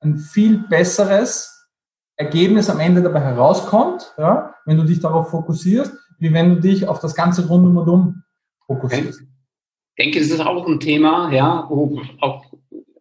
ein 0.00 0.16
viel 0.16 0.58
besseres 0.68 1.68
Ergebnis 2.16 2.70
am 2.70 2.80
Ende 2.80 3.02
dabei 3.02 3.20
herauskommt, 3.20 4.14
ja, 4.16 4.54
wenn 4.64 4.76
du 4.76 4.84
dich 4.84 5.00
darauf 5.00 5.30
fokussierst, 5.30 5.92
wie 6.18 6.32
wenn 6.32 6.54
du 6.54 6.60
dich 6.60 6.88
auf 6.88 7.00
das 7.00 7.14
ganze 7.14 7.46
Rundum 7.46 8.22
fokussierst. 8.66 9.20
Ich 9.20 9.28
denke, 9.98 10.20
das 10.20 10.30
ist 10.30 10.40
auch 10.40 10.66
ein 10.66 10.80
Thema, 10.80 11.32
ja, 11.32 11.66
wo 11.68 12.00
auch 12.20 12.44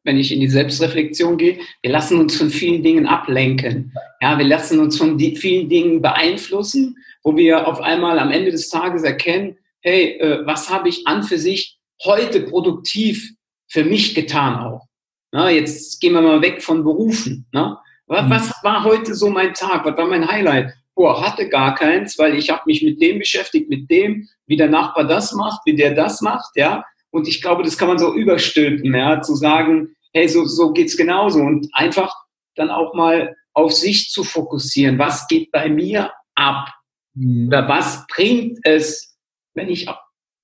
wenn 0.03 0.17
ich 0.17 0.31
in 0.31 0.39
die 0.39 0.49
Selbstreflexion 0.49 1.38
gehe, 1.38 1.60
wir 1.81 1.91
lassen 1.91 2.19
uns 2.19 2.38
von 2.38 2.49
vielen 2.49 2.81
Dingen 2.81 3.05
ablenken. 3.05 3.93
Ja, 4.21 4.38
wir 4.38 4.45
lassen 4.45 4.79
uns 4.79 4.97
von 4.97 5.19
vielen 5.19 5.67
Dingen 5.69 6.01
beeinflussen, 6.01 6.95
wo 7.23 7.36
wir 7.36 7.67
auf 7.67 7.81
einmal 7.81 8.17
am 8.17 8.31
Ende 8.31 8.51
des 8.51 8.69
Tages 8.69 9.03
erkennen, 9.03 9.57
hey, 9.81 10.17
äh, 10.19 10.45
was 10.45 10.69
habe 10.69 10.88
ich 10.88 11.05
an 11.07 11.23
für 11.23 11.38
sich 11.38 11.77
heute 12.03 12.41
produktiv 12.41 13.33
für 13.67 13.83
mich 13.83 14.15
getan 14.15 14.55
auch? 14.55 14.88
Na, 15.31 15.49
jetzt 15.49 15.99
gehen 15.99 16.13
wir 16.13 16.21
mal 16.21 16.41
weg 16.41 16.63
von 16.63 16.86
Berufen. 16.86 17.45
Ne? 17.51 17.77
Was, 18.07 18.25
mhm. 18.25 18.29
was 18.29 18.63
war 18.63 18.83
heute 18.86 19.13
so 19.13 19.29
mein 19.29 19.53
Tag? 19.53 19.86
Was 19.86 19.97
war 19.97 20.07
mein 20.07 20.27
Highlight? 20.27 20.73
Boah, 20.97 21.21
hatte 21.21 21.47
gar 21.47 21.75
keins, 21.75 22.17
weil 22.17 22.33
ich 22.33 22.49
habe 22.49 22.63
mich 22.65 22.81
mit 22.81 22.99
dem 22.99 23.19
beschäftigt, 23.19 23.69
mit 23.69 23.89
dem, 23.91 24.27
wie 24.47 24.57
der 24.57 24.67
Nachbar 24.67 25.05
das 25.05 25.31
macht, 25.31 25.62
wie 25.65 25.75
der 25.75 25.93
das 25.93 26.21
macht, 26.21 26.55
ja. 26.55 26.83
Und 27.12 27.27
ich 27.27 27.39
glaube, 27.39 27.62
das 27.62 27.77
kann 27.77 27.88
man 27.88 27.99
so 27.99 28.15
überstülpen, 28.15 28.93
ja, 28.95 29.21
zu 29.21 29.36
sagen, 29.36 29.95
hey, 30.13 30.27
so, 30.27 30.45
so 30.45 30.73
geht's 30.73 30.97
genauso. 30.97 31.39
Und 31.39 31.69
einfach 31.73 32.13
dann 32.55 32.71
auch 32.71 32.95
mal 32.95 33.36
auf 33.53 33.73
sich 33.73 34.10
zu 34.10 34.23
fokussieren. 34.23 34.97
Was 34.97 35.27
geht 35.27 35.51
bei 35.51 35.69
mir 35.69 36.12
ab? 36.33 36.69
Mhm. 37.13 37.47
Oder 37.47 37.67
was 37.67 38.05
bringt 38.07 38.57
es, 38.63 39.17
wenn 39.53 39.69
ich 39.69 39.88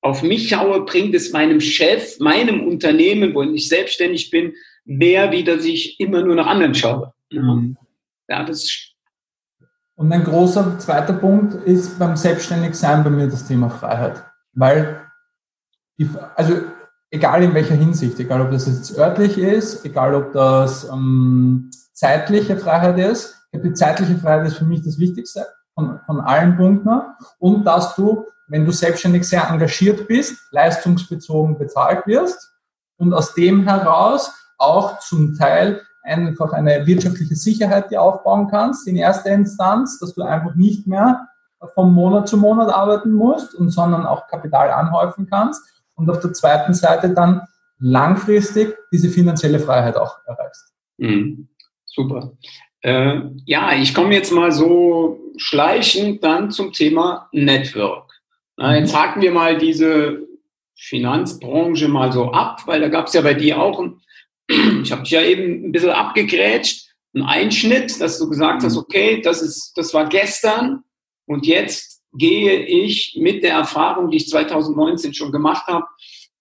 auf 0.01 0.21
mich 0.21 0.49
schaue, 0.49 0.85
bringt 0.85 1.15
es 1.15 1.31
meinem 1.31 1.61
Chef, 1.61 2.19
meinem 2.19 2.67
Unternehmen, 2.67 3.33
wo 3.33 3.41
ich 3.41 3.69
selbstständig 3.69 4.29
bin, 4.29 4.53
mehr, 4.85 5.31
wie 5.31 5.43
dass 5.43 5.65
ich 5.65 5.99
immer 5.99 6.23
nur 6.23 6.35
nach 6.35 6.47
anderen 6.47 6.75
schaue. 6.75 7.13
Mhm. 7.31 7.75
Ja, 8.29 8.43
das 8.43 8.92
und 9.95 10.11
ein 10.11 10.23
großer 10.23 10.79
zweiter 10.79 11.13
Punkt 11.13 11.53
ist 11.53 11.99
beim 11.99 12.15
Selbstständigsein 12.15 13.03
bei 13.03 13.09
mir 13.09 13.27
das 13.27 13.45
Thema 13.45 13.69
Freiheit. 13.69 14.23
Weil, 14.53 15.01
die, 15.99 16.09
also 16.35 16.55
egal 17.11 17.43
in 17.43 17.53
welcher 17.53 17.75
Hinsicht, 17.75 18.19
egal 18.19 18.41
ob 18.41 18.51
das 18.51 18.65
jetzt 18.65 18.97
örtlich 18.97 19.37
ist, 19.37 19.85
egal 19.85 20.15
ob 20.15 20.33
das 20.33 20.89
ähm, 20.89 21.69
zeitliche 21.93 22.57
Freiheit 22.57 22.97
ist, 22.97 23.39
die 23.53 23.73
zeitliche 23.73 24.17
Freiheit 24.17 24.47
ist 24.47 24.57
für 24.57 24.65
mich 24.65 24.83
das 24.83 24.97
Wichtigste 24.97 25.45
von, 25.75 25.99
von 26.07 26.21
allen 26.21 26.57
Punkten. 26.57 27.01
Und 27.37 27.63
dass 27.65 27.95
du, 27.95 28.25
wenn 28.47 28.65
du 28.65 28.71
selbstständig 28.71 29.27
sehr 29.27 29.47
engagiert 29.47 30.07
bist, 30.07 30.37
leistungsbezogen 30.51 31.59
bezahlt 31.59 32.05
wirst 32.07 32.51
und 32.97 33.13
aus 33.13 33.35
dem 33.35 33.67
heraus 33.67 34.33
auch 34.57 34.99
zum 34.99 35.35
Teil 35.37 35.81
einfach 36.03 36.53
eine 36.53 36.85
wirtschaftliche 36.85 37.35
Sicherheit 37.35 37.91
dir 37.91 38.01
aufbauen 38.01 38.47
kannst 38.49 38.87
in 38.87 38.95
erster 38.95 39.31
Instanz, 39.31 39.99
dass 39.99 40.13
du 40.13 40.21
einfach 40.21 40.55
nicht 40.55 40.85
mehr 40.85 41.27
vom 41.73 41.93
Monat 41.93 42.27
zu 42.27 42.37
Monat 42.37 42.73
arbeiten 42.73 43.13
musst 43.13 43.55
und 43.55 43.69
sondern 43.69 44.05
auch 44.05 44.27
Kapital 44.27 44.69
anhäufen 44.69 45.27
kannst 45.29 45.61
und 45.95 46.09
auf 46.09 46.19
der 46.19 46.33
zweiten 46.33 46.73
Seite 46.73 47.09
dann 47.09 47.41
langfristig 47.79 48.75
diese 48.91 49.09
finanzielle 49.09 49.59
Freiheit 49.59 49.95
auch 49.95 50.17
erreichst. 50.25 50.73
Mhm. 50.97 51.47
Super. 51.85 52.33
Äh, 52.81 53.21
ja, 53.45 53.73
ich 53.73 53.93
komme 53.93 54.13
jetzt 54.13 54.31
mal 54.31 54.51
so 54.51 55.19
schleichend 55.37 56.23
dann 56.23 56.51
zum 56.51 56.73
Thema 56.73 57.29
Network. 57.31 58.11
Na, 58.57 58.71
mhm. 58.71 58.75
jetzt 58.75 58.95
haken 58.95 59.21
wir 59.21 59.31
mal 59.31 59.57
diese 59.57 60.19
Finanzbranche 60.75 61.87
mal 61.87 62.11
so 62.11 62.31
ab, 62.31 62.61
weil 62.65 62.81
da 62.81 62.89
gab 62.89 63.07
es 63.07 63.13
ja 63.13 63.21
bei 63.21 63.33
dir 63.33 63.61
auch 63.61 63.79
ein 63.79 64.01
ich 64.47 64.91
habe 64.91 65.03
dich 65.03 65.11
ja 65.11 65.21
eben 65.21 65.65
ein 65.65 65.71
bisschen 65.71 65.91
abgegrätscht, 65.91 66.89
ein 67.15 67.23
Einschnitt, 67.23 67.99
dass 68.01 68.19
du 68.19 68.29
gesagt 68.29 68.63
hast, 68.63 68.73
mhm. 68.73 68.79
okay, 68.79 69.21
das, 69.21 69.41
ist, 69.41 69.73
das 69.75 69.93
war 69.93 70.09
gestern 70.09 70.83
und 71.25 71.45
jetzt 71.45 72.01
gehe 72.13 72.65
ich 72.65 73.17
mit 73.19 73.43
der 73.43 73.53
Erfahrung, 73.53 74.09
die 74.09 74.17
ich 74.17 74.29
2019 74.29 75.13
schon 75.13 75.31
gemacht 75.31 75.67
habe, 75.67 75.85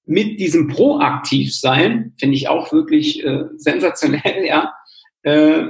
mit 0.05 0.41
diesem 0.41 0.69
Proaktivsein, 0.69 2.15
finde 2.19 2.37
ich 2.37 2.49
auch 2.49 2.73
wirklich 2.73 3.25
äh, 3.25 3.45
sensationell, 3.57 4.45
ja, 4.47 4.75
äh, 5.23 5.69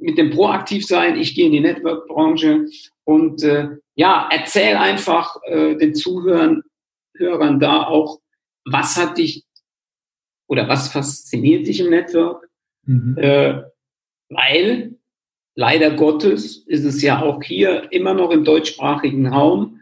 mit 0.00 0.16
dem 0.16 0.30
Proaktivsein, 0.30 1.16
ich 1.16 1.34
gehe 1.34 1.46
in 1.46 1.52
die 1.52 1.60
Network-Branche 1.60 2.66
und 3.04 3.42
äh, 3.42 3.68
ja, 3.96 4.28
erzähl 4.30 4.76
einfach 4.76 5.36
äh, 5.44 5.74
den 5.76 5.94
Zuhörern 5.94 6.62
Hörern 7.18 7.60
da 7.60 7.84
auch, 7.84 8.20
was 8.64 8.96
hat 8.96 9.18
dich 9.18 9.44
oder 10.48 10.68
was 10.68 10.88
fasziniert 10.88 11.66
dich 11.66 11.80
im 11.80 11.90
Network? 11.90 12.48
Mhm. 12.84 13.16
Äh, 13.18 13.62
weil 14.28 14.96
leider 15.54 15.92
Gottes 15.92 16.64
ist 16.66 16.84
es 16.84 17.00
ja 17.02 17.22
auch 17.22 17.42
hier 17.42 17.92
immer 17.92 18.14
noch 18.14 18.30
im 18.30 18.44
deutschsprachigen 18.44 19.28
Raum 19.28 19.80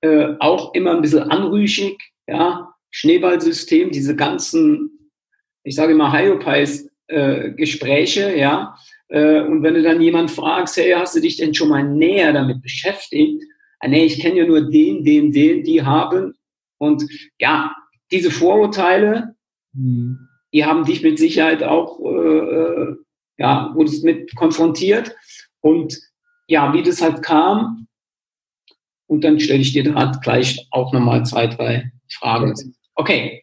äh, 0.00 0.34
auch 0.40 0.74
immer 0.74 0.92
ein 0.92 1.02
bisschen 1.02 1.30
anrüchig, 1.30 1.98
ja, 2.26 2.74
Schneeballsystem, 2.90 3.90
diese 3.90 4.14
ganzen, 4.14 5.10
ich 5.62 5.74
sage 5.74 5.92
immer 5.92 6.12
Hyopies 6.12 6.90
äh, 7.08 7.50
Gespräche, 7.52 8.36
ja, 8.36 8.76
äh, 9.08 9.40
und 9.40 9.62
wenn 9.62 9.74
du 9.74 9.82
dann 9.82 10.00
jemand 10.00 10.30
fragst, 10.30 10.76
hey, 10.76 10.92
hast 10.92 11.16
du 11.16 11.20
dich 11.20 11.36
denn 11.36 11.54
schon 11.54 11.68
mal 11.68 11.82
näher 11.82 12.32
damit 12.32 12.62
beschäftigt? 12.62 13.42
Ah, 13.80 13.88
nee, 13.88 14.04
ich 14.04 14.20
kenne 14.20 14.38
ja 14.38 14.46
nur 14.46 14.70
den, 14.70 15.04
den, 15.04 15.32
den, 15.32 15.62
die 15.62 15.82
haben. 15.82 16.34
Und 16.78 17.04
ja, 17.38 17.74
diese 18.10 18.30
Vorurteile, 18.30 19.33
Mhm. 19.74 20.28
Die 20.52 20.64
haben 20.64 20.84
dich 20.84 21.02
mit 21.02 21.18
Sicherheit 21.18 21.62
auch, 21.62 21.98
äh, 22.00 22.38
äh, 22.38 22.96
ja, 23.38 23.72
wurdest 23.74 24.04
mit 24.04 24.34
konfrontiert. 24.36 25.14
Und 25.60 25.98
ja, 26.46 26.72
wie 26.72 26.82
das 26.82 27.02
halt 27.02 27.22
kam, 27.22 27.88
und 29.06 29.22
dann 29.22 29.38
stelle 29.40 29.60
ich 29.60 29.72
dir 29.72 29.92
da 29.92 30.12
gleich 30.22 30.66
auch 30.70 30.92
nochmal 30.92 31.24
zwei, 31.24 31.46
drei 31.46 31.92
Fragen. 32.18 32.54
Okay. 32.94 33.42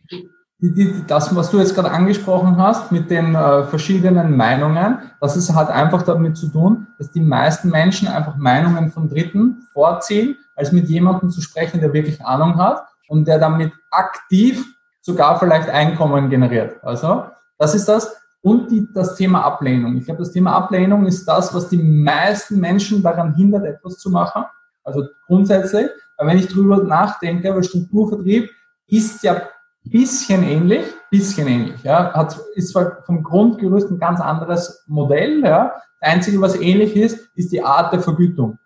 Das, 1.08 1.36
was 1.36 1.50
du 1.50 1.58
jetzt 1.58 1.74
gerade 1.74 1.90
angesprochen 1.90 2.58
hast 2.58 2.92
mit 2.92 3.10
den 3.10 3.34
äh, 3.34 3.64
verschiedenen 3.64 4.38
Meinungen, 4.38 5.00
das 5.20 5.36
ist, 5.36 5.54
hat 5.56 5.70
einfach 5.70 6.04
damit 6.04 6.38
zu 6.38 6.50
tun, 6.50 6.88
dass 7.00 7.12
die 7.12 7.20
meisten 7.20 7.70
Menschen 7.70 8.08
einfach 8.08 8.36
Meinungen 8.38 8.92
von 8.92 9.10
Dritten 9.10 9.64
vorziehen, 9.74 10.38
als 10.56 10.72
mit 10.72 10.88
jemandem 10.88 11.32
zu 11.32 11.42
sprechen, 11.42 11.82
der 11.82 11.94
wirklich 11.94 12.24
Ahnung 12.24 12.58
hat 12.58 12.84
und 13.08 13.28
der 13.28 13.40
damit 13.40 13.72
aktiv 13.90 14.64
sogar 15.02 15.40
vielleicht 15.40 15.70
Einkommen 15.70 16.30
generiert. 16.30 16.84
Also 16.84 17.26
das 17.58 17.76
ist 17.76 17.88
das. 17.88 18.16
Und 18.42 18.72
die, 18.72 18.88
das 18.94 19.16
Thema 19.16 19.44
Ablehnung. 19.44 19.98
Ich 19.98 20.06
glaube, 20.06 20.20
das 20.20 20.32
Thema 20.32 20.54
Ablehnung 20.54 21.06
ist 21.06 21.26
das, 21.28 21.54
was 21.54 21.70
die 21.70 21.78
meisten 21.78 22.60
Menschen 22.60 23.04
daran 23.04 23.36
hindert, 23.36 23.66
etwas 23.66 23.98
zu 23.98 24.10
machen. 24.10 24.46
Also 24.84 25.06
grundsätzlich, 25.28 25.88
weil 26.18 26.28
wenn 26.28 26.38
ich 26.38 26.48
drüber 26.48 26.78
nachdenke, 26.84 27.54
weil 27.54 27.64
Strukturvertrieb 27.64 28.50
ist 28.88 29.24
ja 29.24 29.44
bisschen 29.84 30.44
ähnlich, 30.44 30.86
bisschen 31.10 31.48
ähnlich, 31.48 31.84
ja, 31.84 32.14
hat, 32.14 32.40
ist 32.56 32.70
zwar 32.70 33.04
vom 33.04 33.24
Grundgerüst 33.24 33.90
ein 33.92 34.00
ganz 34.00 34.20
anderes 34.20 34.84
Modell, 34.88 35.44
ja. 35.44 35.74
Das 36.00 36.14
Einzige, 36.14 36.42
was 36.42 36.56
ähnlich 36.56 36.96
ist, 36.96 37.30
ist 37.36 37.52
die 37.52 37.64
Art 37.64 37.94
der 37.94 38.02
Vergütung. 38.02 38.58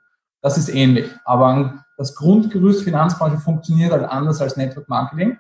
Das 0.41 0.58
ist 0.58 0.69
ähnlich. 0.69 1.10
Aber 1.26 1.84
das 1.98 2.15
Grundgerüst 2.15 2.84
Finanzbranche 2.84 3.38
funktioniert 3.39 3.91
halt 3.91 4.06
anders 4.06 4.41
als 4.41 4.56
Network 4.56 4.88
Marketing 4.88 5.38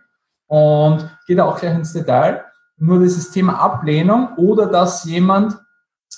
und 0.47 1.09
geht 1.27 1.39
auch 1.39 1.59
gleich 1.59 1.75
ins 1.75 1.93
Detail. 1.93 2.43
Nur 2.77 2.99
dieses 2.99 3.31
Thema 3.31 3.59
Ablehnung 3.59 4.35
oder 4.37 4.67
dass 4.67 5.05
jemand, 5.05 5.57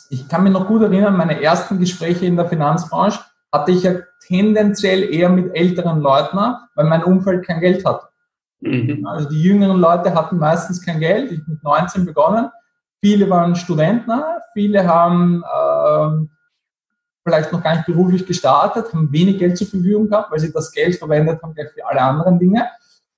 ich 0.10 0.28
kann 0.28 0.44
mich 0.44 0.54
noch 0.54 0.68
gut 0.68 0.82
erinnern, 0.82 1.16
meine 1.16 1.42
ersten 1.42 1.80
Gespräche 1.80 2.26
in 2.26 2.36
der 2.36 2.48
Finanzbranche 2.48 3.20
hatte 3.52 3.72
ich 3.72 3.84
ja 3.84 3.94
tendenziell 4.26 5.04
eher 5.14 5.30
mit 5.30 5.56
älteren 5.56 6.02
Leuten, 6.02 6.38
weil 6.76 6.86
mein 6.86 7.04
Umfeld 7.04 7.46
kein 7.46 7.62
Geld 7.62 7.86
hatte. 7.86 8.08
Mhm. 8.60 9.06
Also 9.06 9.30
die 9.30 9.42
jüngeren 9.42 9.80
Leute 9.80 10.14
hatten 10.14 10.38
meistens 10.38 10.84
kein 10.84 11.00
Geld. 11.00 11.32
Ich 11.32 11.48
mit 11.48 11.64
19 11.64 12.06
begonnen. 12.06 12.50
Viele 13.00 13.30
waren 13.30 13.56
Studenten, 13.56 14.12
viele 14.54 14.88
haben 14.88 15.44
ähm, 15.56 16.30
vielleicht 17.24 17.52
noch 17.52 17.62
gar 17.62 17.76
nicht 17.76 17.86
beruflich 17.86 18.26
gestartet, 18.26 18.92
haben 18.92 19.12
wenig 19.12 19.38
Geld 19.38 19.58
zur 19.58 19.68
Verfügung 19.68 20.10
gehabt, 20.10 20.32
weil 20.32 20.40
sie 20.40 20.52
das 20.52 20.72
Geld 20.72 20.96
verwendet 20.96 21.42
haben 21.44 21.54
gleich 21.54 21.70
für 21.72 21.86
alle 21.86 22.02
anderen 22.02 22.40
Dinge. 22.40 22.68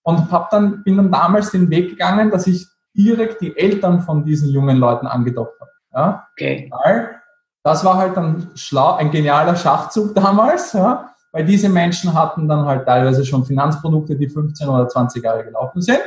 Und 0.10 0.32
hab 0.32 0.50
dann, 0.50 0.84
bin 0.84 0.98
dann 0.98 1.12
damals 1.12 1.52
den 1.52 1.70
Weg 1.70 1.92
gegangen, 1.92 2.32
dass 2.32 2.48
ich 2.48 2.68
direkt 2.98 3.42
die 3.42 3.56
Eltern 3.56 4.02
von 4.02 4.26
diesen 4.26 4.50
jungen 4.50 4.78
Leuten 4.78 5.06
angedockt 5.06 5.62
habe. 5.62 5.72
Ja? 5.94 6.28
Okay. 6.32 6.72
Weil 6.72 7.22
das 7.64 7.86
war 7.86 7.98
halt 7.98 8.18
dann 8.18 8.50
schlau, 8.56 8.96
ein 8.96 9.12
genialer 9.12 9.56
Schachzug 9.56 10.16
damals, 10.16 10.74
ja? 10.74 11.12
weil 11.32 11.46
diese 11.46 11.70
Menschen 11.70 12.16
hatten 12.16 12.48
dann 12.48 12.66
halt 12.66 12.88
teilweise 12.88 13.24
schon 13.24 13.46
Finanzprodukte, 13.46 14.16
die 14.16 14.28
15 14.28 14.68
oder 14.68 14.88
20 14.88 15.24
Jahre 15.24 15.44
gelaufen 15.44 15.80
sind, 15.80 16.02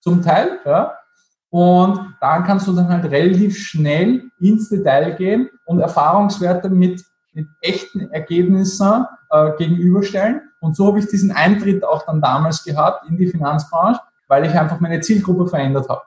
zum 0.00 0.22
Teil. 0.22 0.60
Ja? 0.66 0.92
Und 1.48 2.14
dann 2.20 2.44
kannst 2.44 2.66
du 2.66 2.74
dann 2.74 2.88
halt 2.88 3.10
relativ 3.10 3.56
schnell 3.56 4.24
ins 4.38 4.68
Detail 4.68 5.14
gehen 5.14 5.48
und 5.64 5.80
Erfahrungswerte 5.80 6.68
mit, 6.68 7.02
mit 7.32 7.46
echten 7.62 8.10
Ergebnissen 8.10 9.06
äh, 9.30 9.52
gegenüberstellen 9.56 10.42
und 10.60 10.76
so 10.76 10.86
habe 10.86 10.98
ich 10.98 11.08
diesen 11.08 11.32
Eintritt 11.32 11.84
auch 11.84 12.04
dann 12.06 12.20
damals 12.20 12.64
gehabt 12.64 13.08
in 13.08 13.16
die 13.16 13.26
Finanzbranche, 13.26 14.00
weil 14.28 14.46
ich 14.46 14.52
einfach 14.52 14.80
meine 14.80 15.00
Zielgruppe 15.00 15.46
verändert 15.46 15.88
habe. 15.88 16.02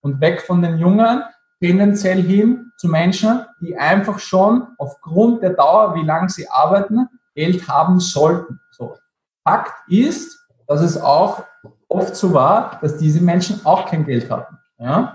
Und 0.00 0.20
weg 0.20 0.42
von 0.42 0.62
den 0.62 0.78
Jungen 0.78 1.22
tendenziell 1.60 2.22
hin 2.22 2.72
zu 2.76 2.88
Menschen, 2.88 3.44
die 3.60 3.76
einfach 3.76 4.18
schon 4.18 4.68
aufgrund 4.78 5.42
der 5.42 5.50
Dauer, 5.50 5.94
wie 5.94 6.04
lange 6.04 6.28
sie 6.28 6.48
arbeiten, 6.48 7.08
Geld 7.34 7.68
haben 7.68 8.00
sollten. 8.00 8.60
So. 8.70 8.96
Fakt 9.44 9.72
ist, 9.88 10.46
dass 10.66 10.80
es 10.80 11.00
auch 11.00 11.44
oft 11.88 12.14
so 12.14 12.32
war, 12.32 12.78
dass 12.80 12.98
diese 12.98 13.22
Menschen 13.22 13.60
auch 13.64 13.86
kein 13.86 14.04
Geld 14.04 14.30
hatten. 14.30 14.58
Ja? 14.78 15.14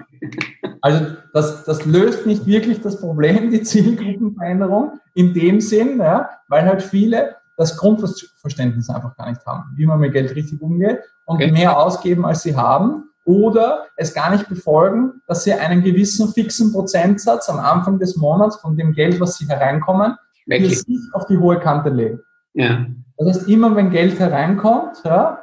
Also 0.82 1.16
das, 1.34 1.64
das 1.64 1.86
löst 1.86 2.26
nicht 2.26 2.46
wirklich 2.46 2.82
das 2.82 3.00
Problem, 3.00 3.52
die 3.52 3.62
Zielgruppenveränderung 3.62 5.00
in 5.14 5.34
dem 5.34 5.62
Sinn, 5.62 6.00
ja, 6.00 6.30
weil 6.48 6.66
halt 6.66 6.82
viele 6.82 7.36
das 7.58 7.78
Grundverständnis 7.78 8.90
einfach 8.90 9.16
gar 9.16 9.30
nicht 9.30 9.46
haben, 9.46 9.64
wie 9.76 9.86
man 9.86 10.00
mit 10.00 10.14
Geld 10.14 10.36
richtig 10.36 10.62
umgeht 10.62 11.00
und 11.26 11.36
okay. 11.36 11.52
mehr 11.52 11.78
ausgeben, 11.78 12.26
als 12.26 12.42
sie 12.42 12.56
haben 12.56 13.10
oder 13.26 13.86
es 13.96 14.14
gar 14.14 14.32
nicht 14.32 14.50
befolgen, 14.50 15.22
dass 15.28 15.44
sie 15.44 15.54
einen 15.54 15.84
gewissen 15.84 16.34
fixen 16.34 16.74
Prozentsatz 16.74 17.50
am 17.50 17.60
Anfang 17.60 18.00
des 18.00 18.18
Monats 18.18 18.58
von 18.58 18.76
dem 18.76 18.94
Geld, 18.94 19.20
was 19.20 19.38
sie 19.38 19.48
hereinkommen, 19.48 20.16
für 20.46 20.70
sich 20.70 21.00
auf 21.14 21.26
die 21.28 21.38
hohe 21.38 21.60
Kante 21.60 21.90
legen. 21.90 22.20
Ja. 22.54 22.86
Das 23.18 23.38
heißt, 23.38 23.50
immer 23.50 23.76
wenn 23.76 23.92
Geld 23.92 24.20
hereinkommt, 24.20 25.02
ja, 25.06 25.40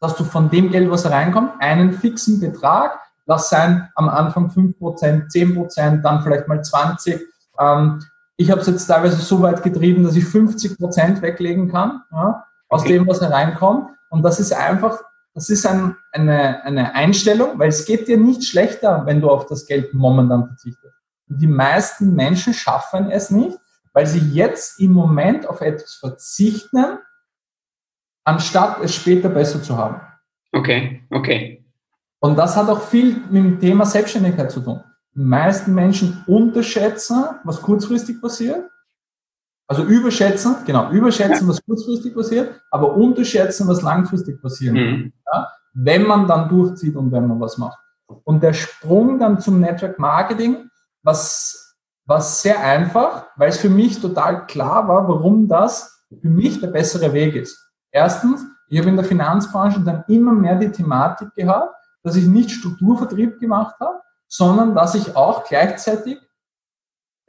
dass 0.00 0.16
du 0.16 0.24
von 0.24 0.50
dem 0.50 0.70
Geld, 0.70 0.90
was 0.90 1.04
hereinkommt, 1.04 1.52
einen 1.58 1.92
fixen 1.92 2.40
Betrag, 2.40 2.98
lass 3.26 3.50
sein 3.50 3.88
am 3.94 4.08
Anfang 4.08 4.48
5%, 4.48 5.30
10%, 5.30 6.02
dann 6.02 6.22
vielleicht 6.22 6.48
mal 6.48 6.60
20%. 6.60 7.20
Ähm, 7.58 8.00
ich 8.40 8.50
habe 8.50 8.60
es 8.60 8.66
jetzt 8.66 8.86
teilweise 8.86 9.16
so 9.16 9.42
weit 9.42 9.62
getrieben, 9.62 10.02
dass 10.02 10.16
ich 10.16 10.24
50% 10.24 11.20
weglegen 11.20 11.70
kann, 11.70 12.02
ja, 12.10 12.44
aus 12.68 12.82
okay. 12.82 12.94
dem, 12.94 13.06
was 13.06 13.20
hereinkommt. 13.20 13.90
Und 14.08 14.22
das 14.22 14.40
ist 14.40 14.52
einfach 14.52 14.98
das 15.34 15.48
ist 15.48 15.64
ein, 15.66 15.96
eine, 16.12 16.64
eine 16.64 16.94
Einstellung, 16.94 17.58
weil 17.58 17.68
es 17.68 17.84
geht 17.84 18.08
dir 18.08 18.18
nicht 18.18 18.44
schlechter, 18.44 19.06
wenn 19.06 19.20
du 19.20 19.30
auf 19.30 19.46
das 19.46 19.66
Geld 19.66 19.94
momentan 19.94 20.46
verzichtest. 20.46 20.94
Und 21.28 21.40
die 21.40 21.46
meisten 21.46 22.14
Menschen 22.14 22.52
schaffen 22.52 23.10
es 23.10 23.30
nicht, 23.30 23.56
weil 23.92 24.06
sie 24.06 24.18
jetzt 24.18 24.80
im 24.80 24.92
Moment 24.92 25.48
auf 25.48 25.60
etwas 25.60 25.94
verzichten, 25.94 26.98
anstatt 28.24 28.80
es 28.82 28.94
später 28.94 29.28
besser 29.28 29.62
zu 29.62 29.76
haben. 29.76 30.00
Okay, 30.52 31.06
okay. 31.10 31.64
Und 32.18 32.36
das 32.36 32.56
hat 32.56 32.68
auch 32.68 32.82
viel 32.82 33.16
mit 33.30 33.44
dem 33.44 33.60
Thema 33.60 33.86
Selbstständigkeit 33.86 34.50
zu 34.50 34.60
tun. 34.60 34.82
Die 35.14 35.20
meisten 35.20 35.74
Menschen 35.74 36.22
unterschätzen, 36.26 37.24
was 37.44 37.62
kurzfristig 37.62 38.20
passiert 38.20 38.70
also 39.70 39.84
überschätzen, 39.84 40.56
genau, 40.66 40.90
überschätzen, 40.90 41.46
was 41.46 41.64
kurzfristig 41.64 42.12
passiert, 42.12 42.60
aber 42.72 42.96
unterschätzen, 42.96 43.68
was 43.68 43.82
langfristig 43.82 44.42
passieren 44.42 44.74
mhm. 44.74 45.12
ja, 45.32 45.48
wenn 45.74 46.08
man 46.08 46.26
dann 46.26 46.48
durchzieht 46.48 46.96
und 46.96 47.12
wenn 47.12 47.28
man 47.28 47.40
was 47.40 47.56
macht. 47.56 47.78
Und 48.24 48.42
der 48.42 48.52
Sprung 48.52 49.20
dann 49.20 49.38
zum 49.38 49.60
Network 49.60 50.00
Marketing, 50.00 50.68
was, 51.04 51.76
was 52.04 52.42
sehr 52.42 52.58
einfach, 52.58 53.26
weil 53.36 53.50
es 53.50 53.58
für 53.58 53.68
mich 53.68 54.00
total 54.00 54.44
klar 54.46 54.88
war, 54.88 55.06
warum 55.06 55.46
das 55.46 56.04
für 56.20 56.30
mich 56.30 56.60
der 56.60 56.66
bessere 56.66 57.12
Weg 57.12 57.36
ist. 57.36 57.56
Erstens, 57.92 58.44
ich 58.70 58.78
habe 58.80 58.88
in 58.88 58.96
der 58.96 59.04
Finanzbranche 59.04 59.78
dann 59.82 60.02
immer 60.08 60.32
mehr 60.32 60.56
die 60.56 60.72
Thematik 60.72 61.32
gehabt, 61.36 61.72
dass 62.02 62.16
ich 62.16 62.26
nicht 62.26 62.50
Strukturvertrieb 62.50 63.38
gemacht 63.38 63.76
habe, 63.78 64.00
sondern 64.30 64.74
dass 64.74 64.94
ich 64.94 65.16
auch 65.16 65.44
gleichzeitig 65.44 66.18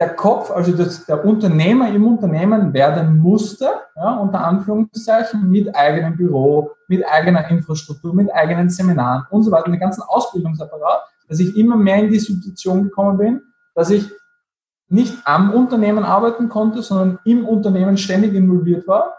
der 0.00 0.14
Kopf, 0.14 0.50
also 0.50 0.72
das, 0.72 1.04
der 1.04 1.24
Unternehmer 1.24 1.88
im 1.88 2.06
Unternehmen 2.06 2.72
werden 2.72 3.18
musste, 3.18 3.68
ja, 3.96 4.16
unter 4.16 4.44
Anführungszeichen, 4.44 5.50
mit 5.50 5.74
eigenem 5.76 6.16
Büro, 6.16 6.70
mit 6.88 7.04
eigener 7.06 7.48
Infrastruktur, 7.48 8.14
mit 8.14 8.32
eigenen 8.32 8.70
Seminaren 8.70 9.24
und 9.30 9.42
so 9.42 9.50
weiter, 9.50 9.70
den 9.70 9.80
ganzen 9.80 10.02
Ausbildungsapparat, 10.02 11.02
dass 11.28 11.40
ich 11.40 11.56
immer 11.56 11.76
mehr 11.76 11.98
in 11.98 12.10
die 12.10 12.18
Situation 12.18 12.84
gekommen 12.84 13.18
bin, 13.18 13.42
dass 13.74 13.90
ich 13.90 14.08
nicht 14.88 15.16
am 15.24 15.52
Unternehmen 15.52 16.04
arbeiten 16.04 16.48
konnte, 16.48 16.82
sondern 16.82 17.18
im 17.24 17.44
Unternehmen 17.44 17.96
ständig 17.96 18.34
involviert 18.34 18.86
war, 18.86 19.14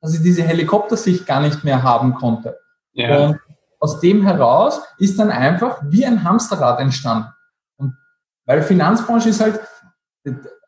dass 0.00 0.14
ich 0.14 0.22
diese 0.22 0.42
Helikoptersicht 0.42 1.26
gar 1.26 1.40
nicht 1.40 1.64
mehr 1.64 1.82
haben 1.82 2.14
konnte. 2.14 2.58
Ja. 2.92 3.28
Und 3.28 3.40
aus 3.80 4.00
dem 4.00 4.22
heraus 4.22 4.80
ist 4.98 5.18
dann 5.18 5.30
einfach 5.30 5.80
wie 5.86 6.04
ein 6.04 6.22
Hamsterrad 6.22 6.80
entstanden. 6.80 7.30
Und 7.76 7.96
weil 8.46 8.62
Finanzbranche 8.62 9.30
ist 9.30 9.40
halt, 9.40 9.60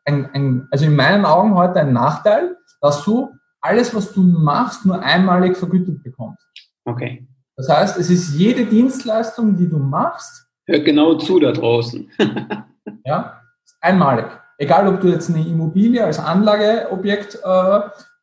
ein, 0.05 0.29
ein, 0.33 0.67
also 0.71 0.85
in 0.85 0.95
meinen 0.95 1.25
Augen 1.25 1.55
heute 1.55 1.79
ein 1.79 1.93
Nachteil, 1.93 2.57
dass 2.81 3.03
du 3.03 3.31
alles, 3.61 3.95
was 3.95 4.11
du 4.11 4.21
machst, 4.23 4.85
nur 4.85 5.01
einmalig 5.01 5.55
vergütet 5.55 6.03
bekommst. 6.03 6.45
Okay. 6.85 7.27
Das 7.55 7.69
heißt, 7.69 7.97
es 7.97 8.09
ist 8.09 8.33
jede 8.33 8.65
Dienstleistung, 8.65 9.55
die 9.55 9.69
du 9.69 9.77
machst. 9.77 10.47
Hört 10.65 10.85
genau 10.85 11.15
zu 11.15 11.39
da 11.39 11.51
draußen. 11.51 12.09
ja, 13.05 13.41
einmalig. 13.79 14.25
Egal, 14.57 14.87
ob 14.87 15.01
du 15.01 15.07
jetzt 15.07 15.29
eine 15.29 15.45
Immobilie 15.45 16.03
als 16.03 16.19
Anlageobjekt 16.19 17.35
äh, 17.35 17.79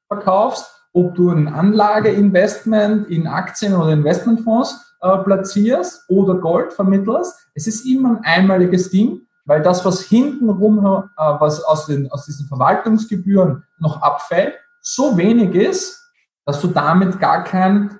verkaufst, 0.08 0.79
ob 0.92 1.14
du 1.14 1.30
ein 1.30 1.48
Anlageinvestment 1.48 3.08
in 3.08 3.26
Aktien 3.26 3.74
oder 3.74 3.92
Investmentfonds 3.92 4.96
äh, 5.00 5.18
platzierst 5.18 6.04
oder 6.08 6.34
Gold 6.34 6.72
vermittelst. 6.72 7.48
Es 7.54 7.66
ist 7.66 7.86
immer 7.86 8.10
ein 8.10 8.24
einmaliges 8.24 8.90
Ding 8.90 9.22
weil 9.50 9.62
das, 9.62 9.84
was 9.84 10.02
hintenrum, 10.02 10.78
äh, 10.78 11.22
was 11.40 11.64
aus, 11.64 11.86
den, 11.86 12.08
aus 12.12 12.24
diesen 12.24 12.46
Verwaltungsgebühren 12.46 13.64
noch 13.80 14.00
abfällt, 14.00 14.54
so 14.80 15.16
wenig 15.16 15.56
ist, 15.56 16.08
dass 16.46 16.60
du 16.60 16.68
damit 16.68 17.18
gar, 17.18 17.42
kein, 17.42 17.98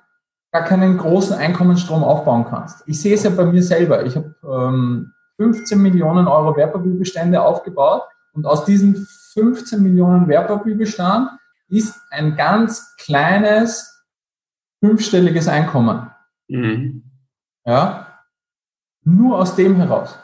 gar 0.53 0.63
keinen 0.63 0.97
großen 0.97 1.35
Einkommensstrom 1.35 2.05
aufbauen 2.05 2.45
kannst. 2.49 2.83
Ich 2.87 3.01
sehe 3.01 3.15
es 3.15 3.23
ja 3.23 3.31
bei 3.31 3.43
mir 3.43 3.61
selber. 3.63 4.05
Ich 4.05 4.15
habe 4.15 4.33
ähm, 4.43 5.11
15 5.35 5.77
Millionen 5.81 6.27
Euro 6.27 6.55
Wertpapierbestände 6.55 7.41
aufgebaut 7.41 8.03
und 8.31 8.45
aus 8.45 8.63
diesen 8.63 9.05
15 9.33 9.83
Millionen 9.83 10.29
Wertpapierbestand 10.29 11.31
ist 11.71 11.99
ein 12.11 12.35
ganz 12.35 12.95
kleines 12.97 14.05
fünfstelliges 14.83 15.47
Einkommen. 15.47 16.11
Mhm. 16.47 17.03
Ja, 17.65 18.19
nur 19.03 19.39
aus 19.39 19.55
dem 19.55 19.75
heraus. 19.77 20.17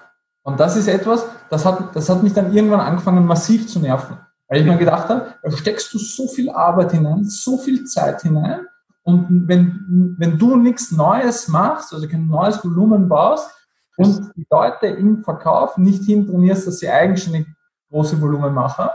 Und 0.44 0.60
das 0.60 0.76
ist 0.76 0.88
etwas, 0.88 1.26
das 1.50 1.66
hat, 1.66 1.96
das 1.96 2.10
hat 2.10 2.24
mich 2.24 2.34
dann 2.34 2.54
irgendwann 2.54 2.80
angefangen 2.80 3.26
massiv 3.26 3.68
zu 3.68 3.80
nerven. 3.80 4.18
Weil 4.48 4.62
ich 4.62 4.66
mir 4.66 4.78
gedacht 4.78 5.10
habe, 5.10 5.34
da 5.44 5.52
steckst 5.52 5.94
du 5.94 5.98
so 5.98 6.28
viel 6.28 6.50
Arbeit 6.50 6.92
hinein, 6.92 7.26
so 7.26 7.58
viel 7.58 7.84
Zeit 7.84 8.22
hinein. 8.22 8.66
Und 9.04 9.48
wenn, 9.48 10.16
wenn 10.18 10.38
du 10.38 10.56
nichts 10.56 10.92
Neues 10.92 11.48
machst, 11.48 11.94
also 11.94 12.08
kein 12.08 12.28
neues 12.28 12.64
Volumen 12.64 13.10
baust 13.10 13.50
und 13.98 14.32
die 14.36 14.46
Leute 14.50 14.88
im 14.88 15.24
Verkauf 15.24 15.78
nicht 15.78 16.04
hintrainierst, 16.04 16.68
dass 16.68 16.80
sie 16.80 16.90
eigenständig 16.90 17.48
große 17.90 18.20
Volumen 18.22 18.54
machen, 18.54 18.88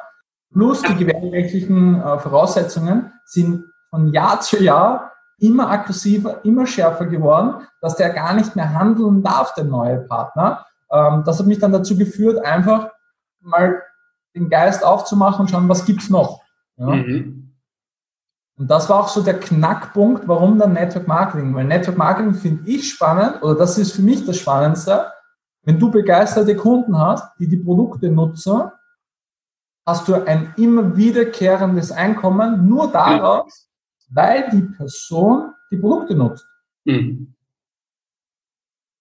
plus 0.52 0.82
die 0.82 0.96
gewerberechtlichen 0.96 2.00
äh, 2.00 2.18
Voraussetzungen 2.18 3.12
sind 3.24 3.64
von 3.90 4.12
Jahr 4.12 4.40
zu 4.40 4.62
Jahr 4.62 5.12
immer 5.38 5.70
aggressiver, 5.70 6.44
immer 6.44 6.66
schärfer 6.66 7.06
geworden, 7.06 7.66
dass 7.80 7.96
der 7.96 8.10
gar 8.10 8.34
nicht 8.34 8.54
mehr 8.54 8.72
handeln 8.72 9.22
darf, 9.22 9.54
der 9.54 9.64
neue 9.64 9.98
Partner 9.98 10.64
ähm, 10.92 11.22
das 11.24 11.38
hat 11.38 11.46
mich 11.46 11.58
dann 11.58 11.72
dazu 11.72 11.96
geführt, 11.96 12.44
einfach 12.44 12.90
mal 13.40 13.82
den 14.36 14.48
Geist 14.48 14.84
aufzumachen 14.84 15.40
und 15.40 15.50
schauen, 15.50 15.68
was 15.68 15.84
gibt's 15.84 16.10
noch. 16.10 16.42
Ja? 16.76 16.86
Mhm. 16.86 17.54
Und 18.58 18.70
das 18.70 18.88
war 18.88 19.00
auch 19.00 19.08
so 19.08 19.22
der 19.22 19.40
Knackpunkt, 19.40 20.28
warum 20.28 20.58
dann 20.58 20.74
Network 20.74 21.08
Marketing. 21.08 21.54
Weil 21.54 21.64
Network 21.64 21.96
Marketing 21.96 22.34
finde 22.34 22.70
ich 22.70 22.90
spannend, 22.90 23.42
oder 23.42 23.56
das 23.56 23.78
ist 23.78 23.92
für 23.92 24.02
mich 24.02 24.24
das 24.26 24.36
Spannendste. 24.36 25.10
Wenn 25.64 25.78
du 25.78 25.90
begeisterte 25.90 26.54
Kunden 26.54 26.98
hast, 26.98 27.24
die 27.38 27.48
die 27.48 27.56
Produkte 27.56 28.10
nutzen, 28.10 28.70
hast 29.84 30.08
du 30.08 30.14
ein 30.14 30.54
immer 30.56 30.96
wiederkehrendes 30.96 31.90
Einkommen 31.90 32.68
nur 32.68 32.90
daraus, 32.92 33.68
weil 34.10 34.48
die 34.50 34.62
Person 34.62 35.52
die 35.70 35.76
Produkte 35.76 36.14
nutzt. 36.14 36.46
Mhm. 36.84 37.34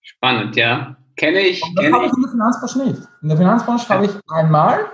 Spannend, 0.01 0.55
ja. 0.55 0.97
Kenne 1.15 1.39
ich. 1.41 1.61
Und 1.63 1.77
das 1.77 1.91
habe 1.91 2.05
ich 2.05 2.13
in 2.13 2.21
der 2.21 2.31
Finanzbranche 2.31 2.79
nicht. 2.79 3.01
In 3.21 3.27
der 3.27 3.37
Finanzbranche 3.37 3.89
ja. 3.89 3.95
habe 3.95 4.05
ich 4.05 4.11
einmal 4.29 4.85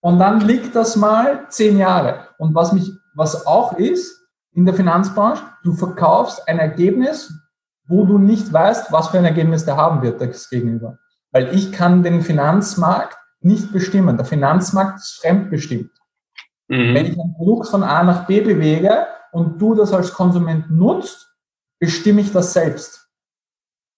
und 0.00 0.18
dann 0.18 0.40
liegt 0.40 0.74
das 0.74 0.96
mal 0.96 1.46
zehn 1.48 1.78
Jahre. 1.78 2.28
Und 2.38 2.54
was 2.54 2.72
mich, 2.72 2.90
was 3.14 3.46
auch 3.46 3.74
ist, 3.74 4.18
in 4.52 4.64
der 4.64 4.74
Finanzbranche, 4.74 5.42
du 5.62 5.74
verkaufst 5.74 6.48
ein 6.48 6.58
Ergebnis, 6.58 7.32
wo 7.86 8.04
du 8.04 8.18
nicht 8.18 8.52
weißt, 8.52 8.92
was 8.92 9.08
für 9.08 9.18
ein 9.18 9.24
Ergebnis 9.24 9.64
der 9.64 9.76
haben 9.76 10.02
wird, 10.02 10.20
das 10.20 10.48
Gegenüber. 10.48 10.98
Weil 11.30 11.54
ich 11.54 11.72
kann 11.72 12.02
den 12.02 12.22
Finanzmarkt 12.22 13.17
nicht 13.40 13.72
bestimmen. 13.72 14.16
Der 14.16 14.26
Finanzmarkt 14.26 14.98
ist 14.98 15.20
fremdbestimmt. 15.20 15.90
Mhm. 16.68 16.94
Wenn 16.94 17.06
ich 17.06 17.18
ein 17.18 17.34
Produkt 17.34 17.68
von 17.68 17.82
A 17.82 18.02
nach 18.02 18.26
B 18.26 18.40
bewege 18.40 19.06
und 19.32 19.60
du 19.60 19.74
das 19.74 19.92
als 19.92 20.12
Konsument 20.12 20.70
nutzt, 20.70 21.28
bestimme 21.78 22.20
ich 22.20 22.32
das 22.32 22.52
selbst. 22.52 23.08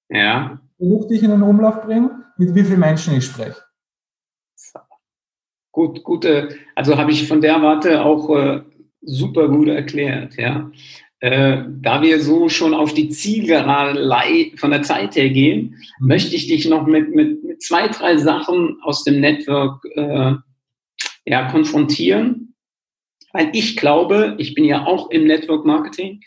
Ja. 0.08 0.60
Produkt, 0.76 1.10
die 1.10 1.16
ich 1.16 1.22
in 1.22 1.30
den 1.30 1.42
Umlauf 1.42 1.82
bringe, 1.82 2.24
mit 2.36 2.54
wie 2.54 2.64
vielen 2.64 2.80
Menschen 2.80 3.14
ich 3.14 3.26
spreche. 3.26 3.62
Gut, 5.72 6.02
gute, 6.02 6.56
also 6.74 6.98
habe 6.98 7.12
ich 7.12 7.28
von 7.28 7.40
der 7.40 7.62
Warte 7.62 8.02
auch 8.02 8.28
äh, 8.36 8.62
super 9.02 9.48
gut 9.48 9.68
erklärt, 9.68 10.34
ja. 10.36 10.70
Äh, 11.20 11.64
da 11.82 12.00
wir 12.00 12.20
so 12.20 12.48
schon 12.48 12.72
auf 12.72 12.94
die 12.94 13.10
Zielgerade 13.10 14.56
von 14.56 14.70
der 14.70 14.82
Zeit 14.82 15.16
her 15.16 15.28
gehen, 15.28 15.76
mhm. 16.00 16.06
möchte 16.06 16.34
ich 16.34 16.46
dich 16.46 16.66
noch 16.66 16.86
mit, 16.86 17.14
mit, 17.14 17.44
mit, 17.44 17.62
zwei, 17.62 17.88
drei 17.88 18.16
Sachen 18.16 18.78
aus 18.82 19.04
dem 19.04 19.20
Network 19.20 19.84
äh, 19.94 20.34
ja, 21.26 21.50
konfrontieren. 21.50 22.54
Weil 23.32 23.50
ich 23.52 23.76
glaube, 23.76 24.34
ich 24.38 24.54
bin 24.54 24.64
ja 24.64 24.86
auch 24.86 25.10
im 25.10 25.26
Network 25.26 25.66
Marketing 25.66 26.20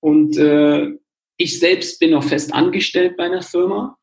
und 0.00 0.38
äh, 0.38 0.92
ich 1.36 1.60
selbst 1.60 2.00
bin 2.00 2.10
noch 2.10 2.24
fest 2.24 2.52
angestellt 2.52 3.16
bei 3.16 3.24
einer 3.24 3.42
Firma 3.42 3.98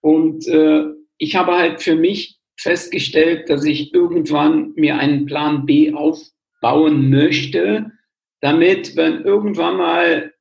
und 0.00 0.48
äh, 0.48 0.84
ich 1.18 1.36
habe 1.36 1.52
halt 1.52 1.82
für 1.82 1.94
mich 1.94 2.38
festgestellt, 2.56 3.50
dass 3.50 3.64
ich 3.64 3.94
irgendwann 3.94 4.72
mir 4.74 4.98
einen 4.98 5.26
Plan 5.26 5.66
B 5.66 5.92
aufbauen 5.92 7.10
möchte, 7.10 7.92
damit, 8.40 8.96
wenn 8.96 9.22
irgendwann 9.22 9.76
mal 9.76 10.32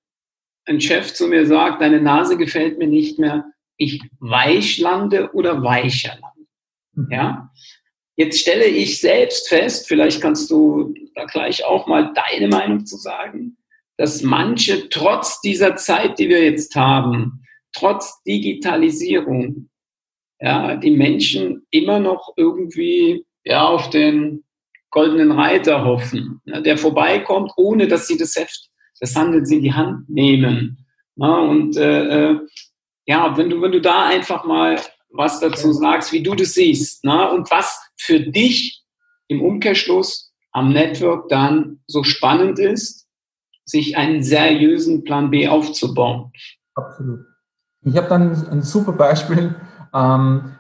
ein 0.66 0.80
Chef 0.80 1.14
zu 1.14 1.28
mir 1.28 1.46
sagt, 1.46 1.82
deine 1.82 2.02
Nase 2.02 2.38
gefällt 2.38 2.78
mir 2.78 2.88
nicht 2.88 3.20
mehr, 3.20 3.46
ich 3.78 4.02
weich 4.20 4.78
lande 4.78 5.32
oder 5.34 5.64
weicher 5.64 6.18
lande. 6.22 6.48
Mhm. 6.94 7.12
Ja? 7.12 7.52
Jetzt 8.16 8.40
stelle 8.40 8.66
ich 8.66 9.00
selbst 9.00 9.48
fest, 9.48 9.88
vielleicht 9.88 10.22
kannst 10.22 10.52
du 10.52 10.94
da 11.16 11.26
gleich 11.26 11.66
auch 11.66 11.88
mal 11.88 12.14
deine 12.14 12.50
Meinung 12.50 12.86
zu 12.86 12.98
sagen, 12.98 13.58
dass 13.98 14.22
manche 14.22 14.90
trotz 14.90 15.42
dieser 15.42 15.76
Zeit, 15.76 16.20
die 16.20 16.30
wir 16.30 16.44
jetzt 16.44 16.76
haben, 16.76 17.44
trotz 17.74 18.22
Digitalisierung, 18.24 19.70
ja, 20.42 20.76
die 20.76 20.92
Menschen 20.92 21.66
immer 21.70 22.00
noch 22.00 22.34
irgendwie 22.38 23.26
ja, 23.44 23.68
auf 23.68 23.90
den 23.90 24.44
goldenen 24.92 25.32
Reiter 25.32 25.86
hoffen, 25.86 26.42
ja, 26.46 26.62
der 26.62 26.78
vorbeikommt, 26.78 27.52
ohne 27.58 27.88
dass 27.88 28.08
sie 28.08 28.18
das 28.18 28.36
Heft 28.36 28.70
des 29.02 29.16
Handels 29.16 29.52
in 29.52 29.62
die 29.62 29.74
Hand 29.74 30.10
nehmen. 30.10 30.86
Ja, 31.16 31.38
und 31.38 31.78
äh, 31.78 32.32
äh, 32.32 32.40
ja, 33.06 33.36
wenn 33.38 33.50
du, 33.50 33.62
wenn 33.62 33.72
du 33.72 33.82
da 33.82 34.08
einfach 34.08 34.46
mal 34.46 34.80
was 35.12 35.40
dazu 35.40 35.74
sagst, 35.74 36.12
wie 36.12 36.24
du 36.24 36.36
das 36.36 36.54
siehst 36.54 37.04
ne? 37.04 37.32
und 37.32 37.50
was 37.50 37.82
für 37.98 38.20
dich 38.20 38.84
im 39.28 39.42
Umkehrschluss 39.42 40.32
am 40.52 40.72
Network 40.72 41.30
dann 41.30 41.80
so 41.88 42.04
spannend 42.04 42.60
ist, 42.60 43.08
sich 43.66 43.98
einen 43.98 44.24
seriösen 44.24 45.04
Plan 45.04 45.30
B 45.30 45.48
aufzubauen. 45.48 46.32
Absolut. 46.76 47.22
Ich 47.82 47.96
habe 47.96 48.08
dann 48.08 48.48
ein 48.50 48.62
super 48.62 48.92
Beispiel. 48.92 49.56
Ähm, 49.94 50.56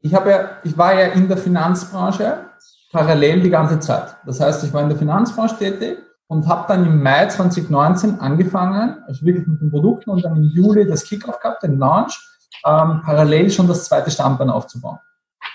ich, 0.00 0.14
habe 0.14 0.30
ja, 0.30 0.58
ich 0.64 0.76
war 0.76 0.98
ja 0.98 1.08
in 1.08 1.28
der 1.28 1.38
Finanzbranche 1.38 2.47
parallel 2.92 3.40
die 3.42 3.50
ganze 3.50 3.80
Zeit. 3.80 4.16
Das 4.24 4.40
heißt, 4.40 4.64
ich 4.64 4.72
war 4.72 4.82
in 4.82 4.88
der 4.88 4.98
Finanzbranche 4.98 5.56
tätig 5.56 5.98
und 6.28 6.46
habe 6.46 6.66
dann 6.68 6.86
im 6.86 7.02
Mai 7.02 7.26
2019 7.26 8.20
angefangen, 8.20 9.02
also 9.06 9.24
wirklich 9.24 9.46
mit 9.46 9.60
den 9.60 9.70
Produkten 9.70 10.10
und 10.10 10.24
dann 10.24 10.36
im 10.36 10.44
Juli 10.44 10.86
das 10.86 11.04
Kickoff 11.04 11.38
gehabt, 11.40 11.62
den 11.62 11.78
Launch, 11.78 12.18
ähm, 12.64 13.02
parallel 13.04 13.50
schon 13.50 13.68
das 13.68 13.84
zweite 13.84 14.10
Standbein 14.10 14.50
aufzubauen. 14.50 14.98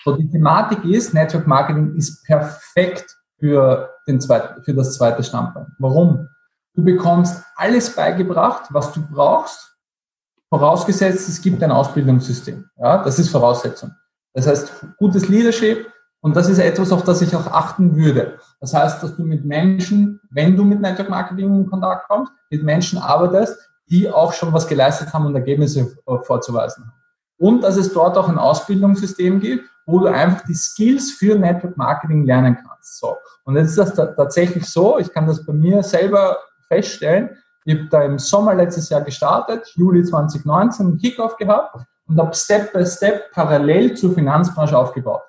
So, 0.03 0.15
die 0.15 0.29
Thematik 0.29 0.83
ist, 0.85 1.13
Network 1.13 1.47
Marketing 1.47 1.95
ist 1.95 2.23
perfekt 2.25 3.05
für, 3.39 3.89
den 4.07 4.19
zweiten, 4.19 4.63
für 4.63 4.73
das 4.73 4.95
zweite 4.97 5.23
Standbein. 5.23 5.67
Warum? 5.79 6.27
Du 6.75 6.83
bekommst 6.83 7.43
alles 7.55 7.95
beigebracht, 7.95 8.65
was 8.69 8.91
du 8.91 9.01
brauchst, 9.05 9.75
vorausgesetzt, 10.49 11.29
es 11.29 11.41
gibt 11.41 11.61
ein 11.63 11.71
Ausbildungssystem. 11.71 12.69
Ja, 12.77 13.03
das 13.03 13.19
ist 13.19 13.29
Voraussetzung. 13.29 13.91
Das 14.33 14.47
heißt, 14.47 14.71
gutes 14.97 15.27
Leadership, 15.27 15.92
und 16.23 16.37
das 16.37 16.47
ist 16.47 16.59
etwas, 16.59 16.93
auf 16.93 17.03
das 17.03 17.21
ich 17.21 17.35
auch 17.35 17.47
achten 17.47 17.97
würde. 17.97 18.39
Das 18.61 18.73
heißt, 18.73 19.03
dass 19.03 19.17
du 19.17 19.25
mit 19.25 19.43
Menschen, 19.43 20.21
wenn 20.31 20.55
du 20.55 20.63
mit 20.63 20.79
Network 20.79 21.09
Marketing 21.09 21.53
in 21.53 21.69
Kontakt 21.69 22.07
kommst, 22.07 22.31
mit 22.49 22.63
Menschen 22.63 22.97
arbeitest, 22.97 23.57
die 23.89 24.09
auch 24.09 24.31
schon 24.31 24.53
was 24.53 24.65
geleistet 24.65 25.11
haben 25.11 25.25
und 25.25 25.35
Ergebnisse 25.35 25.97
vorzuweisen 26.23 26.85
haben. 26.85 26.93
Und 27.37 27.61
dass 27.61 27.75
es 27.75 27.91
dort 27.91 28.17
auch 28.17 28.29
ein 28.29 28.37
Ausbildungssystem 28.37 29.41
gibt, 29.41 29.65
wo 29.85 29.99
du 29.99 30.07
einfach 30.07 30.45
die 30.45 30.53
Skills 30.53 31.11
für 31.11 31.35
Network 31.35 31.75
Marketing 31.75 32.23
lernen 32.25 32.55
kannst. 32.55 32.99
So. 32.99 33.17
Und 33.43 33.57
jetzt 33.57 33.77
ist 33.77 33.79
das 33.79 33.93
tatsächlich 33.93 34.65
so, 34.65 34.97
ich 34.99 35.11
kann 35.11 35.27
das 35.27 35.45
bei 35.45 35.51
mir 35.51 35.83
selber 35.83 36.37
feststellen. 36.69 37.31
Ich 37.65 37.75
habe 37.77 37.89
da 37.89 38.01
im 38.01 38.17
Sommer 38.17 38.55
letztes 38.55 38.87
Jahr 38.87 39.01
gestartet, 39.01 39.73
Juli 39.75 40.05
2019 40.05 40.85
einen 40.85 40.97
Kickoff 40.99 41.35
gehabt 41.35 41.75
und 42.07 42.17
habe 42.17 42.33
Step 42.33 42.71
by 42.71 42.85
Step 42.85 43.29
parallel 43.33 43.97
zur 43.97 44.13
Finanzbranche 44.13 44.77
aufgebaut. 44.77 45.23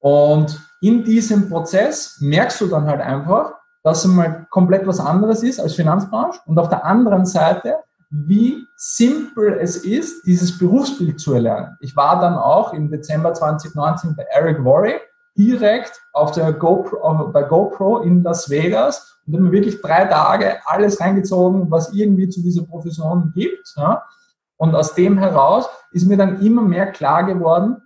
Und 0.00 0.60
in 0.80 1.04
diesem 1.04 1.48
Prozess 1.48 2.18
merkst 2.20 2.60
du 2.60 2.66
dann 2.66 2.86
halt 2.86 3.00
einfach, 3.00 3.54
dass 3.82 4.04
es 4.04 4.10
mal 4.10 4.46
komplett 4.50 4.86
was 4.86 5.00
anderes 5.00 5.42
ist 5.42 5.60
als 5.60 5.74
Finanzbranche 5.74 6.40
und 6.46 6.58
auf 6.58 6.68
der 6.68 6.84
anderen 6.84 7.24
Seite, 7.24 7.76
wie 8.10 8.64
simpel 8.76 9.58
es 9.60 9.76
ist, 9.76 10.26
dieses 10.26 10.58
Berufsbild 10.58 11.20
zu 11.20 11.34
erlernen. 11.34 11.76
Ich 11.80 11.96
war 11.96 12.20
dann 12.20 12.34
auch 12.34 12.72
im 12.72 12.90
Dezember 12.90 13.32
2019 13.32 14.16
bei 14.16 14.24
Eric 14.30 14.64
Worre 14.64 15.00
direkt 15.36 16.00
auf 16.12 16.32
der 16.32 16.52
GoPro, 16.52 17.30
bei 17.32 17.42
GoPro 17.42 17.98
in 17.98 18.22
Las 18.22 18.48
Vegas 18.48 19.18
und 19.26 19.34
habe 19.34 19.44
mir 19.44 19.52
wirklich 19.52 19.80
drei 19.80 20.04
Tage 20.06 20.56
alles 20.64 21.00
reingezogen, 21.00 21.70
was 21.70 21.92
irgendwie 21.92 22.28
zu 22.28 22.42
dieser 22.42 22.64
Profession 22.64 23.32
gibt. 23.34 23.74
Und 24.56 24.74
aus 24.74 24.94
dem 24.94 25.18
heraus 25.18 25.68
ist 25.92 26.06
mir 26.06 26.16
dann 26.16 26.40
immer 26.40 26.62
mehr 26.62 26.90
klar 26.90 27.24
geworden, 27.24 27.82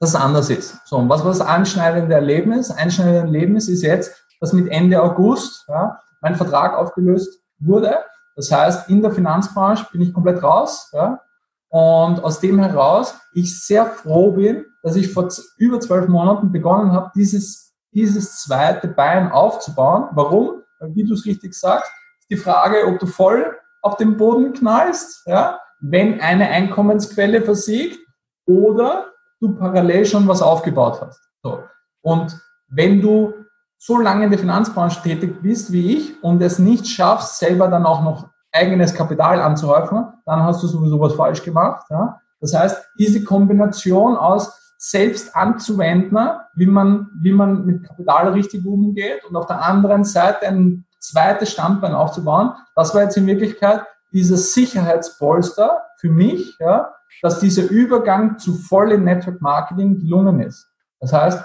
dass 0.00 0.10
es 0.10 0.14
anders 0.14 0.50
ist. 0.50 0.86
So, 0.86 0.96
und 0.96 1.08
was 1.08 1.22
war 1.22 1.30
das 1.30 1.40
anschneidende 1.40 2.14
Erlebnis? 2.14 2.70
Einschneidende 2.70 3.20
Erlebnis 3.20 3.68
ist 3.68 3.82
jetzt, 3.82 4.24
dass 4.40 4.52
mit 4.52 4.68
Ende 4.68 5.02
August 5.02 5.64
ja, 5.68 6.00
mein 6.20 6.36
Vertrag 6.36 6.76
aufgelöst 6.76 7.40
wurde. 7.58 7.96
Das 8.34 8.52
heißt, 8.52 8.88
in 8.90 9.00
der 9.00 9.12
Finanzbranche 9.12 9.86
bin 9.92 10.02
ich 10.02 10.12
komplett 10.12 10.42
raus. 10.42 10.90
Ja, 10.92 11.20
und 11.68 12.22
aus 12.22 12.40
dem 12.40 12.58
heraus 12.58 13.14
ich 13.34 13.62
sehr 13.64 13.86
froh 13.86 14.32
bin, 14.32 14.64
dass 14.82 14.96
ich 14.96 15.12
vor 15.12 15.28
über 15.58 15.80
zwölf 15.80 16.08
Monaten 16.08 16.52
begonnen 16.52 16.92
habe, 16.92 17.10
dieses, 17.14 17.74
dieses 17.92 18.40
zweite 18.40 18.88
Bein 18.88 19.32
aufzubauen. 19.32 20.08
Warum? 20.12 20.62
Weil, 20.78 20.94
wie 20.94 21.04
du 21.04 21.14
es 21.14 21.24
richtig 21.26 21.54
sagst, 21.54 21.90
ist 22.20 22.30
die 22.30 22.36
Frage, 22.36 22.86
ob 22.86 22.98
du 22.98 23.06
voll 23.06 23.56
auf 23.82 23.96
den 23.96 24.16
Boden 24.16 24.52
knallst, 24.52 25.26
ja, 25.26 25.60
wenn 25.80 26.20
eine 26.20 26.48
Einkommensquelle 26.48 27.42
versiegt 27.42 27.98
oder 28.46 29.12
du 29.40 29.54
parallel 29.56 30.04
schon 30.04 30.26
was 30.28 30.42
aufgebaut 30.42 31.00
hast. 31.00 31.20
So. 31.42 31.60
Und 32.02 32.38
wenn 32.68 33.00
du 33.00 33.34
so 33.78 33.98
lange 33.98 34.24
in 34.24 34.30
der 34.30 34.38
Finanzbranche 34.38 35.02
tätig 35.02 35.42
bist 35.42 35.72
wie 35.72 35.96
ich 35.96 36.22
und 36.22 36.42
es 36.42 36.58
nicht 36.58 36.86
schaffst, 36.86 37.38
selber 37.38 37.68
dann 37.68 37.86
auch 37.86 38.02
noch 38.02 38.28
eigenes 38.52 38.94
Kapital 38.94 39.40
anzuhäufen, 39.40 40.06
dann 40.24 40.42
hast 40.42 40.62
du 40.62 40.66
sowieso 40.66 40.98
was 40.98 41.14
falsch 41.14 41.42
gemacht. 41.42 41.84
Ja? 41.90 42.20
Das 42.40 42.54
heißt, 42.54 42.88
diese 42.98 43.22
Kombination 43.22 44.16
aus 44.16 44.74
selbst 44.78 45.34
anzuwenden, 45.34 46.18
wie 46.54 46.66
man, 46.66 47.08
wie 47.20 47.32
man 47.32 47.64
mit 47.64 47.84
Kapital 47.84 48.28
richtig 48.28 48.64
umgeht 48.66 49.24
und 49.24 49.36
auf 49.36 49.46
der 49.46 49.62
anderen 49.62 50.04
Seite 50.04 50.46
ein 50.46 50.84
zweites 51.00 51.52
Standbein 51.52 51.94
aufzubauen, 51.94 52.52
das 52.74 52.94
war 52.94 53.02
jetzt 53.02 53.16
in 53.16 53.26
Wirklichkeit 53.26 53.82
dieses 54.12 54.54
Sicherheitspolster 54.54 55.82
für 55.98 56.10
mich, 56.10 56.56
ja, 56.58 56.92
dass 57.22 57.40
dieser 57.40 57.68
Übergang 57.70 58.38
zu 58.38 58.54
vollem 58.54 59.04
Network 59.04 59.40
Marketing 59.40 59.98
gelungen 59.98 60.40
ist. 60.40 60.66
Das 61.00 61.12
heißt, 61.12 61.44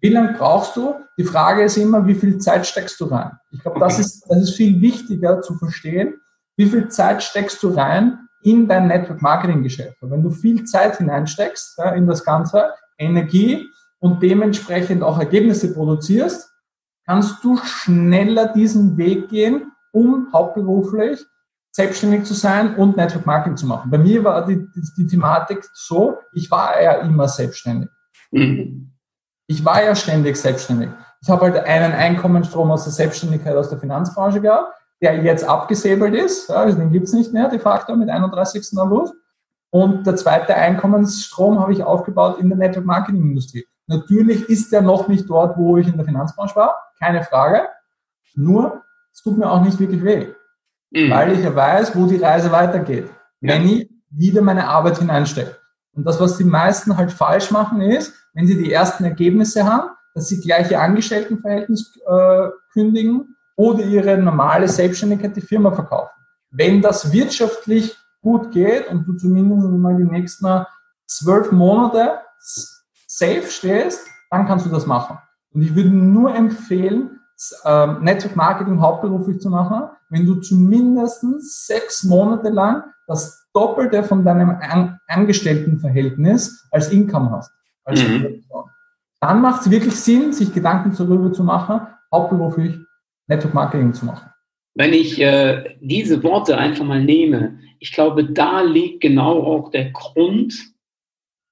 wie 0.00 0.08
lange 0.08 0.34
brauchst 0.36 0.76
du? 0.76 0.94
Die 1.18 1.24
Frage 1.24 1.62
ist 1.62 1.76
immer, 1.76 2.06
wie 2.06 2.14
viel 2.14 2.38
Zeit 2.38 2.66
steckst 2.66 3.00
du 3.00 3.06
rein? 3.06 3.32
Ich 3.52 3.60
glaube, 3.60 3.78
das 3.78 3.98
ist, 3.98 4.24
das 4.28 4.42
ist 4.42 4.56
viel 4.56 4.80
wichtiger 4.80 5.42
zu 5.42 5.54
verstehen. 5.54 6.14
Wie 6.56 6.66
viel 6.66 6.88
Zeit 6.88 7.22
steckst 7.22 7.62
du 7.62 7.68
rein 7.68 8.18
in 8.42 8.66
dein 8.66 8.88
Network 8.88 9.22
Marketing 9.22 9.62
Geschäft? 9.62 9.96
Wenn 10.00 10.22
du 10.22 10.30
viel 10.30 10.64
Zeit 10.64 10.96
hineinsteckst 10.96 11.78
ja, 11.78 11.90
in 11.90 12.06
das 12.06 12.24
Ganze, 12.24 12.70
Energie 12.98 13.66
und 13.98 14.22
dementsprechend 14.22 15.02
auch 15.02 15.18
Ergebnisse 15.18 15.72
produzierst, 15.72 16.50
kannst 17.06 17.42
du 17.44 17.56
schneller 17.58 18.52
diesen 18.52 18.96
Weg 18.96 19.28
gehen, 19.28 19.72
um 19.92 20.28
hauptberuflich 20.32 21.24
selbstständig 21.72 22.24
zu 22.24 22.34
sein 22.34 22.74
und 22.76 22.96
Network 22.96 23.26
Marketing 23.26 23.56
zu 23.56 23.66
machen. 23.66 23.90
Bei 23.90 23.98
mir 23.98 24.24
war 24.24 24.44
die, 24.44 24.56
die, 24.56 24.82
die 24.96 25.06
Thematik 25.06 25.64
so, 25.72 26.18
ich 26.32 26.50
war 26.50 26.80
ja 26.80 26.94
immer 26.94 27.28
selbstständig. 27.28 27.88
Mhm. 28.30 28.92
Ich 29.46 29.64
war 29.64 29.82
ja 29.82 29.94
ständig 29.94 30.36
selbstständig. 30.36 30.90
Ich 31.22 31.28
habe 31.28 31.42
halt 31.42 31.56
einen 31.56 31.92
Einkommensstrom 31.92 32.70
aus 32.70 32.84
der 32.84 32.92
Selbstständigkeit 32.92 33.56
aus 33.56 33.68
der 33.68 33.78
Finanzbranche 33.78 34.40
gehabt, 34.40 34.72
der 35.00 35.22
jetzt 35.22 35.44
abgesäbelt 35.44 36.14
ist. 36.14 36.50
Also 36.50 36.76
den 36.76 36.92
gibt's 36.92 37.12
nicht 37.12 37.32
mehr 37.32 37.48
de 37.48 37.58
facto 37.58 37.94
mit 37.96 38.08
31. 38.08 38.76
August. 38.78 39.14
Und 39.70 40.06
der 40.06 40.16
zweite 40.16 40.54
Einkommensstrom 40.54 41.60
habe 41.60 41.72
ich 41.72 41.82
aufgebaut 41.82 42.38
in 42.40 42.48
der 42.48 42.58
Network 42.58 42.86
Marketing 42.86 43.22
Industrie. 43.22 43.66
Natürlich 43.86 44.48
ist 44.48 44.72
der 44.72 44.82
noch 44.82 45.08
nicht 45.08 45.28
dort, 45.28 45.56
wo 45.56 45.76
ich 45.76 45.86
in 45.86 45.96
der 45.96 46.04
Finanzbranche 46.04 46.56
war, 46.56 46.76
keine 46.98 47.22
Frage. 47.22 47.68
Nur, 48.34 48.82
es 49.12 49.22
tut 49.22 49.36
mir 49.36 49.50
auch 49.50 49.62
nicht 49.62 49.78
wirklich 49.78 50.02
weh 50.04 50.28
mhm. 50.90 51.10
weil 51.10 51.32
ich 51.32 51.40
ja 51.40 51.54
weiß, 51.54 51.96
wo 51.96 52.06
die 52.06 52.16
Reise 52.16 52.50
weitergeht, 52.52 53.08
ja. 53.40 53.54
wenn 53.54 53.68
ich 53.68 53.90
wieder 54.10 54.42
meine 54.42 54.68
Arbeit 54.68 54.98
hineinstecke. 54.98 55.56
Und 55.92 56.04
das, 56.04 56.20
was 56.20 56.36
die 56.36 56.44
meisten 56.44 56.96
halt 56.96 57.12
falsch 57.12 57.50
machen, 57.50 57.80
ist, 57.80 58.14
wenn 58.34 58.46
sie 58.46 58.56
die 58.56 58.72
ersten 58.72 59.04
Ergebnisse 59.04 59.64
haben, 59.64 59.90
dass 60.14 60.28
sie 60.28 60.40
gleiche 60.40 60.78
Angestelltenverhältnis 60.78 61.98
äh, 62.06 62.48
kündigen 62.72 63.36
oder 63.56 63.84
ihre 63.84 64.18
normale 64.18 64.68
Selbstständigkeit 64.68 65.36
die 65.36 65.40
Firma 65.40 65.70
verkaufen. 65.72 66.12
Wenn 66.50 66.82
das 66.82 67.12
wirtschaftlich 67.12 67.96
gut 68.22 68.50
geht 68.52 68.88
und 68.88 69.06
du 69.06 69.14
zumindest 69.14 69.68
mal 69.68 69.96
die 69.96 70.04
nächsten 70.04 70.64
zwölf 71.06 71.52
Monate 71.52 72.20
safe 73.06 73.46
stehst, 73.48 74.06
dann 74.30 74.46
kannst 74.46 74.66
du 74.66 74.70
das 74.70 74.86
machen. 74.86 75.18
Und 75.52 75.62
ich 75.62 75.74
würde 75.74 75.90
nur 75.90 76.34
empfehlen, 76.34 77.19
ähm, 77.64 78.02
Network 78.02 78.36
Marketing 78.36 78.80
hauptberuflich 78.80 79.40
zu 79.40 79.50
machen, 79.50 79.90
wenn 80.10 80.26
du 80.26 80.36
zumindest 80.36 81.24
sechs 81.66 82.04
Monate 82.04 82.50
lang 82.50 82.84
das 83.06 83.48
Doppelte 83.52 84.04
von 84.04 84.24
deinem 84.24 84.50
An 84.50 84.98
Angestelltenverhältnis 85.08 86.66
als 86.70 86.90
Income 86.90 87.30
hast. 87.32 87.50
Als 87.84 88.02
mhm. 88.02 88.44
Dann 89.20 89.42
macht 89.42 89.62
es 89.62 89.70
wirklich 89.70 89.94
Sinn, 89.94 90.32
sich 90.32 90.52
Gedanken 90.54 90.94
darüber 90.96 91.32
zu 91.32 91.44
machen, 91.44 91.80
hauptberuflich 92.12 92.76
Network 93.26 93.54
Marketing 93.54 93.92
zu 93.92 94.06
machen. 94.06 94.30
Wenn 94.74 94.92
ich 94.92 95.20
äh, 95.20 95.76
diese 95.80 96.22
Worte 96.22 96.56
einfach 96.56 96.84
mal 96.84 97.02
nehme, 97.02 97.58
ich 97.80 97.92
glaube, 97.92 98.24
da 98.24 98.62
liegt 98.62 99.00
genau 99.00 99.42
auch 99.42 99.70
der 99.70 99.90
Grund, 99.90 100.54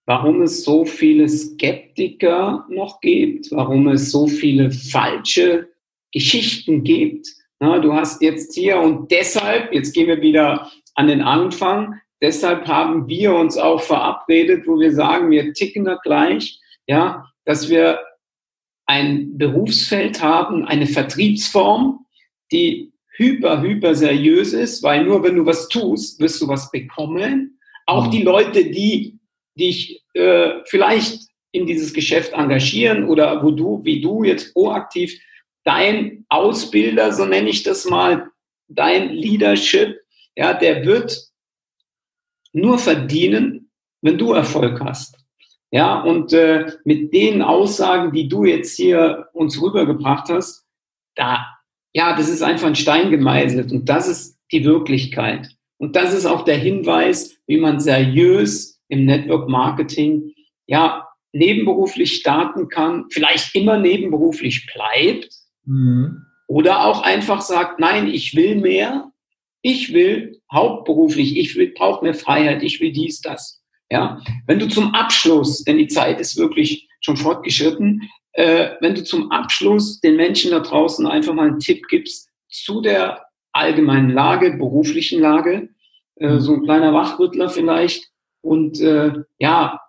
warum 0.07 0.43
es 0.43 0.65
so 0.65 0.85
viele 0.85 1.29
Skeptiker 1.29 2.65
noch 2.71 3.01
gibt, 3.01 3.51
warum 3.51 3.89
es 3.89 4.11
so 4.11 4.27
viele 4.27 4.71
falsche 4.71 5.69
Geschichten 6.13 6.85
gibt. 6.85 7.27
Na, 7.61 7.79
du 7.79 7.93
hast 7.93 8.23
jetzt 8.23 8.55
hier 8.55 8.79
und 8.79 9.11
deshalb, 9.11 9.73
jetzt 9.73 9.93
gehen 9.93 10.07
wir 10.07 10.21
wieder 10.21 10.71
an 10.95 11.09
den 11.09 11.23
Anfang, 11.23 11.95
deshalb 12.23 12.67
haben 12.67 13.09
wir 13.09 13.35
uns 13.35 13.57
auch 13.57 13.81
verabredet, 13.81 14.67
wo 14.67 14.79
wir 14.79 14.93
sagen, 14.93 15.31
wir 15.31 15.53
ticken 15.53 15.85
da 15.85 15.97
gleich, 16.03 16.61
ja, 16.87 17.27
dass 17.45 17.69
wir 17.69 17.99
ein 18.87 19.37
Berufsfeld 19.37 20.23
haben, 20.23 20.65
eine 20.65 20.87
Vertriebsform, 20.87 22.07
die 22.51 22.93
hyper, 23.17 23.61
hyper 23.61 23.95
seriös 23.95 24.53
ist, 24.53 24.83
weil 24.83 25.05
nur 25.05 25.23
wenn 25.23 25.37
du 25.37 25.45
was 25.45 25.69
tust, 25.69 26.21
wirst 26.21 26.41
du 26.41 26.49
was 26.49 26.71
bekommen. 26.71 27.59
Auch 27.87 28.07
die 28.07 28.23
Leute, 28.23 28.71
die 28.71 29.19
dich 29.59 30.03
äh, 30.15 30.61
vielleicht 30.67 31.29
in 31.53 31.67
dieses 31.67 31.93
Geschäft 31.93 32.33
engagieren 32.33 33.05
oder 33.05 33.43
wo 33.43 33.51
du, 33.51 33.81
wie 33.85 34.01
du 34.01 34.23
jetzt 34.23 34.55
proaktiv 34.55 35.19
dein 35.69 36.25
Ausbilder, 36.31 37.13
so 37.13 37.27
nenne 37.27 37.51
ich 37.51 37.63
das 37.63 37.85
mal, 37.85 38.31
dein 38.69 39.11
Leadership, 39.11 40.01
ja, 40.35 40.55
der 40.55 40.87
wird 40.87 41.29
nur 42.55 42.79
verdienen, 42.79 43.71
wenn 44.01 44.17
du 44.17 44.33
Erfolg 44.33 44.81
hast. 44.81 45.19
Ja, 45.71 46.01
und 46.01 46.33
äh, 46.33 46.73
mit 46.85 47.13
den 47.13 47.43
Aussagen, 47.43 48.13
die 48.13 48.29
du 48.29 48.47
jetzt 48.47 48.77
hier 48.77 49.29
uns 49.35 49.61
rübergebracht 49.61 50.31
hast, 50.31 50.65
da, 51.15 51.45
ja, 51.93 52.17
das 52.17 52.31
ist 52.31 52.41
einfach 52.43 52.69
ein 52.69 52.75
Stein 52.75 53.11
gemeißelt 53.11 53.71
und 53.71 53.91
das 53.91 54.09
ist 54.09 54.39
die 54.51 54.65
Wirklichkeit. 54.65 55.51
Und 55.77 55.97
das 55.97 56.15
ist 56.15 56.25
auch 56.25 56.47
der 56.47 56.57
Hinweis, 56.57 57.37
wie 57.47 57.59
man 57.59 57.79
seriös 57.79 58.81
im 58.89 59.05
Network 59.05 59.51
Marketing 59.51 60.33
ja 60.67 61.07
nebenberuflich 61.33 62.15
starten 62.15 62.69
kann, 62.69 63.05
vielleicht 63.11 63.55
immer 63.55 63.79
nebenberuflich 63.79 64.67
bleibt 64.73 65.29
mhm. 65.69 66.25
oder 66.47 66.87
auch 66.87 67.03
einfach 67.03 67.41
sagt, 67.43 67.79
nein, 67.79 68.09
ich 68.09 68.35
will 68.35 68.57
mehr, 68.57 69.13
ich 69.63 69.93
will 69.93 70.41
hauptberuflich, 70.53 71.37
ich 71.37 71.55
will, 71.57 71.73
brauche 71.77 72.05
mehr 72.05 72.15
Freiheit, 72.15 72.63
ich 72.63 72.81
will 72.81 72.93
dies, 72.93 73.21
das. 73.21 73.63
Ja, 73.91 74.21
wenn 74.47 74.59
du 74.59 74.69
zum 74.69 74.95
Abschluss, 74.95 75.65
denn 75.65 75.79
die 75.79 75.89
Zeit 75.89 76.21
ist 76.21 76.37
wirklich 76.37 76.89
schon 77.01 77.17
fortgeschritten, 77.17 78.09
äh, 78.33 78.71
wenn 78.81 78.95
du 78.95 79.03
zum 79.03 79.31
Abschluss 79.31 80.01
den 80.01 80.17
Menschen 80.17 80.51
da 80.51 80.61
draußen 80.61 81.07
einfach 81.07 81.33
mal 81.33 81.49
einen 81.49 81.59
Tipp 81.59 81.87
gibst 81.89 82.31
zu 82.49 82.81
der 82.81 83.25
allgemeinen 83.53 84.11
Lage, 84.11 84.57
beruflichen 84.59 85.21
Lage, 85.21 85.71
äh, 86.17 86.35
mhm. 86.35 86.41
so 86.41 86.55
ein 86.55 86.65
kleiner 86.65 86.93
Wachrüttler 86.93 87.49
vielleicht, 87.49 88.11
und 88.41 88.81
äh, 88.81 89.13
ja, 89.39 89.81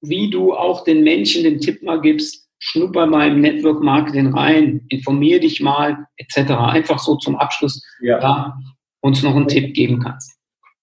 wie 0.00 0.30
du 0.30 0.54
auch 0.54 0.84
den 0.84 1.02
Menschen 1.02 1.42
den 1.42 1.60
Tipp 1.60 1.82
mal 1.82 2.00
gibst, 2.00 2.47
schnupper 2.58 3.06
mal 3.06 3.28
im 3.28 3.40
Network 3.40 3.82
Marketing 3.82 4.34
rein, 4.34 4.84
informier 4.88 5.40
dich 5.40 5.60
mal, 5.60 6.06
etc. 6.16 6.52
Einfach 6.52 6.98
so 6.98 7.16
zum 7.16 7.36
Abschluss 7.36 7.82
ja. 8.00 8.18
da 8.18 8.58
uns 9.00 9.22
noch 9.22 9.36
einen 9.36 9.48
Tipp 9.48 9.74
geben 9.74 10.00
kannst. 10.02 10.36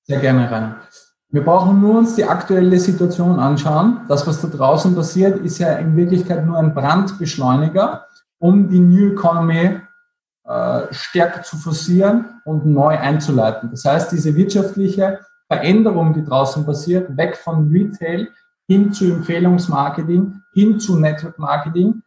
Sehr 0.03 0.19
gerne, 0.19 0.49
Rainer. 0.49 0.81
Wir 1.29 1.43
brauchen 1.43 1.81
nur 1.81 1.97
uns 1.97 2.15
die 2.15 2.23
aktuelle 2.23 2.79
Situation 2.79 3.39
anschauen. 3.39 4.01
Das, 4.07 4.25
was 4.25 4.41
da 4.41 4.47
draußen 4.47 4.95
passiert, 4.95 5.39
ist 5.43 5.59
ja 5.59 5.73
in 5.73 5.95
Wirklichkeit 5.97 6.45
nur 6.45 6.57
ein 6.57 6.73
Brandbeschleuniger, 6.73 8.05
um 8.39 8.69
die 8.69 8.79
New 8.79 9.13
Economy 9.13 9.81
äh, 10.45 10.81
stärker 10.91 11.41
zu 11.41 11.57
forcieren 11.57 12.39
und 12.45 12.65
neu 12.65 12.97
einzuleiten. 12.97 13.69
Das 13.71 13.83
heißt, 13.83 14.11
diese 14.11 14.35
wirtschaftliche 14.35 15.19
Veränderung, 15.47 16.13
die 16.13 16.23
draußen 16.23 16.65
passiert, 16.65 17.17
weg 17.17 17.35
von 17.35 17.69
Retail 17.69 18.29
hin 18.67 18.91
zu 18.91 19.05
Empfehlungsmarketing, 19.05 20.41
hin 20.53 20.79
zu 20.79 20.97
Network 20.97 21.37
Marketing, 21.37 22.01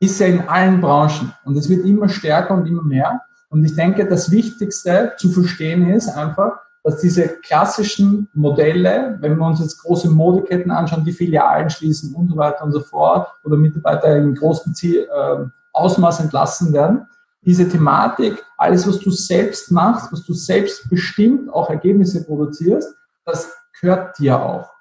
ist 0.00 0.20
ja 0.20 0.26
in 0.26 0.48
allen 0.48 0.80
Branchen. 0.80 1.32
Und 1.44 1.56
es 1.56 1.68
wird 1.68 1.84
immer 1.84 2.08
stärker 2.08 2.54
und 2.54 2.66
immer 2.66 2.82
mehr. 2.82 3.22
Und 3.48 3.64
ich 3.64 3.74
denke, 3.74 4.06
das 4.06 4.30
Wichtigste 4.30 5.12
zu 5.16 5.30
verstehen 5.30 5.88
ist 5.88 6.08
einfach, 6.08 6.58
dass 6.84 7.00
diese 7.00 7.26
klassischen 7.26 8.28
Modelle, 8.32 9.18
wenn 9.20 9.36
wir 9.36 9.46
uns 9.46 9.60
jetzt 9.60 9.82
große 9.82 10.08
Modeketten 10.08 10.70
anschauen, 10.70 11.04
die 11.04 11.12
Filialen 11.12 11.68
schließen 11.68 12.14
und 12.14 12.30
so 12.30 12.36
weiter 12.36 12.62
und 12.64 12.72
so 12.72 12.80
fort, 12.80 13.28
oder 13.42 13.56
Mitarbeiter 13.56 14.16
in 14.16 14.34
großem 14.34 14.74
Ziel, 14.74 15.08
äh, 15.12 15.44
Ausmaß 15.72 16.20
entlassen 16.20 16.72
werden, 16.72 17.06
diese 17.42 17.68
Thematik, 17.68 18.44
alles, 18.56 18.86
was 18.86 18.98
du 18.98 19.10
selbst 19.10 19.70
machst, 19.70 20.12
was 20.12 20.24
du 20.24 20.32
selbst 20.32 20.88
bestimmt 20.88 21.52
auch 21.52 21.70
Ergebnisse 21.70 22.24
produzierst, 22.24 22.94
das 23.24 23.52
gehört 23.80 24.18
dir 24.18 24.40
auch. 24.40 24.75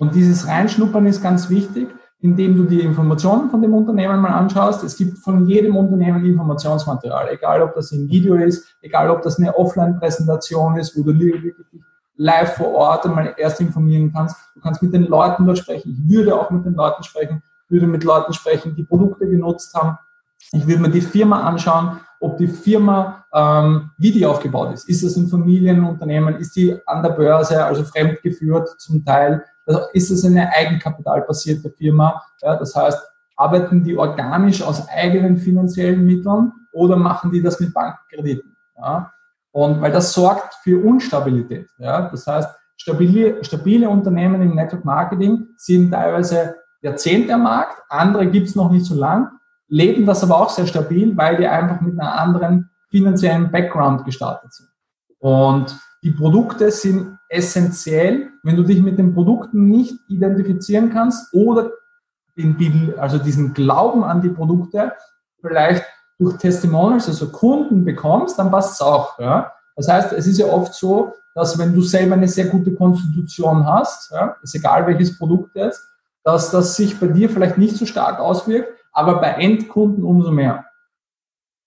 Und 0.00 0.14
dieses 0.14 0.46
Reinschnuppern 0.46 1.06
ist 1.06 1.22
ganz 1.22 1.50
wichtig, 1.50 1.88
indem 2.20 2.56
du 2.56 2.64
die 2.64 2.80
Informationen 2.80 3.50
von 3.50 3.60
dem 3.60 3.74
Unternehmen 3.74 4.20
mal 4.20 4.32
anschaust. 4.32 4.84
Es 4.84 4.96
gibt 4.96 5.18
von 5.18 5.46
jedem 5.46 5.76
Unternehmen 5.76 6.24
Informationsmaterial, 6.24 7.28
egal 7.30 7.62
ob 7.62 7.74
das 7.74 7.90
ein 7.92 8.08
Video 8.08 8.36
ist, 8.36 8.76
egal 8.80 9.10
ob 9.10 9.22
das 9.22 9.38
eine 9.38 9.56
Offline-Präsentation 9.56 10.76
ist, 10.76 10.96
wo 10.96 11.02
du 11.02 11.18
wirklich 11.18 11.54
live 12.16 12.54
vor 12.54 12.68
Ort 12.68 13.06
einmal 13.06 13.34
erst 13.36 13.60
informieren 13.60 14.12
kannst. 14.12 14.36
Du 14.54 14.60
kannst 14.60 14.82
mit 14.82 14.94
den 14.94 15.04
Leuten 15.04 15.46
dort 15.46 15.58
sprechen. 15.58 15.90
Ich 15.90 16.14
würde 16.14 16.34
auch 16.34 16.50
mit 16.50 16.64
den 16.64 16.74
Leuten 16.74 17.02
sprechen, 17.02 17.42
würde 17.68 17.86
mit 17.86 18.04
Leuten 18.04 18.32
sprechen, 18.32 18.76
die 18.76 18.84
Produkte 18.84 19.26
genutzt 19.28 19.74
haben, 19.74 19.98
ich 20.50 20.66
würde 20.66 20.82
mir 20.82 20.90
die 20.90 21.00
Firma 21.00 21.42
anschauen, 21.42 22.00
ob 22.20 22.36
die 22.36 22.48
Firma, 22.48 23.24
ähm, 23.32 23.90
wie 23.98 24.12
die 24.12 24.26
aufgebaut 24.26 24.74
ist. 24.74 24.88
Ist 24.88 25.02
es 25.02 25.16
ein 25.16 25.28
Familienunternehmen? 25.28 26.36
Ist 26.36 26.56
die 26.56 26.76
an 26.86 27.02
der 27.02 27.10
Börse, 27.10 27.64
also 27.64 27.84
fremdgeführt 27.84 28.68
zum 28.80 29.04
Teil? 29.04 29.44
Also 29.66 29.80
ist 29.92 30.10
es 30.10 30.24
eine 30.24 30.50
eigenkapitalbasierte 30.52 31.70
Firma? 31.70 32.22
Ja, 32.40 32.56
das 32.56 32.74
heißt, 32.74 32.98
arbeiten 33.36 33.82
die 33.82 33.96
organisch 33.96 34.62
aus 34.62 34.88
eigenen 34.88 35.38
finanziellen 35.38 36.04
Mitteln 36.04 36.52
oder 36.72 36.96
machen 36.96 37.30
die 37.30 37.42
das 37.42 37.60
mit 37.60 37.72
Bankkrediten? 37.72 38.56
Ja? 38.76 39.12
Und 39.52 39.80
weil 39.80 39.92
das 39.92 40.12
sorgt 40.12 40.54
für 40.62 40.84
Unstabilität. 40.84 41.68
Ja? 41.78 42.08
Das 42.08 42.26
heißt, 42.26 42.48
stabile, 42.76 43.42
stabile 43.44 43.88
Unternehmen 43.88 44.42
im 44.42 44.54
Network 44.54 44.84
Marketing 44.84 45.48
sind 45.56 45.90
teilweise 45.90 46.56
Jahrzehnte 46.80 47.34
am 47.34 47.44
Markt, 47.44 47.80
andere 47.88 48.26
gibt 48.26 48.48
es 48.48 48.56
noch 48.56 48.70
nicht 48.70 48.84
so 48.84 48.94
lang 48.94 49.30
leben 49.72 50.04
das 50.04 50.22
aber 50.22 50.38
auch 50.38 50.50
sehr 50.50 50.66
stabil, 50.66 51.16
weil 51.16 51.38
die 51.38 51.46
einfach 51.46 51.80
mit 51.80 51.98
einer 51.98 52.20
anderen 52.20 52.70
finanziellen 52.90 53.50
Background 53.50 54.04
gestartet 54.04 54.52
sind. 54.52 54.68
Und 55.18 55.74
die 56.02 56.10
Produkte 56.10 56.70
sind 56.70 57.18
essentiell, 57.28 58.30
wenn 58.42 58.56
du 58.56 58.64
dich 58.64 58.82
mit 58.82 58.98
den 58.98 59.14
Produkten 59.14 59.68
nicht 59.68 59.94
identifizieren 60.08 60.90
kannst 60.90 61.32
oder 61.32 61.70
den, 62.36 62.94
also 62.98 63.18
diesen 63.18 63.54
Glauben 63.54 64.02
an 64.04 64.20
die 64.20 64.30
Produkte 64.30 64.92
vielleicht 65.40 65.84
durch 66.18 66.36
Testimonials, 66.38 67.08
also 67.08 67.30
Kunden 67.30 67.84
bekommst, 67.84 68.38
dann 68.38 68.50
passt 68.50 68.74
es 68.74 68.80
auch. 68.80 69.18
Ja? 69.18 69.52
Das 69.76 69.88
heißt, 69.88 70.12
es 70.12 70.26
ist 70.26 70.38
ja 70.38 70.46
oft 70.46 70.74
so, 70.74 71.14
dass 71.34 71.58
wenn 71.58 71.74
du 71.74 71.82
selber 71.82 72.14
eine 72.14 72.28
sehr 72.28 72.46
gute 72.46 72.74
Konstitution 72.74 73.66
hast, 73.66 74.10
ja, 74.10 74.36
ist 74.42 74.54
egal 74.54 74.86
welches 74.86 75.16
Produkt 75.16 75.54
jetzt, 75.54 75.82
dass 76.24 76.50
das 76.50 76.76
sich 76.76 77.00
bei 77.00 77.06
dir 77.06 77.30
vielleicht 77.30 77.58
nicht 77.58 77.76
so 77.76 77.86
stark 77.86 78.20
auswirkt, 78.20 78.68
aber 78.92 79.20
bei 79.20 79.28
Endkunden 79.28 80.04
umso 80.04 80.30
mehr. 80.30 80.66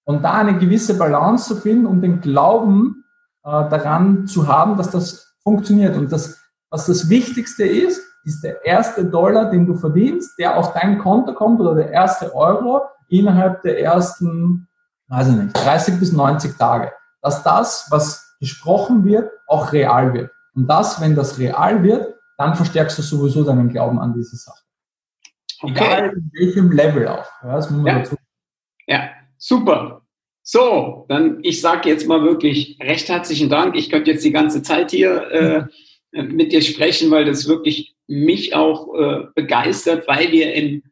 Und 0.06 0.24
da 0.24 0.34
eine 0.34 0.60
gewisse 0.60 0.98
Balance 0.98 1.48
zu 1.48 1.60
finden 1.60 1.88
und 1.88 2.02
den 2.02 2.22
Glauben 2.22 3.05
daran 3.46 4.28
zu 4.28 4.48
haben, 4.48 4.78
dass 4.78 4.90
das 4.90 5.36
funktioniert. 5.44 5.96
Und 5.96 6.12
das, 6.12 6.42
was 6.70 6.88
das 6.88 7.10
Wichtigste 7.10 7.66
ist, 7.66 8.02
ist 8.24 8.44
der 8.44 8.66
erste 8.66 9.06
Dollar, 9.06 9.52
den 9.52 9.68
du 9.68 9.76
verdienst, 9.76 10.38
der 10.40 10.58
auf 10.58 10.74
dein 10.74 10.98
Konto 10.98 11.34
kommt 11.34 11.62
oder 11.62 11.76
der 11.76 11.92
erste 11.92 12.34
Euro 12.34 12.82
innerhalb 13.08 13.62
der 13.62 13.80
ersten, 13.80 14.68
weiß 15.10 15.30
ich 15.30 15.36
nicht, 15.36 15.54
30 15.56 16.00
bis 16.00 16.12
90 16.12 16.58
Tage. 16.58 16.92
Dass 17.22 17.44
das, 17.44 17.88
was 17.92 18.36
gesprochen 18.40 19.06
wird, 19.06 19.32
auch 19.48 19.72
real 19.72 20.14
wird. 20.14 20.32
Und 20.56 20.68
das, 20.68 21.00
wenn 21.00 21.16
das 21.16 21.38
real 21.38 21.84
wird, 21.84 22.16
dann 22.38 22.56
verstärkst 22.56 22.98
du 22.98 23.02
sowieso 23.04 23.44
deinen 23.44 23.70
Glauben 23.70 24.00
an 24.00 24.14
diese 24.14 24.36
Sache. 24.36 24.62
Okay. 25.62 25.74
Egal 25.74 26.14
in 26.14 26.32
welchem 26.34 26.72
Level 26.72 27.08
auch. 27.08 27.28
Ja, 27.44 27.56
das 27.56 27.70
muss 27.70 27.82
man 27.82 27.94
ja. 27.94 28.00
dazu. 28.00 28.16
ja, 28.88 29.10
super. 29.38 30.02
So, 30.48 31.06
dann 31.10 31.40
ich 31.42 31.60
sage 31.60 31.90
jetzt 31.90 32.08
mal 32.08 32.24
wirklich 32.24 32.78
recht 32.80 33.10
herzlichen 33.10 33.50
Dank. 33.50 33.76
Ich 33.76 33.90
könnte 33.90 34.12
jetzt 34.12 34.24
die 34.24 34.32
ganze 34.32 34.62
Zeit 34.62 34.92
hier 34.92 35.32
äh, 35.32 36.22
mit 36.22 36.52
dir 36.52 36.62
sprechen, 36.62 37.10
weil 37.10 37.26
das 37.26 37.48
wirklich 37.48 37.96
mich 38.06 38.54
auch 38.54 38.94
äh, 38.94 39.24
begeistert, 39.34 40.08
weil 40.08 40.32
wir 40.32 40.54
in, 40.54 40.84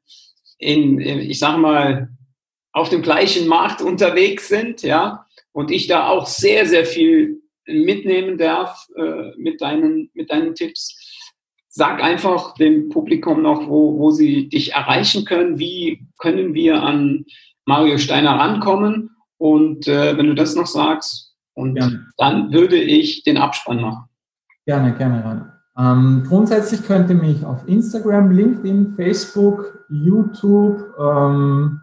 in, 0.57 0.99
ich 0.99 1.37
sag 1.37 1.57
mal, 1.59 2.09
auf 2.71 2.89
dem 2.89 3.03
gleichen 3.03 3.47
Markt 3.47 3.83
unterwegs 3.83 4.47
sind, 4.47 4.81
ja, 4.81 5.27
und 5.51 5.69
ich 5.69 5.85
da 5.85 6.07
auch 6.07 6.25
sehr, 6.25 6.65
sehr 6.65 6.87
viel 6.87 7.39
mitnehmen 7.67 8.39
darf 8.39 8.87
äh, 8.95 9.37
mit, 9.37 9.61
deinen, 9.61 10.09
mit 10.15 10.31
deinen 10.31 10.55
Tipps. 10.55 10.97
Sag 11.69 12.03
einfach 12.03 12.55
dem 12.55 12.89
Publikum 12.89 13.43
noch, 13.43 13.67
wo, 13.67 13.99
wo 13.99 14.09
sie 14.09 14.49
dich 14.49 14.73
erreichen 14.73 15.25
können. 15.25 15.59
Wie 15.59 16.07
können 16.17 16.55
wir 16.55 16.81
an 16.81 17.25
Mario 17.65 17.99
Steiner 17.99 18.31
rankommen? 18.31 19.12
Und 19.43 19.89
äh, 19.89 20.15
wenn 20.17 20.27
du 20.27 20.35
das 20.35 20.55
noch 20.55 20.67
sagst, 20.67 21.35
und 21.53 21.75
gerne. 21.75 22.05
dann 22.17 22.53
würde 22.53 22.77
ich 22.77 23.23
den 23.23 23.35
Abspann 23.37 23.81
machen. 23.81 24.05
Gerne, 24.65 24.93
gerne, 24.93 25.21
Rainer. 25.21 25.59
Ähm, 25.77 26.23
grundsätzlich 26.25 26.87
könnt 26.87 27.09
ihr 27.09 27.17
mich 27.17 27.43
auf 27.43 27.67
Instagram, 27.67 28.31
LinkedIn, 28.31 28.93
Facebook, 28.95 29.85
YouTube, 29.89 30.81
ähm, 30.97 31.81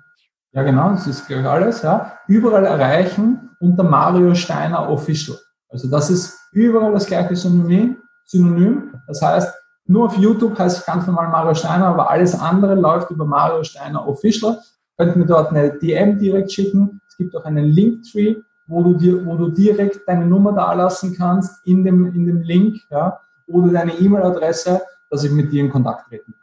ja 0.52 0.62
genau, 0.62 0.92
das 0.92 1.06
ist 1.06 1.26
glaube 1.26 1.42
ich 1.42 1.48
alles, 1.48 1.82
ja, 1.82 2.14
überall 2.28 2.64
erreichen 2.64 3.50
unter 3.60 3.82
Mario 3.82 4.34
Steiner 4.34 4.88
Official. 4.88 5.36
Also 5.68 5.90
das 5.90 6.08
ist 6.08 6.38
überall 6.52 6.92
das 6.92 7.06
gleiche 7.06 7.36
Synonym. 7.36 7.98
Synonym. 8.24 8.94
Das 9.06 9.20
heißt, 9.20 9.52
nur 9.84 10.06
auf 10.06 10.16
YouTube 10.16 10.58
heißt 10.58 10.78
ich 10.78 10.86
ganz 10.86 11.06
normal 11.06 11.28
Mario 11.28 11.54
Steiner, 11.54 11.88
aber 11.88 12.08
alles 12.08 12.34
andere 12.40 12.74
läuft 12.74 13.10
über 13.10 13.26
Mario 13.26 13.62
Steiner 13.64 14.08
Official. 14.08 14.58
Könnt 14.96 15.16
mir 15.16 15.26
dort 15.26 15.50
eine 15.50 15.78
DM 15.78 16.18
direkt 16.18 16.52
schicken. 16.52 16.99
Gibt 17.20 17.36
auch 17.36 17.44
einen 17.44 17.66
Linktree, 17.66 18.36
wo 18.66 18.82
du 18.82 18.94
dir, 18.94 19.24
wo 19.24 19.36
du 19.36 19.50
direkt 19.50 20.00
deine 20.08 20.26
Nummer 20.26 20.52
da 20.52 20.72
lassen 20.72 21.14
kannst 21.16 21.66
in 21.66 21.84
dem, 21.84 22.06
in 22.14 22.26
dem 22.26 22.42
Link, 22.42 22.76
ja 22.90 23.20
oder 23.52 23.72
deine 23.72 23.92
E-Mail-Adresse, 23.98 24.80
dass 25.10 25.24
ich 25.24 25.30
mit 25.30 25.52
dir 25.52 25.60
in 25.60 25.70
Kontakt 25.70 26.08
treten 26.08 26.32
kann. 26.32 26.34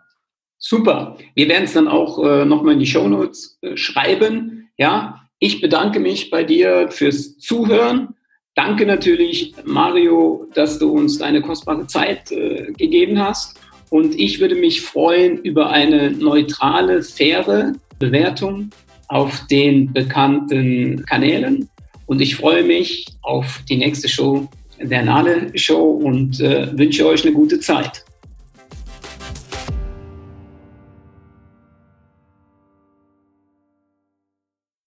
Super. 0.58 1.18
Wir 1.36 1.48
werden 1.48 1.66
es 1.66 1.74
dann 1.74 1.88
auch 1.88 2.24
äh, 2.24 2.46
nochmal 2.46 2.74
in 2.74 2.80
die 2.80 2.88
Show 2.88 3.08
Notes 3.08 3.58
äh, 3.62 3.78
schreiben. 3.78 4.70
Ja, 4.78 5.22
ich 5.40 5.62
bedanke 5.62 6.00
mich 6.00 6.30
bei 6.30 6.44
dir 6.44 6.90
fürs 6.90 7.38
Zuhören. 7.38 8.16
Danke 8.56 8.86
natürlich, 8.86 9.54
Mario, 9.66 10.48
dass 10.56 10.80
du 10.80 10.92
uns 10.92 11.20
deine 11.20 11.42
kostbare 11.42 11.86
Zeit 11.86 12.32
äh, 12.32 12.72
gegeben 12.74 13.20
hast. 13.20 13.60
Und 13.90 14.16
ich 14.16 14.40
würde 14.40 14.56
mich 14.56 14.82
freuen 14.82 15.38
über 15.38 15.70
eine 15.70 16.12
neutrale, 16.12 17.04
faire 17.04 17.74
Bewertung 18.00 18.72
auf 19.08 19.46
den 19.48 19.94
bekannten 19.94 21.06
Kanälen. 21.06 21.70
Und 22.06 22.22
ich 22.22 22.36
freue 22.36 22.64
mich 22.64 23.06
auf 23.22 23.62
die 23.70 23.78
nächste 23.78 24.08
Show 24.08 24.48
der 24.80 25.04
Nale 25.04 25.52
Show 25.56 25.84
und 25.84 26.40
äh, 26.40 26.78
wünsche 26.78 27.08
euch 27.08 27.24
eine 27.24 27.34
gute 27.34 27.60
Zeit. 27.60 28.06